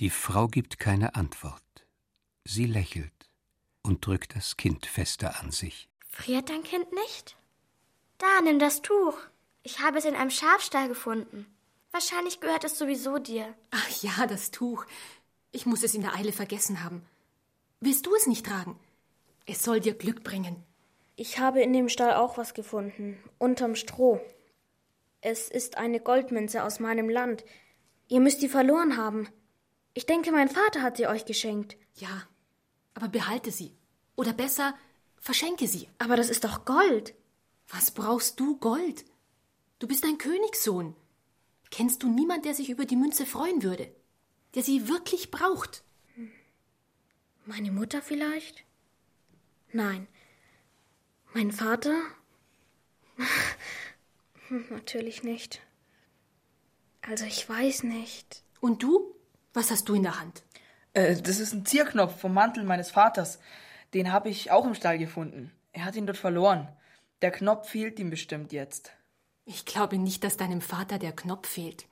Die 0.00 0.08
Frau 0.08 0.48
gibt 0.48 0.78
keine 0.78 1.14
Antwort. 1.14 1.62
Sie 2.44 2.64
lächelt 2.64 3.30
und 3.82 4.06
drückt 4.06 4.34
das 4.34 4.56
Kind 4.56 4.86
fester 4.86 5.40
an 5.40 5.50
sich. 5.50 5.90
Friert 6.08 6.48
dein 6.48 6.62
Kind 6.62 6.90
nicht? 6.92 7.36
Da, 8.20 8.42
nimm 8.42 8.58
das 8.58 8.82
Tuch. 8.82 9.16
Ich 9.62 9.80
habe 9.80 9.96
es 9.96 10.04
in 10.04 10.14
einem 10.14 10.30
Schafstall 10.30 10.88
gefunden. 10.88 11.46
Wahrscheinlich 11.90 12.38
gehört 12.38 12.64
es 12.64 12.76
sowieso 12.76 13.18
dir. 13.18 13.54
Ach 13.70 14.02
ja, 14.02 14.26
das 14.26 14.50
Tuch. 14.50 14.84
Ich 15.52 15.64
muss 15.64 15.82
es 15.82 15.94
in 15.94 16.02
der 16.02 16.14
Eile 16.14 16.32
vergessen 16.32 16.84
haben. 16.84 17.02
Willst 17.80 18.04
du 18.04 18.14
es 18.14 18.26
nicht 18.26 18.44
tragen? 18.44 18.78
Es 19.46 19.62
soll 19.62 19.80
dir 19.80 19.94
Glück 19.94 20.22
bringen. 20.22 20.62
Ich 21.16 21.38
habe 21.38 21.62
in 21.62 21.72
dem 21.72 21.88
Stall 21.88 22.12
auch 22.12 22.36
was 22.36 22.52
gefunden, 22.52 23.18
unterm 23.38 23.74
Stroh. 23.74 24.20
Es 25.22 25.48
ist 25.48 25.78
eine 25.78 25.98
Goldmünze 25.98 26.62
aus 26.62 26.78
meinem 26.78 27.08
Land. 27.08 27.42
Ihr 28.08 28.20
müsst 28.20 28.42
die 28.42 28.48
verloren 28.50 28.98
haben. 28.98 29.28
Ich 29.94 30.04
denke, 30.04 30.30
mein 30.30 30.50
Vater 30.50 30.82
hat 30.82 30.98
sie 30.98 31.06
euch 31.06 31.24
geschenkt. 31.24 31.78
Ja, 31.94 32.26
aber 32.92 33.08
behalte 33.08 33.50
sie. 33.50 33.74
Oder 34.14 34.34
besser, 34.34 34.74
verschenke 35.18 35.66
sie. 35.66 35.88
Aber 35.98 36.16
das 36.16 36.28
ist 36.28 36.44
doch 36.44 36.66
Gold. 36.66 37.14
Was 37.70 37.90
brauchst 37.92 38.40
du 38.40 38.58
Gold? 38.58 39.04
Du 39.78 39.86
bist 39.86 40.04
ein 40.04 40.18
Königssohn. 40.18 40.94
Kennst 41.70 42.02
du 42.02 42.08
niemand, 42.08 42.44
der 42.44 42.54
sich 42.54 42.68
über 42.68 42.84
die 42.84 42.96
Münze 42.96 43.26
freuen 43.26 43.62
würde? 43.62 43.90
Der 44.54 44.62
sie 44.62 44.88
wirklich 44.88 45.30
braucht? 45.30 45.84
Meine 47.46 47.70
Mutter 47.70 48.02
vielleicht? 48.02 48.64
Nein. 49.72 50.08
Mein 51.32 51.52
Vater? 51.52 51.96
Natürlich 54.70 55.22
nicht. 55.22 55.60
Also 57.02 57.24
ich 57.24 57.48
weiß 57.48 57.84
nicht. 57.84 58.42
Und 58.60 58.82
du? 58.82 59.14
Was 59.54 59.70
hast 59.70 59.88
du 59.88 59.94
in 59.94 60.02
der 60.02 60.20
Hand? 60.20 60.42
Äh, 60.92 61.20
das 61.22 61.38
ist 61.38 61.52
ein 61.52 61.64
Zierknopf 61.64 62.20
vom 62.20 62.34
Mantel 62.34 62.64
meines 62.64 62.90
Vaters. 62.90 63.38
Den 63.94 64.12
habe 64.12 64.28
ich 64.28 64.50
auch 64.50 64.66
im 64.66 64.74
Stall 64.74 64.98
gefunden. 64.98 65.52
Er 65.72 65.84
hat 65.84 65.96
ihn 65.96 66.06
dort 66.06 66.18
verloren. 66.18 66.68
Der 67.22 67.30
Knopf 67.30 67.68
fehlt 67.70 67.98
ihm 67.98 68.10
bestimmt 68.10 68.52
jetzt. 68.52 68.92
Ich 69.44 69.64
glaube 69.64 69.98
nicht, 69.98 70.24
dass 70.24 70.36
deinem 70.36 70.60
Vater 70.60 70.98
der 70.98 71.12
Knopf 71.12 71.48
fehlt. 71.48 71.86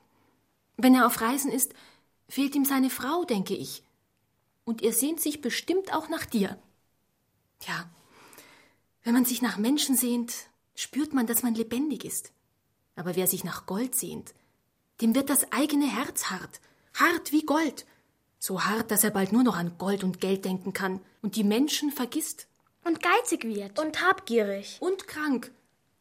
Wenn 0.77 0.95
er 0.95 1.05
auf 1.05 1.21
Reisen 1.21 1.51
ist, 1.51 1.73
fehlt 2.27 2.55
ihm 2.55 2.65
seine 2.65 2.89
Frau, 2.89 3.25
denke 3.25 3.55
ich. 3.55 3.83
Und 4.65 4.81
er 4.81 4.93
sehnt 4.93 5.19
sich 5.19 5.41
bestimmt 5.41 5.93
auch 5.93 6.09
nach 6.09 6.25
dir. 6.25 6.57
Ja, 7.67 7.89
wenn 9.03 9.13
man 9.13 9.25
sich 9.25 9.41
nach 9.41 9.57
Menschen 9.57 9.95
sehnt, 9.95 10.33
spürt 10.75 11.13
man, 11.13 11.27
dass 11.27 11.43
man 11.43 11.55
lebendig 11.55 12.05
ist. 12.05 12.31
Aber 12.95 13.15
wer 13.15 13.27
sich 13.27 13.43
nach 13.43 13.65
Gold 13.65 13.95
sehnt, 13.95 14.33
dem 15.01 15.15
wird 15.15 15.29
das 15.29 15.51
eigene 15.51 15.87
Herz 15.87 16.25
hart, 16.25 16.59
hart 16.93 17.31
wie 17.31 17.45
Gold. 17.45 17.85
So 18.39 18.63
hart, 18.63 18.91
dass 18.91 19.03
er 19.03 19.11
bald 19.11 19.31
nur 19.31 19.43
noch 19.43 19.55
an 19.55 19.77
Gold 19.77 20.03
und 20.03 20.21
Geld 20.21 20.45
denken 20.45 20.73
kann 20.73 21.01
und 21.21 21.35
die 21.35 21.43
Menschen 21.43 21.91
vergisst. 21.91 22.47
Und 22.89 23.03
geizig 23.03 23.43
wird. 23.43 23.77
Und 23.77 24.01
habgierig. 24.01 24.77
Und 24.79 25.07
krank. 25.07 25.51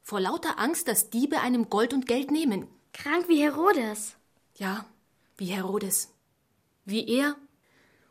Vor 0.01 0.20
lauter 0.20 0.59
Angst, 0.59 0.89
dass 0.89 1.11
Diebe 1.11 1.39
einem 1.41 1.68
Gold 1.68 1.93
und 1.93 2.07
Geld 2.07 2.30
nehmen. 2.30 2.66
Krank 2.95 3.28
wie 3.28 3.43
Herodes. 3.43 4.16
Ja, 4.57 4.86
wie 5.36 5.49
Herodes. 5.49 6.14
Wie 6.86 7.07
er 7.07 7.36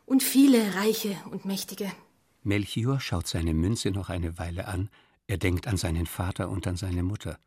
und 0.06 0.22
viele 0.22 0.76
Reiche 0.76 1.16
und 1.32 1.44
Mächtige. 1.44 1.90
Melchior 2.44 3.00
schaut 3.00 3.26
seine 3.26 3.52
Münze 3.52 3.90
noch 3.90 4.10
eine 4.10 4.38
Weile 4.38 4.68
an, 4.68 4.90
er 5.26 5.38
denkt 5.38 5.66
an 5.66 5.76
seinen 5.76 6.06
Vater 6.06 6.48
und 6.48 6.68
an 6.68 6.76
seine 6.76 7.02
Mutter. 7.02 7.40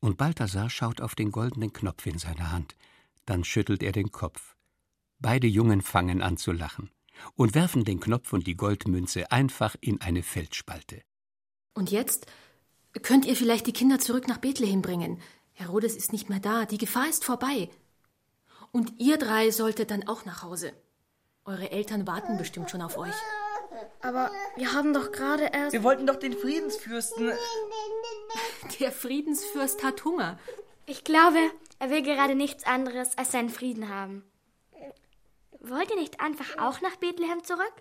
Und 0.00 0.18
Balthasar 0.18 0.68
schaut 0.68 1.00
auf 1.00 1.14
den 1.14 1.32
goldenen 1.32 1.72
Knopf 1.72 2.04
in 2.04 2.18
seiner 2.18 2.52
Hand, 2.52 2.76
dann 3.24 3.42
schüttelt 3.42 3.82
er 3.82 3.92
den 3.92 4.12
Kopf. 4.12 4.54
Beide 5.18 5.46
Jungen 5.46 5.80
fangen 5.80 6.20
an 6.20 6.36
zu 6.36 6.52
lachen 6.52 6.90
und 7.34 7.54
werfen 7.54 7.84
den 7.84 8.00
Knopf 8.00 8.32
und 8.32 8.46
die 8.46 8.56
Goldmünze 8.56 9.30
einfach 9.30 9.76
in 9.80 10.00
eine 10.00 10.22
Feldspalte. 10.22 11.02
Und 11.74 11.90
jetzt 11.90 12.26
könnt 13.02 13.24
ihr 13.24 13.36
vielleicht 13.36 13.66
die 13.66 13.72
Kinder 13.72 13.98
zurück 13.98 14.28
nach 14.28 14.38
Bethlehem 14.38 14.82
bringen. 14.82 15.20
Herodes 15.52 15.96
ist 15.96 16.12
nicht 16.12 16.28
mehr 16.28 16.40
da, 16.40 16.64
die 16.64 16.78
Gefahr 16.78 17.08
ist 17.08 17.24
vorbei. 17.24 17.70
Und 18.72 18.94
ihr 18.98 19.16
drei 19.16 19.50
solltet 19.50 19.90
dann 19.90 20.06
auch 20.06 20.24
nach 20.24 20.42
Hause. 20.42 20.72
Eure 21.44 21.70
Eltern 21.70 22.06
warten 22.06 22.36
bestimmt 22.36 22.70
schon 22.70 22.82
auf 22.82 22.98
euch. 22.98 23.14
Aber 24.00 24.30
wir 24.56 24.72
haben 24.72 24.92
doch 24.92 25.12
gerade 25.12 25.50
erst. 25.52 25.72
Wir 25.72 25.82
wollten 25.82 26.06
doch 26.06 26.16
den 26.16 26.32
Friedensfürsten. 26.32 27.32
Der 28.80 28.92
Friedensfürst 28.92 29.82
hat 29.82 30.04
Hunger. 30.04 30.38
Ich 30.86 31.04
glaube, 31.04 31.38
er 31.78 31.90
will 31.90 32.02
gerade 32.02 32.34
nichts 32.34 32.64
anderes 32.64 33.16
als 33.16 33.32
seinen 33.32 33.50
Frieden 33.50 33.88
haben. 33.88 34.24
Wollt 35.60 35.90
ihr 35.90 35.96
nicht 35.96 36.20
einfach 36.20 36.58
auch 36.58 36.80
nach 36.80 36.96
Bethlehem 36.96 37.42
zurück? 37.44 37.72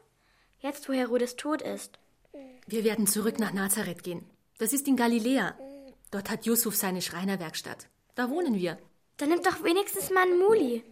Jetzt, 0.59 0.89
wo 0.89 0.93
Herodes 0.93 1.35
tot 1.35 1.61
ist. 1.61 1.99
Wir 2.65 2.83
werden 2.83 3.07
zurück 3.07 3.39
nach 3.39 3.53
Nazareth 3.53 4.03
gehen. 4.03 4.29
Das 4.57 4.73
ist 4.73 4.87
in 4.87 4.95
Galiläa. 4.95 5.55
Dort 6.11 6.29
hat 6.29 6.45
Yusuf 6.45 6.75
seine 6.75 7.01
Schreinerwerkstatt. 7.01 7.87
Da 8.15 8.29
wohnen 8.29 8.55
wir. 8.55 8.77
Dann 9.17 9.29
nimmt 9.29 9.45
doch 9.45 9.63
wenigstens 9.63 10.09
mal 10.09 10.23
einen 10.23 10.39
Muli. 10.39 10.83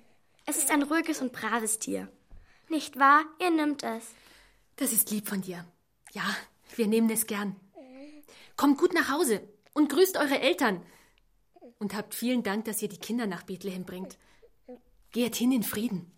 Es 0.46 0.58
ist 0.58 0.72
ein 0.72 0.84
ruhiges 0.84 1.22
und 1.22 1.32
braves 1.32 1.80
Tier. 1.80 2.08
Nicht 2.70 3.00
wahr? 3.00 3.24
Ihr 3.40 3.52
nimmt 3.52 3.84
es. 3.84 4.06
Das 4.76 4.94
ist 4.94 5.10
lieb 5.12 5.28
von 5.28 5.42
dir. 5.42 5.66
Ja, 6.12 6.24
wir 6.76 6.88
nehmen 6.88 7.10
es 7.10 7.26
gern. 7.26 7.56
Kommt 8.58 8.78
gut 8.78 8.94
nach 8.94 9.10
Hause 9.10 9.42
und 9.74 9.90
grüßt 9.90 10.18
eure 10.18 10.40
Eltern. 10.40 10.82
Und 11.80 11.94
habt 11.94 12.14
vielen 12.16 12.44
Dank, 12.44 12.66
dass 12.66 12.82
ihr 12.82 12.90
die 12.90 13.00
Kinder 13.00 13.28
nach 13.28 13.44
Bethlehem 13.44 13.86
bringt. 13.86 14.18
Geht 15.12 15.36
hin 15.36 15.52
in 15.52 15.64
Frieden. 15.64 16.12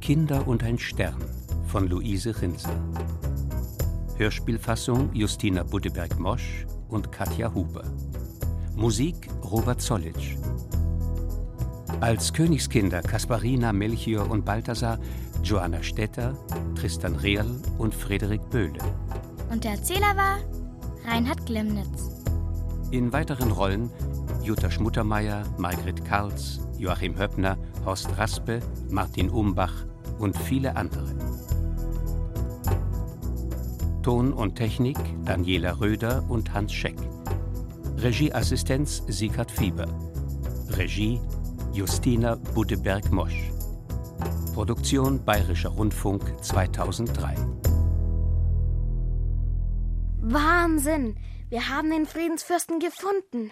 Kinder 0.00 0.48
und 0.48 0.62
ein 0.64 0.78
Stern 0.78 1.22
von 1.66 1.86
Luise 1.86 2.40
Rinser. 2.40 2.74
Hörspielfassung 4.16 5.12
Justina 5.14 5.62
Buddeberg-Mosch 5.62 6.66
und 6.88 7.12
Katja 7.12 7.52
Huber. 7.54 7.84
Musik 8.74 9.28
Robert 9.44 9.80
Zollitsch. 9.80 10.36
Als 12.00 12.32
Königskinder 12.32 13.02
Kasparina, 13.02 13.72
Melchior 13.72 14.30
und 14.30 14.44
Balthasar, 14.44 14.98
Johanna 15.42 15.82
Stetter, 15.82 16.34
Tristan 16.74 17.16
Rehrl 17.16 17.60
und 17.76 17.94
Frederik 17.94 18.40
Böhle. 18.48 18.80
Und 19.50 19.64
der 19.64 19.72
Erzähler 19.72 20.16
war 20.16 20.38
Reinhard 21.04 21.44
Glemnitz. 21.44 22.24
In 22.90 23.12
weiteren 23.12 23.52
Rollen 23.52 23.90
Jutta 24.42 24.70
Schmuttermeier, 24.70 25.44
Margret 25.58 26.04
Karls, 26.06 26.60
Joachim 26.78 27.18
Höppner, 27.18 27.58
Horst 27.84 28.08
Raspe, 28.16 28.60
Martin 28.88 29.28
Umbach 29.28 29.89
und 30.20 30.36
viele 30.36 30.76
andere. 30.76 31.14
Ton 34.02 34.32
und 34.32 34.56
Technik 34.56 34.98
Daniela 35.24 35.80
Röder 35.80 36.24
und 36.28 36.54
Hans 36.54 36.72
Scheck. 36.72 36.96
Regieassistenz 37.96 39.02
Sieghard 39.08 39.50
Fieber. 39.50 39.86
Regie 40.70 41.20
Justina 41.72 42.36
Buddeberg-Mosch. 42.54 43.50
Produktion 44.54 45.24
Bayerischer 45.24 45.70
Rundfunk 45.70 46.22
2003. 46.42 47.34
Wahnsinn! 50.22 51.16
Wir 51.48 51.68
haben 51.68 51.90
den 51.90 52.06
Friedensfürsten 52.06 52.78
gefunden. 52.78 53.50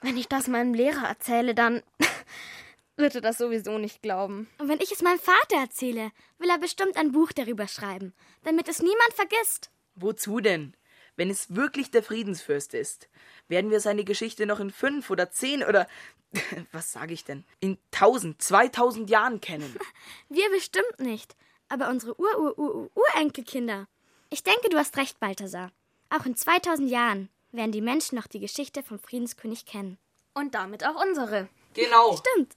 Wenn 0.00 0.16
ich 0.16 0.28
das 0.28 0.48
meinem 0.48 0.74
Lehrer 0.74 1.06
erzähle, 1.08 1.54
dann 1.54 1.82
wird 2.96 3.14
er 3.14 3.20
das 3.20 3.38
sowieso 3.38 3.78
nicht 3.78 4.02
glauben. 4.02 4.48
Und 4.58 4.68
wenn 4.68 4.80
ich 4.80 4.92
es 4.92 5.02
meinem 5.02 5.18
Vater 5.18 5.56
erzähle, 5.56 6.12
will 6.38 6.50
er 6.50 6.58
bestimmt 6.58 6.96
ein 6.96 7.12
Buch 7.12 7.32
darüber 7.32 7.68
schreiben, 7.68 8.12
damit 8.44 8.68
es 8.68 8.80
niemand 8.80 9.12
vergisst. 9.14 9.70
Wozu 9.94 10.40
denn? 10.40 10.74
Wenn 11.16 11.30
es 11.30 11.54
wirklich 11.54 11.90
der 11.90 12.02
Friedensfürst 12.02 12.74
ist, 12.74 13.08
werden 13.48 13.70
wir 13.70 13.80
seine 13.80 14.04
Geschichte 14.04 14.46
noch 14.46 14.60
in 14.60 14.70
fünf 14.70 15.10
oder 15.10 15.30
zehn 15.30 15.62
oder 15.62 15.86
was 16.72 16.92
sage 16.92 17.12
ich 17.12 17.24
denn? 17.24 17.44
In 17.60 17.78
tausend, 17.90 18.42
zweitausend 18.42 19.10
Jahren 19.10 19.40
kennen. 19.40 19.76
Wir 20.28 20.48
bestimmt 20.50 20.98
nicht, 20.98 21.36
aber 21.68 21.90
unsere 21.90 22.18
Ur-Ur-Ur-Urenkelkinder. 22.18 23.86
Ich 24.30 24.42
denke, 24.42 24.70
du 24.70 24.78
hast 24.78 24.96
recht, 24.96 25.20
Balthasar. 25.20 25.70
Auch 26.08 26.24
in 26.24 26.36
2000 26.36 26.90
Jahren 26.90 27.28
werden 27.52 27.72
die 27.72 27.82
Menschen 27.82 28.16
noch 28.16 28.26
die 28.26 28.40
Geschichte 28.40 28.82
vom 28.82 28.98
Friedenskönig 28.98 29.66
kennen. 29.66 29.98
Und 30.34 30.54
damit 30.54 30.86
auch 30.86 31.02
unsere. 31.02 31.48
Genau. 31.74 32.16
Stimmt. 32.16 32.56